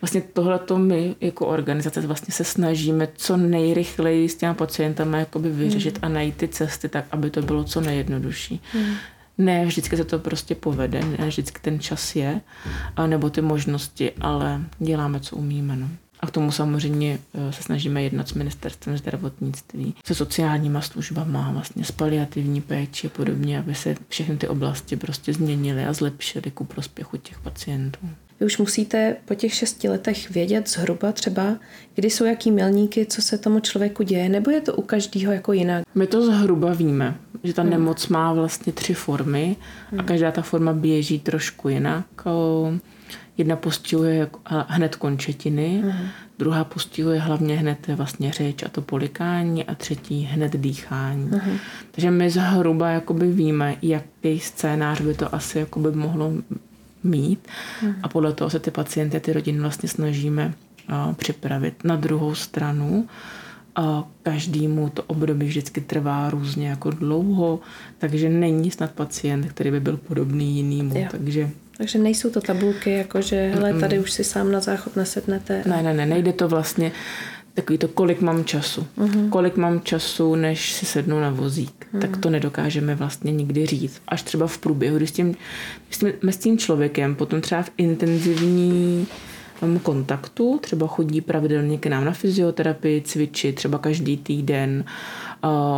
vlastně 0.00 0.20
tohle 0.20 0.60
my 0.76 1.16
jako 1.20 1.46
organizace 1.46 2.00
vlastně 2.00 2.34
se 2.34 2.44
snažíme 2.44 3.08
co 3.14 3.36
nejrychleji 3.36 4.28
s 4.28 4.36
těma 4.36 4.54
pacientama 4.54 5.18
jakoby 5.18 5.50
vyřešit 5.50 5.98
hmm. 5.98 6.04
a 6.04 6.14
najít 6.14 6.36
ty 6.36 6.48
cesty 6.48 6.88
tak, 6.88 7.04
aby 7.10 7.30
to 7.30 7.42
bylo 7.42 7.64
co 7.64 7.80
nejjednodušší. 7.80 8.60
Hmm. 8.72 8.94
Ne 9.38 9.66
vždycky 9.66 9.96
se 9.96 10.04
to 10.04 10.18
prostě 10.18 10.54
povede, 10.54 11.00
ne 11.18 11.26
vždycky 11.26 11.60
ten 11.60 11.80
čas 11.80 12.16
je, 12.16 12.40
a 12.96 13.06
nebo 13.06 13.30
ty 13.30 13.40
možnosti, 13.40 14.12
ale 14.20 14.60
děláme, 14.78 15.20
co 15.20 15.36
umíme. 15.36 15.76
No. 15.76 15.88
A 16.20 16.26
k 16.26 16.30
tomu 16.30 16.52
samozřejmě 16.52 17.18
eh, 17.34 17.52
se 17.52 17.62
snažíme 17.62 18.02
jednat 18.02 18.28
s 18.28 18.34
ministerstvem 18.34 18.98
zdravotnictví, 18.98 19.94
se 20.06 20.14
sociálníma 20.14 20.80
službama, 20.80 21.50
vlastně 21.52 21.84
s 21.84 21.90
paliativní 21.90 22.60
péči 22.60 23.06
a 23.06 23.10
podobně, 23.10 23.58
aby 23.58 23.74
se 23.74 23.96
všechny 24.08 24.36
ty 24.36 24.48
oblasti 24.48 24.96
prostě 24.96 25.32
změnily 25.32 25.84
a 25.84 25.92
zlepšily 25.92 26.50
ku 26.50 26.64
prospěchu 26.64 27.16
těch 27.16 27.38
pacientů. 27.38 28.08
Vy 28.40 28.46
už 28.46 28.58
musíte 28.58 29.16
po 29.24 29.34
těch 29.34 29.54
šesti 29.54 29.88
letech 29.88 30.30
vědět 30.30 30.68
zhruba 30.68 31.12
třeba, 31.12 31.56
kdy 31.94 32.10
jsou 32.10 32.24
jaký 32.24 32.50
milníky, 32.50 33.06
co 33.06 33.22
se 33.22 33.38
tomu 33.38 33.60
člověku 33.60 34.02
děje, 34.02 34.28
nebo 34.28 34.50
je 34.50 34.60
to 34.60 34.74
u 34.74 34.82
každého 34.82 35.32
jako 35.32 35.52
jinak? 35.52 35.84
My 35.94 36.06
to 36.06 36.26
zhruba 36.26 36.72
víme, 36.72 37.16
že 37.44 37.54
ta 37.54 37.62
hmm. 37.62 37.70
nemoc 37.70 38.08
má 38.08 38.32
vlastně 38.32 38.72
tři 38.72 38.94
formy 38.94 39.56
a 39.92 39.96
hmm. 39.96 40.04
každá 40.04 40.30
ta 40.30 40.42
forma 40.42 40.72
běží 40.72 41.20
trošku 41.20 41.68
jinak. 41.68 42.06
Jedna 43.38 43.56
postihuje 43.56 44.30
hned 44.68 44.96
končetiny, 44.96 45.82
uh-huh. 45.84 46.08
druhá 46.38 46.64
postihuje 46.64 47.20
hlavně 47.20 47.56
hned 47.56 47.86
vlastně 47.86 48.32
řeč 48.32 48.62
a 48.62 48.68
to 48.68 48.82
polikání 48.82 49.64
a 49.64 49.74
třetí 49.74 50.22
hned 50.22 50.56
dýchání. 50.56 51.30
Uh-huh. 51.30 51.58
Takže 51.90 52.10
my 52.10 52.30
zhruba 52.30 52.90
jakoby 52.90 53.32
víme, 53.32 53.76
jaký 53.82 54.40
scénář 54.40 55.00
by 55.00 55.14
to 55.14 55.34
asi 55.34 55.58
jakoby 55.58 55.92
mohlo 55.92 56.32
mít 57.04 57.48
uh-huh. 57.82 57.94
a 58.02 58.08
podle 58.08 58.32
toho 58.32 58.50
se 58.50 58.58
ty 58.58 58.70
pacienty 58.70 59.20
ty 59.20 59.32
rodiny 59.32 59.60
vlastně 59.60 59.88
snažíme 59.88 60.54
uh, 60.88 61.14
připravit. 61.14 61.84
Na 61.84 61.96
druhou 61.96 62.34
stranu 62.34 63.08
a 63.76 64.04
každému 64.22 64.88
to 64.88 65.02
období 65.02 65.46
vždycky 65.46 65.80
trvá 65.80 66.30
různě 66.30 66.68
jako 66.68 66.90
dlouho, 66.90 67.60
takže 67.98 68.28
není 68.28 68.70
snad 68.70 68.90
pacient, 68.90 69.46
který 69.48 69.70
by 69.70 69.80
byl 69.80 69.96
podobný 69.96 70.56
jinému. 70.56 71.06
Takže 71.10 71.50
takže 71.80 71.98
nejsou 71.98 72.30
to 72.30 72.40
tabulky, 72.40 72.90
jako 72.90 73.22
že 73.22 73.50
hele, 73.54 73.80
tady 73.80 73.98
už 73.98 74.10
si 74.10 74.24
sám 74.24 74.52
na 74.52 74.60
záchod 74.60 74.96
nesednete. 74.96 75.62
Ne, 75.66 75.82
ne, 75.82 75.94
ne, 75.94 76.06
nejde 76.06 76.32
to 76.32 76.48
vlastně 76.48 76.92
takový 77.54 77.78
to, 77.78 77.88
kolik 77.88 78.20
mám 78.20 78.44
času. 78.44 78.86
Uh-huh. 78.98 79.28
Kolik 79.28 79.56
mám 79.56 79.80
času, 79.80 80.34
než 80.34 80.72
si 80.72 80.86
sednu 80.86 81.20
na 81.20 81.30
vozík. 81.30 81.86
Uh-huh. 81.94 82.00
Tak 82.00 82.16
to 82.16 82.30
nedokážeme 82.30 82.94
vlastně 82.94 83.32
nikdy 83.32 83.66
říct. 83.66 84.02
Až 84.08 84.22
třeba 84.22 84.46
v 84.46 84.58
průběhu, 84.58 84.96
když 84.96 85.10
s 85.10 85.12
tím, 85.12 85.36
když 85.86 85.96
jsme 86.20 86.32
s 86.32 86.36
tím 86.36 86.58
člověkem 86.58 87.14
potom 87.14 87.40
třeba 87.40 87.62
v 87.62 87.70
intenzivní 87.76 89.06
kontaktu, 89.82 90.58
třeba 90.62 90.86
chodí 90.86 91.20
pravidelně 91.20 91.78
k 91.78 91.86
nám 91.86 92.04
na 92.04 92.12
fyzioterapii, 92.12 93.00
cvičit 93.00 93.54
třeba 93.54 93.78
každý 93.78 94.16
týden, 94.16 94.84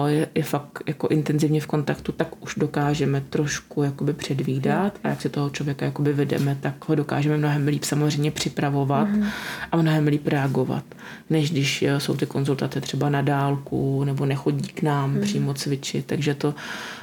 je, 0.07 0.29
je 0.35 0.43
fakt 0.43 0.83
jako 0.87 1.09
intenzivně 1.09 1.61
v 1.61 1.67
kontaktu, 1.67 2.13
tak 2.13 2.43
už 2.43 2.55
dokážeme 2.55 3.21
trošku 3.21 3.83
jakoby 3.83 4.13
předvídat 4.13 4.99
a 5.05 5.09
jak 5.09 5.23
si 5.23 5.29
toho 5.29 5.51
člověka 5.51 5.85
jakoby 5.85 6.13
vedeme, 6.13 6.57
tak 6.61 6.89
ho 6.89 6.95
dokážeme 6.95 7.37
mnohem 7.37 7.67
líp 7.67 7.85
samozřejmě 7.85 8.31
připravovat 8.31 9.09
mm. 9.09 9.27
a 9.73 9.77
mnohem 9.77 10.07
líp 10.07 10.27
reagovat, 10.27 10.85
než 11.31 11.51
když 11.51 11.85
jsou 11.99 12.17
ty 12.17 12.27
konzultace 12.27 12.81
třeba 12.81 13.09
na 13.09 13.23
dálku 13.23 14.05
nebo 14.05 14.27
nechodí 14.27 14.69
k 14.69 14.83
nám 14.83 15.15
mm. 15.15 15.21
přímo 15.21 15.55
cvičit, 15.55 16.07
takže 16.07 16.35
to 16.35 16.55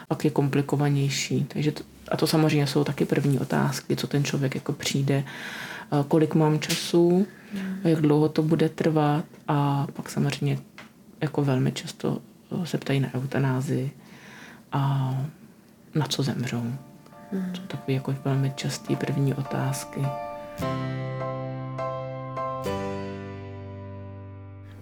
pak 0.08 0.26
je 0.26 0.32
komplikovanější. 0.32 1.46
Takže 1.48 1.72
to, 1.72 1.84
a 2.12 2.18
to 2.18 2.28
samozřejmě 2.28 2.68
jsou 2.68 2.84
taky 2.84 3.06
první 3.06 3.40
otázky, 3.40 3.96
co 3.96 4.08
ten 4.08 4.24
člověk 4.24 4.56
jako 4.56 4.74
přijde, 4.74 5.24
kolik 6.08 6.36
mám 6.36 6.60
času, 6.60 7.28
mm. 7.54 7.80
jak 7.84 8.02
dlouho 8.02 8.30
to 8.30 8.44
bude 8.44 8.70
trvat 8.70 9.26
a 9.48 9.88
pak 9.94 10.10
samozřejmě 10.10 10.60
jako 11.22 11.44
velmi 11.44 11.72
často 11.72 12.22
se 12.64 12.78
ptají 12.78 13.00
na 13.00 13.14
eutanázi 13.14 13.92
a 14.72 15.14
na 15.96 16.08
co 16.08 16.24
zemřou. 16.24 16.64
Hmm. 17.32 17.52
To 17.52 17.62
takové 17.68 17.94
jako 17.94 18.16
velmi 18.26 18.54
časté 18.56 18.96
první 18.96 19.34
otázky. 19.34 20.02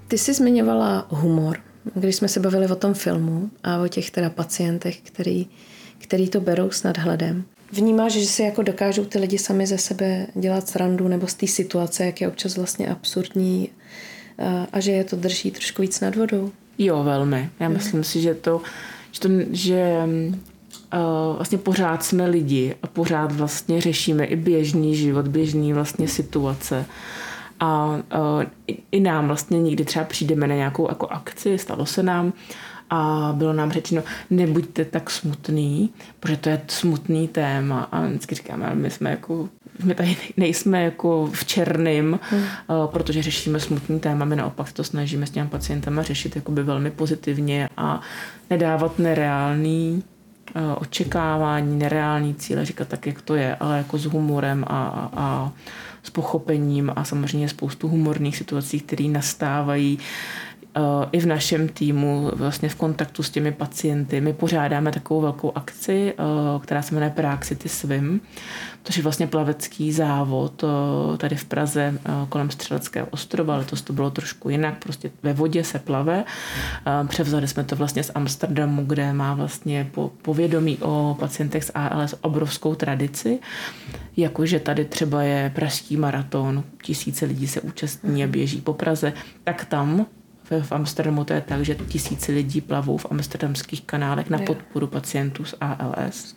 Ty 0.07 0.17
jsi 0.17 0.33
zmiňovala 0.33 1.07
humor, 1.09 1.59
když 1.95 2.15
jsme 2.15 2.27
se 2.27 2.39
bavili 2.39 2.67
o 2.67 2.75
tom 2.75 2.93
filmu 2.93 3.49
a 3.63 3.77
o 3.77 3.87
těch 3.87 4.11
teda 4.11 4.29
pacientech, 4.29 5.01
který, 5.01 5.47
který 5.97 6.29
to 6.29 6.41
berou 6.41 6.71
s 6.71 6.83
nadhledem. 6.83 7.43
Vnímáš, 7.71 8.13
že 8.13 8.25
si 8.25 8.43
jako 8.43 8.61
dokážou 8.61 9.05
ty 9.05 9.19
lidi 9.19 9.37
sami 9.37 9.67
ze 9.67 9.77
sebe 9.77 10.27
dělat 10.35 10.69
srandu 10.69 11.07
nebo 11.07 11.27
z 11.27 11.33
té 11.33 11.47
situace, 11.47 12.05
jak 12.05 12.21
je 12.21 12.27
občas 12.27 12.57
vlastně 12.57 12.89
absurdní 12.89 13.69
a, 14.37 14.67
a 14.73 14.79
že 14.79 14.91
je 14.91 15.03
to 15.03 15.15
drží 15.15 15.51
trošku 15.51 15.81
víc 15.81 15.99
nad 15.99 16.15
vodou? 16.15 16.51
Jo, 16.77 17.03
velmi. 17.03 17.49
Já 17.59 17.67
mhm. 17.67 17.77
myslím 17.77 18.03
si, 18.03 18.21
že 18.21 18.33
to, 18.33 18.61
že, 19.11 19.19
to, 19.19 19.29
že 19.51 20.03
uh, 20.93 21.35
vlastně 21.35 21.57
pořád 21.57 22.03
jsme 22.03 22.27
lidi 22.27 22.75
a 22.83 22.87
pořád 22.87 23.31
vlastně 23.31 23.81
řešíme 23.81 24.25
i 24.25 24.35
běžný 24.35 24.95
život, 24.95 25.27
běžný 25.27 25.73
vlastně 25.73 26.07
situace. 26.07 26.85
A 27.59 27.85
uh, 27.85 28.43
i, 28.67 28.77
i 28.91 28.99
nám 28.99 29.27
vlastně 29.27 29.61
někdy 29.61 29.85
třeba 29.85 30.05
přijdeme 30.05 30.47
na 30.47 30.55
nějakou 30.55 30.87
jako 30.89 31.07
akci, 31.07 31.57
stalo 31.57 31.85
se 31.85 32.03
nám, 32.03 32.33
a 32.89 33.33
bylo 33.37 33.53
nám 33.53 33.71
řečeno, 33.71 34.03
nebuďte 34.29 34.85
tak 34.85 35.09
smutný, 35.09 35.89
protože 36.19 36.37
to 36.37 36.49
je 36.49 36.61
smutný 36.67 37.27
téma 37.27 37.83
a 37.91 38.01
vždycky 38.01 38.35
říkáme, 38.35 38.65
ale 38.65 38.75
my 38.75 38.89
jsme 38.89 39.09
jako 39.09 39.49
my 39.83 39.95
tady 39.95 40.17
nejsme 40.37 40.83
jako 40.83 41.29
v 41.33 41.45
černým, 41.45 42.19
hmm. 42.31 42.41
uh, 42.41 42.87
protože 42.87 43.23
řešíme 43.23 43.59
smutný 43.59 43.99
téma, 43.99 44.25
my 44.25 44.35
naopak 44.35 44.71
to 44.71 44.83
snažíme 44.83 45.27
s 45.27 45.31
těmi 45.31 45.49
pacientama 45.49 46.03
řešit 46.03 46.35
jakoby 46.35 46.63
velmi 46.63 46.91
pozitivně 46.91 47.69
a 47.77 48.01
nedávat 48.49 48.99
nereálný 48.99 50.03
uh, 50.55 50.61
očekávání, 50.77 51.79
nereální 51.79 52.35
cíle, 52.35 52.65
říkat 52.65 52.87
tak, 52.87 53.07
jak 53.07 53.21
to 53.21 53.35
je, 53.35 53.55
ale 53.55 53.77
jako 53.77 53.97
s 53.97 54.05
humorem 54.05 54.65
a, 54.67 54.87
a, 54.87 55.09
a 55.15 55.51
s 56.03 56.09
pochopením 56.09 56.91
a 56.95 57.03
samozřejmě 57.03 57.49
spoustu 57.49 57.87
humorných 57.87 58.37
situací, 58.37 58.79
které 58.79 59.05
nastávají 59.05 59.99
Eh, 59.99 60.46
i 61.11 61.19
v 61.19 61.25
našem 61.25 61.69
týmu, 61.69 62.31
vlastně 62.35 62.69
v 62.69 62.75
kontaktu 62.75 63.23
s 63.23 63.29
těmi 63.29 63.51
pacienty. 63.51 64.21
My 64.21 64.33
pořádáme 64.33 64.91
takovou 64.91 65.21
velkou 65.21 65.51
akci, 65.55 66.13
eh, 66.13 66.23
která 66.59 66.81
se 66.81 66.93
jmenuje 66.93 67.09
Prague 67.09 67.45
City 67.45 67.69
Swim, 67.69 68.21
což 68.83 68.97
je 68.97 69.03
vlastně 69.03 69.27
plavecký 69.27 69.91
závod 69.91 70.63
eh, 70.63 71.17
tady 71.17 71.35
v 71.35 71.45
Praze 71.45 71.99
kolem 72.29 72.49
Střeleckého 72.49 73.07
ostrova. 73.11 73.57
Letos 73.57 73.81
to 73.81 73.93
bylo 73.93 74.09
trošku 74.11 74.49
jinak, 74.49 74.83
prostě 74.83 75.11
ve 75.23 75.33
vodě 75.33 75.63
se 75.63 75.79
plave. 75.79 76.23
Převzali 77.07 77.47
jsme 77.47 77.63
to 77.63 77.75
vlastně 77.75 78.03
z 78.03 78.11
Amsterdamu, 78.15 78.85
kde 78.85 79.13
má 79.13 79.33
vlastně 79.33 79.91
povědomí 80.21 80.77
o 80.81 81.17
pacientech 81.19 81.63
s 81.63 81.71
ALS 81.75 82.15
obrovskou 82.21 82.75
tradici, 82.75 83.39
jakože 84.17 84.59
tady 84.59 84.85
třeba 84.85 85.23
je 85.23 85.51
pražský 85.55 85.97
maraton, 85.97 86.63
tisíce 86.83 87.25
lidí 87.25 87.47
se 87.47 87.61
účastní 87.61 88.23
a 88.23 88.27
běží 88.27 88.61
po 88.61 88.73
Praze, 88.73 89.13
tak 89.43 89.65
tam 89.65 90.05
v 90.61 90.71
Amsterdamu 90.71 91.23
to 91.23 91.33
je 91.33 91.41
tak, 91.41 91.65
že 91.65 91.75
tisíce 91.75 92.31
lidí 92.31 92.61
plavou 92.61 92.97
v 92.97 93.05
amsterdamských 93.11 93.81
kanálech 93.81 94.29
na 94.29 94.39
podporu 94.39 94.87
pacientů 94.87 95.45
s 95.45 95.57
ALS. 95.61 96.35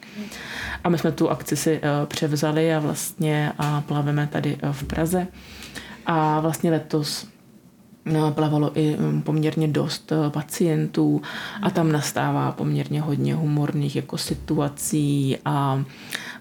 A 0.85 0.89
my 0.89 0.99
jsme 0.99 1.13
tu 1.13 1.31
akci 1.31 1.57
si 1.57 1.81
eh, 1.83 2.07
převzali 2.07 2.75
a 2.75 2.79
vlastně 2.79 3.53
a 3.59 3.81
plaveme 3.81 4.27
tady 4.27 4.59
eh, 4.63 4.73
v 4.73 4.85
Praze. 4.85 5.27
A 6.07 6.41
vlastně 6.41 6.71
letos 6.71 7.27
eh, 8.07 8.31
plavalo 8.31 8.79
i 8.79 8.97
hm, 8.99 9.23
poměrně 9.23 9.69
dost 9.69 10.13
pacientů 10.29 11.23
a 11.63 11.71
tam 11.71 11.93
nastává 11.93 12.53
poměrně 12.53 13.01
hodně 13.01 13.35
humorných 13.35 13.97
jako 13.97 14.19
situací 14.19 15.37
a 15.45 15.85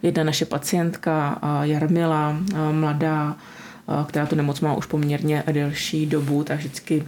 jedna 0.04 0.24
naše 0.24 0.46
pacientka 0.46 1.40
Jarmila, 1.64 2.38
mladá 2.72 3.36
která 4.08 4.26
tu 4.26 4.36
nemoc 4.36 4.62
má 4.62 4.74
už 4.74 4.86
poměrně 4.86 5.44
delší 5.52 6.06
dobu, 6.06 6.44
tak 6.44 6.60
vždycky 6.60 7.04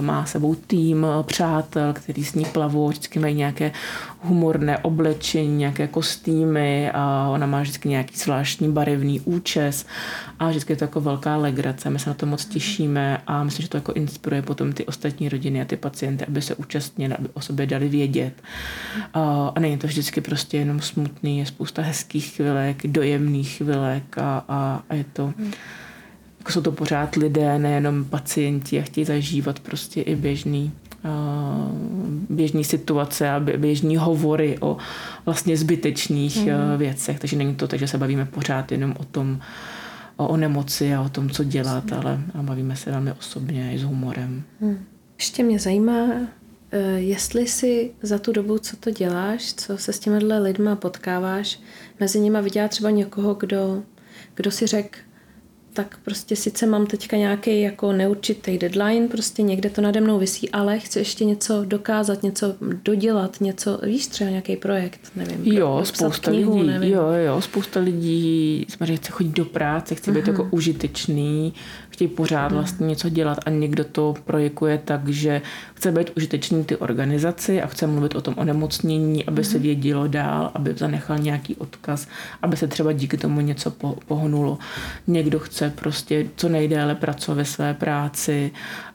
má 0.00 0.26
sebou 0.26 0.54
tým 0.54 1.06
přátel, 1.22 1.92
který 1.92 2.24
s 2.24 2.34
ní 2.34 2.44
plavou, 2.44 2.88
vždycky 2.88 3.18
mají 3.18 3.34
nějaké 3.34 3.72
humorné 4.20 4.78
oblečení, 4.78 5.56
nějaké 5.56 5.86
kostýmy 5.88 6.90
a 6.94 7.28
ona 7.32 7.46
má 7.46 7.60
vždycky 7.60 7.88
nějaký 7.88 8.16
zvláštní 8.16 8.72
barevný 8.72 9.20
účes 9.20 9.86
a 10.38 10.48
vždycky 10.48 10.72
je 10.72 10.76
to 10.76 10.84
jako 10.84 11.00
velká 11.00 11.36
legrace. 11.36 11.90
My 11.90 11.98
se 11.98 12.10
na 12.10 12.14
to 12.14 12.26
moc 12.26 12.44
těšíme 12.44 13.22
a 13.26 13.44
myslím, 13.44 13.62
že 13.62 13.68
to 13.68 13.76
jako 13.76 13.92
inspiruje 13.92 14.42
potom 14.42 14.72
ty 14.72 14.86
ostatní 14.86 15.28
rodiny 15.28 15.62
a 15.62 15.64
ty 15.64 15.76
pacienty, 15.76 16.24
aby 16.24 16.42
se 16.42 16.54
účastnili, 16.54 17.14
aby 17.14 17.28
o 17.34 17.40
sobě 17.40 17.66
dali 17.66 17.88
vědět. 17.88 18.42
A, 19.14 19.52
a 19.54 19.60
není 19.60 19.78
to 19.78 19.86
vždycky 19.86 20.20
prostě 20.20 20.56
jenom 20.56 20.80
smutný, 20.80 21.38
je 21.38 21.46
spousta 21.46 21.82
hezkých 21.82 22.32
chvilek, 22.32 22.86
dojemných 22.86 23.56
chvilek 23.56 24.18
a, 24.18 24.44
a, 24.48 24.82
a 24.88 24.94
je 24.94 25.04
to... 25.12 25.26
Hmm 25.26 25.52
jako 26.46 26.52
jsou 26.52 26.60
to 26.60 26.72
pořád 26.72 27.16
lidé, 27.16 27.58
nejenom 27.58 28.04
pacienti 28.04 28.80
a 28.80 28.82
chtějí 28.82 29.04
zažívat 29.04 29.60
prostě 29.60 30.02
i 30.02 30.16
běžný 30.16 30.72
běžný 32.28 32.64
situace 32.64 33.30
a 33.30 33.40
běžní 33.40 33.96
hovory 33.96 34.58
o 34.60 34.76
vlastně 35.24 35.56
zbytečných 35.56 36.46
mm. 36.46 36.52
věcech. 36.76 37.20
Takže 37.20 37.36
není 37.36 37.54
to 37.54 37.68
tak, 37.68 37.78
že 37.78 37.88
se 37.88 37.98
bavíme 37.98 38.24
pořád 38.24 38.72
jenom 38.72 38.94
o 38.98 39.04
tom, 39.04 39.40
o, 40.16 40.28
o 40.28 40.36
nemoci 40.36 40.94
a 40.94 41.02
o 41.02 41.08
tom, 41.08 41.30
co 41.30 41.44
dělat, 41.44 41.92
ale 41.92 42.20
a 42.34 42.42
bavíme 42.42 42.76
se 42.76 42.90
velmi 42.90 43.12
osobně 43.12 43.72
i 43.74 43.78
s 43.78 43.82
humorem. 43.82 44.42
Mm. 44.60 44.78
Ještě 45.18 45.42
mě 45.42 45.58
zajímá, 45.58 46.06
e, 46.70 46.78
jestli 46.88 47.46
si 47.46 47.90
za 48.02 48.18
tu 48.18 48.32
dobu, 48.32 48.58
co 48.58 48.76
to 48.76 48.90
děláš, 48.90 49.54
co 49.54 49.78
se 49.78 49.92
s 49.92 49.98
těmihle 49.98 50.38
lidma 50.38 50.76
potkáváš, 50.76 51.60
mezi 52.00 52.20
nimi 52.20 52.38
viděla 52.42 52.68
třeba 52.68 52.90
někoho, 52.90 53.34
kdo, 53.34 53.82
kdo 54.34 54.50
si 54.50 54.66
řekl, 54.66 54.98
tak 55.76 55.98
prostě 56.04 56.36
sice 56.36 56.66
mám 56.66 56.86
teďka 56.86 57.16
nějaký 57.16 57.60
jako 57.60 57.92
neurčitý 57.92 58.58
deadline, 58.58 59.08
prostě 59.08 59.42
někde 59.42 59.70
to 59.70 59.80
nade 59.80 60.00
mnou 60.00 60.18
vysí, 60.18 60.50
ale 60.50 60.78
chci 60.78 60.98
ještě 60.98 61.24
něco 61.24 61.64
dokázat, 61.64 62.22
něco 62.22 62.54
dodělat, 62.84 63.40
něco, 63.40 63.80
víš, 63.82 64.06
třeba 64.06 64.30
nějaký 64.30 64.56
projekt, 64.56 65.00
nevím. 65.16 65.52
Jo, 65.52 65.80
spousta 65.84 66.30
knihu, 66.30 66.56
lidí, 66.56 66.66
nevím. 66.66 66.92
jo, 66.92 67.06
jo, 67.26 67.40
spousta 67.40 67.80
lidí 67.80 68.66
samozřejmě 68.68 68.96
chce 68.96 69.12
chodit 69.12 69.32
do 69.32 69.44
práce, 69.44 69.94
chce 69.94 70.12
být 70.12 70.24
uh-huh. 70.24 70.28
jako 70.28 70.48
užitečný, 70.50 71.54
chtějí 71.96 72.08
pořád 72.08 72.46
hmm. 72.46 72.60
vlastně 72.60 72.86
něco 72.86 73.08
dělat 73.08 73.38
a 73.46 73.50
někdo 73.50 73.84
to 73.84 74.14
projekuje 74.24 74.78
tak, 74.84 75.08
že 75.08 75.42
chce 75.74 75.92
být 75.92 76.10
užitečný 76.16 76.64
ty 76.64 76.76
organizaci 76.76 77.62
a 77.62 77.66
chce 77.66 77.86
mluvit 77.86 78.14
o 78.14 78.20
tom 78.20 78.34
onemocnění, 78.38 79.24
aby 79.24 79.44
se 79.44 79.52
hmm. 79.52 79.62
vědělo 79.62 80.06
dál, 80.06 80.50
aby 80.54 80.74
zanechal 80.76 81.18
nějaký 81.18 81.56
odkaz, 81.56 82.08
aby 82.42 82.56
se 82.56 82.66
třeba 82.68 82.92
díky 82.92 83.16
tomu 83.16 83.40
něco 83.40 83.70
pohnulo. 84.06 84.58
Někdo 85.06 85.38
chce 85.38 85.70
prostě 85.70 86.26
co 86.36 86.48
nejdéle 86.48 86.94
pracovat 86.94 87.36
ve 87.36 87.44
své 87.44 87.74
práci, 87.74 88.50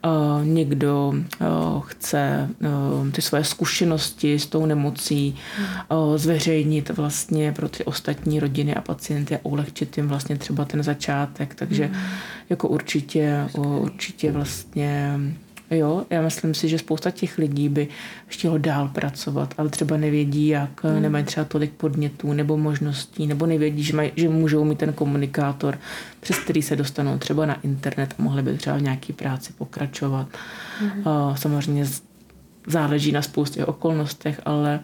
uh, 0.05 0.45
někdo 0.45 1.13
uh, 1.13 1.81
chce 1.81 2.49
uh, 3.01 3.09
ty 3.09 3.21
své 3.21 3.43
zkušenosti 3.43 4.39
s 4.39 4.45
tou 4.45 4.65
nemocí 4.65 5.35
uh, 5.91 6.17
zveřejnit 6.17 6.89
vlastně 6.89 7.51
pro 7.51 7.69
ty 7.69 7.83
ostatní 7.83 8.39
rodiny 8.39 8.75
a 8.75 8.81
pacienty 8.81 9.35
a 9.35 9.39
ulehčit 9.43 9.97
jim 9.97 10.07
vlastně 10.07 10.37
třeba 10.37 10.65
ten 10.65 10.83
začátek, 10.83 11.55
takže 11.55 11.91
jako 12.49 12.67
určitě 12.67 12.90
určitě, 12.91 13.47
určitě 13.55 14.31
vlastně 14.31 15.19
Jo, 15.73 16.05
já 16.09 16.21
myslím 16.21 16.53
si, 16.53 16.69
že 16.69 16.79
spousta 16.79 17.11
těch 17.11 17.37
lidí 17.37 17.69
by 17.69 17.87
chtělo 18.27 18.57
dál 18.57 18.87
pracovat, 18.87 19.53
ale 19.57 19.69
třeba 19.69 19.97
nevědí, 19.97 20.47
jak, 20.47 20.83
hmm. 20.83 21.01
nemají 21.01 21.25
třeba 21.25 21.45
tolik 21.45 21.71
podnětů 21.71 22.33
nebo 22.33 22.57
možností, 22.57 23.27
nebo 23.27 23.45
nevědí, 23.45 23.83
že, 23.83 23.95
maj, 23.95 24.11
že 24.15 24.29
můžou 24.29 24.63
mít 24.63 24.77
ten 24.77 24.93
komunikátor, 24.93 25.79
přes 26.19 26.39
který 26.39 26.61
se 26.61 26.75
dostanou 26.75 27.17
třeba 27.17 27.45
na 27.45 27.61
internet 27.61 28.15
a 28.19 28.23
mohli 28.23 28.41
by 28.41 28.57
třeba 28.57 28.77
v 28.77 28.81
nějaké 28.81 29.13
práci 29.13 29.53
pokračovat. 29.53 30.27
Hmm. 30.79 30.91
Uh, 30.91 31.35
samozřejmě 31.35 31.85
záleží 32.67 33.11
na 33.11 33.21
spoustě 33.21 33.65
okolnostech, 33.65 34.41
ale 34.45 34.79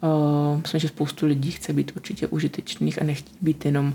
uh, 0.00 0.60
myslím, 0.60 0.80
že 0.80 0.88
spoustu 0.88 1.26
lidí 1.26 1.50
chce 1.50 1.72
být 1.72 1.92
určitě 1.96 2.26
užitečných 2.26 3.02
a 3.02 3.04
nechtít 3.04 3.36
být 3.40 3.64
jenom 3.64 3.94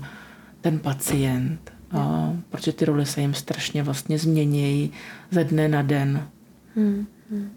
ten 0.60 0.78
pacient 0.78 1.71
a, 1.92 2.32
protože 2.50 2.72
ty 2.72 2.84
role 2.84 3.06
se 3.06 3.20
jim 3.20 3.34
strašně 3.34 3.82
vlastně 3.82 4.18
změnějí 4.18 4.92
ze 5.30 5.44
dne 5.44 5.68
na 5.68 5.82
den. 5.82 6.28
Hmm, 6.76 7.06
hmm. 7.30 7.50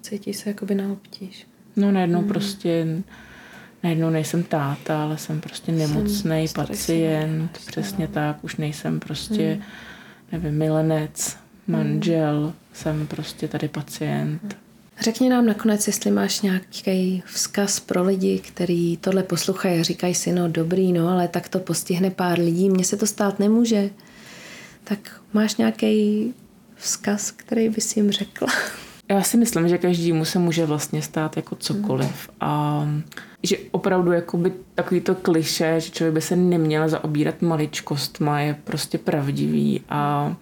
cítíš 0.00 0.36
se 0.36 0.50
jakoby 0.50 0.74
na 0.74 0.92
obtíž. 0.92 1.46
No 1.76 1.92
najednou 1.92 2.18
hmm. 2.18 2.28
prostě, 2.28 2.86
najednou 3.82 4.10
nejsem 4.10 4.42
táta, 4.42 5.02
ale 5.02 5.18
jsem 5.18 5.40
prostě 5.40 5.72
nemocný 5.72 6.46
pacient, 6.54 7.58
přesně 7.66 8.08
tak, 8.08 8.44
už 8.44 8.56
nejsem 8.56 9.00
prostě, 9.00 9.52
hmm. 9.52 9.62
nevím, 10.32 10.58
milenec, 10.58 11.36
manžel, 11.66 12.40
hmm. 12.42 12.52
jsem 12.72 13.06
prostě 13.06 13.48
tady 13.48 13.68
pacient. 13.68 14.42
Hmm. 14.42 14.61
Řekni 15.02 15.28
nám 15.28 15.46
nakonec, 15.46 15.86
jestli 15.86 16.10
máš 16.10 16.40
nějaký 16.40 17.22
vzkaz 17.26 17.80
pro 17.80 18.02
lidi, 18.02 18.38
kteří 18.38 18.98
tohle 19.00 19.22
poslouchají 19.22 19.80
a 19.80 19.82
říkají 19.82 20.14
si, 20.14 20.32
no 20.32 20.48
dobrý, 20.48 20.92
no 20.92 21.08
ale 21.08 21.28
tak 21.28 21.48
to 21.48 21.58
postihne 21.58 22.10
pár 22.10 22.38
lidí, 22.38 22.70
mně 22.70 22.84
se 22.84 22.96
to 22.96 23.06
stát 23.06 23.38
nemůže. 23.38 23.90
Tak 24.84 25.20
máš 25.32 25.56
nějaký 25.56 26.34
vzkaz, 26.76 27.30
který 27.30 27.68
bys 27.68 27.96
jim 27.96 28.10
řekla? 28.10 28.48
Já 29.10 29.22
si 29.22 29.36
myslím, 29.36 29.68
že 29.68 29.78
každému 29.78 30.24
se 30.24 30.38
může 30.38 30.66
vlastně 30.66 31.02
stát 31.02 31.36
jako 31.36 31.56
cokoliv 31.56 32.30
a 32.40 32.82
že 33.42 33.56
opravdu 33.70 34.12
jakoby 34.12 34.52
takový 34.74 35.00
to 35.00 35.14
kliše, 35.14 35.80
že 35.80 35.90
člověk 35.90 36.14
by 36.14 36.20
se 36.20 36.36
neměl 36.36 36.88
zaobírat 36.88 37.42
maličkostma, 37.42 38.40
je 38.40 38.56
prostě 38.64 38.98
pravdivý 38.98 39.80
a 39.88 40.34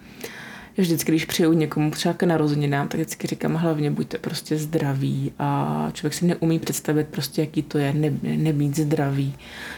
vždycky, 0.77 1.11
když 1.11 1.25
přijdu 1.25 1.53
někomu 1.53 1.91
třeba 1.91 2.13
k 2.13 2.23
narozeninám, 2.23 2.87
tak 2.87 2.99
vždycky 2.99 3.27
říkám, 3.27 3.55
hlavně 3.55 3.91
buďte 3.91 4.17
prostě 4.17 4.57
zdraví 4.57 5.31
a 5.39 5.89
člověk 5.93 6.13
si 6.13 6.25
neumí 6.25 6.59
představit 6.59 7.07
prostě, 7.07 7.41
jaký 7.41 7.63
to 7.63 7.77
je 7.77 7.93
ne, 7.93 8.11
nebýt 8.23 8.77
zdravý, 8.77 9.35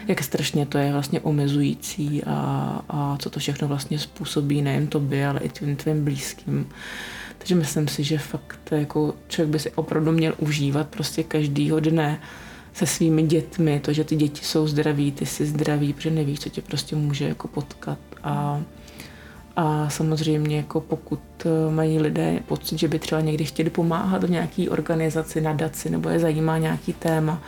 jak 0.08 0.22
strašně 0.22 0.66
to 0.66 0.78
je 0.78 0.92
vlastně 0.92 1.20
omezující 1.20 2.22
a, 2.24 2.80
a 2.88 3.16
co 3.18 3.30
to 3.30 3.40
všechno 3.40 3.68
vlastně 3.68 3.98
způsobí 3.98 4.62
nejen 4.62 4.86
tobě, 4.86 5.26
ale 5.26 5.40
i 5.40 5.48
tvým 5.48 5.76
tvým 5.76 6.04
blízkým. 6.04 6.66
Takže 7.38 7.54
myslím 7.54 7.88
si, 7.88 8.04
že 8.04 8.18
fakt 8.18 8.72
jako 8.72 9.14
člověk 9.28 9.52
by 9.52 9.58
si 9.58 9.70
opravdu 9.70 10.12
měl 10.12 10.34
užívat 10.38 10.88
prostě 10.88 11.22
každýho 11.22 11.80
dne 11.80 12.20
se 12.74 12.86
svými 12.86 13.22
dětmi, 13.22 13.80
to, 13.80 13.92
že 13.92 14.04
ty 14.04 14.16
děti 14.16 14.44
jsou 14.44 14.66
zdraví, 14.66 15.12
ty 15.12 15.26
jsi 15.26 15.46
zdravý, 15.46 15.92
protože 15.92 16.10
nevíš, 16.10 16.40
co 16.40 16.48
tě 16.48 16.62
prostě 16.62 16.96
může 16.96 17.28
jako 17.28 17.48
potkat 17.48 17.98
a 18.22 18.62
a 19.56 19.90
samozřejmě 19.90 20.56
jako 20.56 20.80
pokud 20.80 21.20
eh, 21.44 21.70
mají 21.70 21.98
lidé 21.98 22.40
pocit, 22.46 22.78
že 22.78 22.88
by 22.88 22.98
třeba 22.98 23.20
někdy 23.20 23.44
chtěli 23.44 23.70
pomáhat 23.70 24.24
v 24.24 24.30
nějaké 24.30 24.70
organizaci, 24.70 25.40
nadaci 25.40 25.90
nebo 25.90 26.08
je 26.08 26.18
zajímá 26.18 26.58
nějaký 26.58 26.92
téma, 26.92 27.42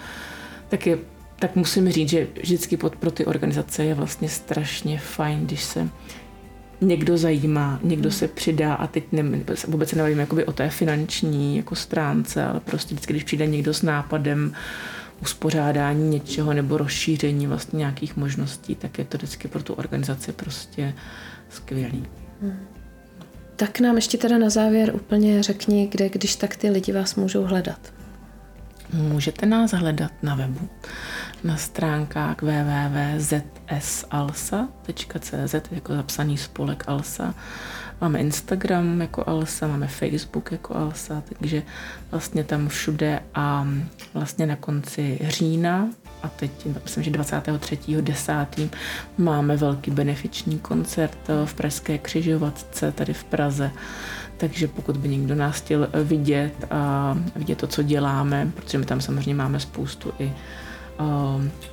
tak, 0.69 0.87
je, 0.87 0.99
tak 1.39 1.57
musím 1.57 1.91
říct, 1.91 2.09
že 2.09 2.27
vždycky 2.43 2.77
pod, 2.77 2.97
pro 2.97 3.11
ty 3.11 3.25
organizace 3.25 3.85
je 3.85 3.95
vlastně 3.95 4.29
strašně 4.29 4.99
fajn, 4.99 5.47
když 5.47 5.65
se 5.65 5.89
někdo 6.81 7.19
zajímá, 7.19 7.81
někdo 7.83 8.11
se 8.11 8.29
přidá 8.29 8.75
a 8.75 8.87
teď 8.87 9.05
ne, 9.13 9.23
vůbec 9.69 9.89
se 9.91 9.97
nebavím 9.97 10.27
o 10.47 10.53
té 10.53 10.71
finanční 10.71 11.57
jako 11.57 11.75
stránce, 11.75 12.45
ale 12.45 12.61
prostě 12.61 12.95
vždycky, 12.95 13.13
když 13.13 13.25
přijde 13.25 13.47
někdo 13.47 13.75
s 13.75 13.83
nápadem 13.83 14.53
uspořádání 15.23 16.09
něčeho 16.09 16.53
nebo 16.53 16.79
rozšíření 16.79 17.47
vlastně 17.47 17.77
nějakých 17.77 18.17
možností, 18.17 18.75
tak 18.75 18.99
je 18.99 19.05
to 19.05 19.19
vždycky 19.19 19.49
pro 19.49 19.63
tu 19.63 19.75
organizaci 19.75 20.33
prostě 20.33 20.95
skvělý. 21.51 22.07
Hmm. 22.43 22.59
Tak 23.57 23.81
nám 23.81 23.97
ještě 23.97 24.19
teda 24.19 24.39
na 24.39 24.51
závěr 24.51 24.95
úplně 24.95 25.43
řekni, 25.43 25.87
kde, 25.87 26.09
když 26.09 26.37
tak 26.37 26.57
ty 26.57 26.71
lidi 26.71 26.93
vás 26.93 27.15
můžou 27.15 27.45
hledat. 27.45 27.93
Můžete 28.93 29.47
nás 29.47 29.73
hledat 29.73 30.13
na 30.23 30.35
webu 30.35 30.69
na 31.45 31.57
stránkách 31.57 32.43
www.zsalsa.cz 32.43 33.55
jako 35.71 35.95
zapsaný 35.95 36.39
spolek 36.39 36.85
Alsa. 36.87 37.35
Máme 38.01 38.19
Instagram 38.19 39.01
jako 39.01 39.25
Alsa, 39.29 39.67
máme 39.67 39.87
Facebook 39.87 40.53
jako 40.53 40.77
Alsa, 40.77 41.23
takže 41.39 41.63
vlastně 42.11 42.45
tam 42.45 42.69
všude 42.69 43.23
a 43.35 43.67
vlastně 44.15 44.47
na 44.47 44.57
konci 44.57 45.19
října 45.29 45.89
a 46.23 46.29
teď 46.29 46.51
myslím, 46.85 47.05
že 47.05 47.11
23.10. 47.11 48.69
máme 49.19 49.57
velký 49.57 49.91
benefiční 49.91 50.59
koncert 50.59 51.19
v 51.45 51.55
Pražské 51.55 51.99
křižovatce 51.99 52.93
tady 52.93 53.13
v 53.13 53.25
Praze. 53.25 53.71
Takže 54.37 54.69
pokud 54.69 54.97
by 54.97 55.09
někdo 55.09 55.35
nás 55.35 55.57
chtěl 55.57 55.89
vidět 56.05 56.65
a 56.71 57.17
vidět 57.37 57.59
to, 57.59 57.67
co 57.67 57.83
děláme, 57.83 58.53
protože 58.55 58.79
my 58.79 58.87
tam 58.87 59.01
samozřejmě 59.01 59.35
máme 59.35 59.61
spoustu 59.61 60.13
i 60.19 60.33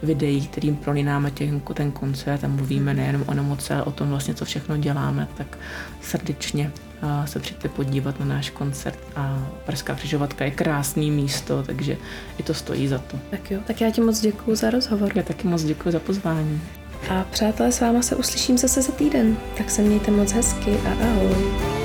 videí, 0.03 0.47
kterým 0.47 0.75
prolínáme 0.75 1.31
těch, 1.31 1.51
ten 1.73 1.91
koncert 1.91 2.43
a 2.43 2.47
mluvíme 2.47 2.93
nejenom 2.93 3.23
o 3.27 3.33
nemoci, 3.33 3.73
ale 3.73 3.83
o 3.83 3.91
tom 3.91 4.09
vlastně, 4.09 4.33
co 4.33 4.45
všechno 4.45 4.77
děláme, 4.77 5.27
tak 5.37 5.57
srdečně 6.01 6.71
uh, 7.03 7.25
se 7.25 7.39
přijďte 7.39 7.69
podívat 7.69 8.19
na 8.19 8.25
náš 8.25 8.49
koncert 8.49 8.99
a 9.15 9.47
Pražská 9.65 9.95
křižovatka 9.95 10.45
je 10.45 10.51
krásný 10.51 11.11
místo, 11.11 11.63
takže 11.63 11.97
i 12.37 12.43
to 12.43 12.53
stojí 12.53 12.87
za 12.87 12.97
to. 12.97 13.17
Tak 13.31 13.51
jo, 13.51 13.59
tak 13.67 13.81
já 13.81 13.91
ti 13.91 14.01
moc 14.01 14.19
děkuji 14.21 14.55
za 14.55 14.69
rozhovor. 14.69 15.11
Já 15.15 15.23
taky 15.23 15.47
moc 15.47 15.63
děkuji 15.63 15.91
za 15.91 15.99
pozvání. 15.99 16.61
A 17.09 17.25
přátelé, 17.31 17.71
s 17.71 17.81
váma 17.81 18.01
se 18.01 18.15
uslyším 18.15 18.57
zase 18.57 18.81
za 18.81 18.91
týden, 18.91 19.37
tak 19.57 19.69
se 19.69 19.81
mějte 19.81 20.11
moc 20.11 20.31
hezky 20.31 20.71
a 20.71 20.91
ahoj. 20.91 21.82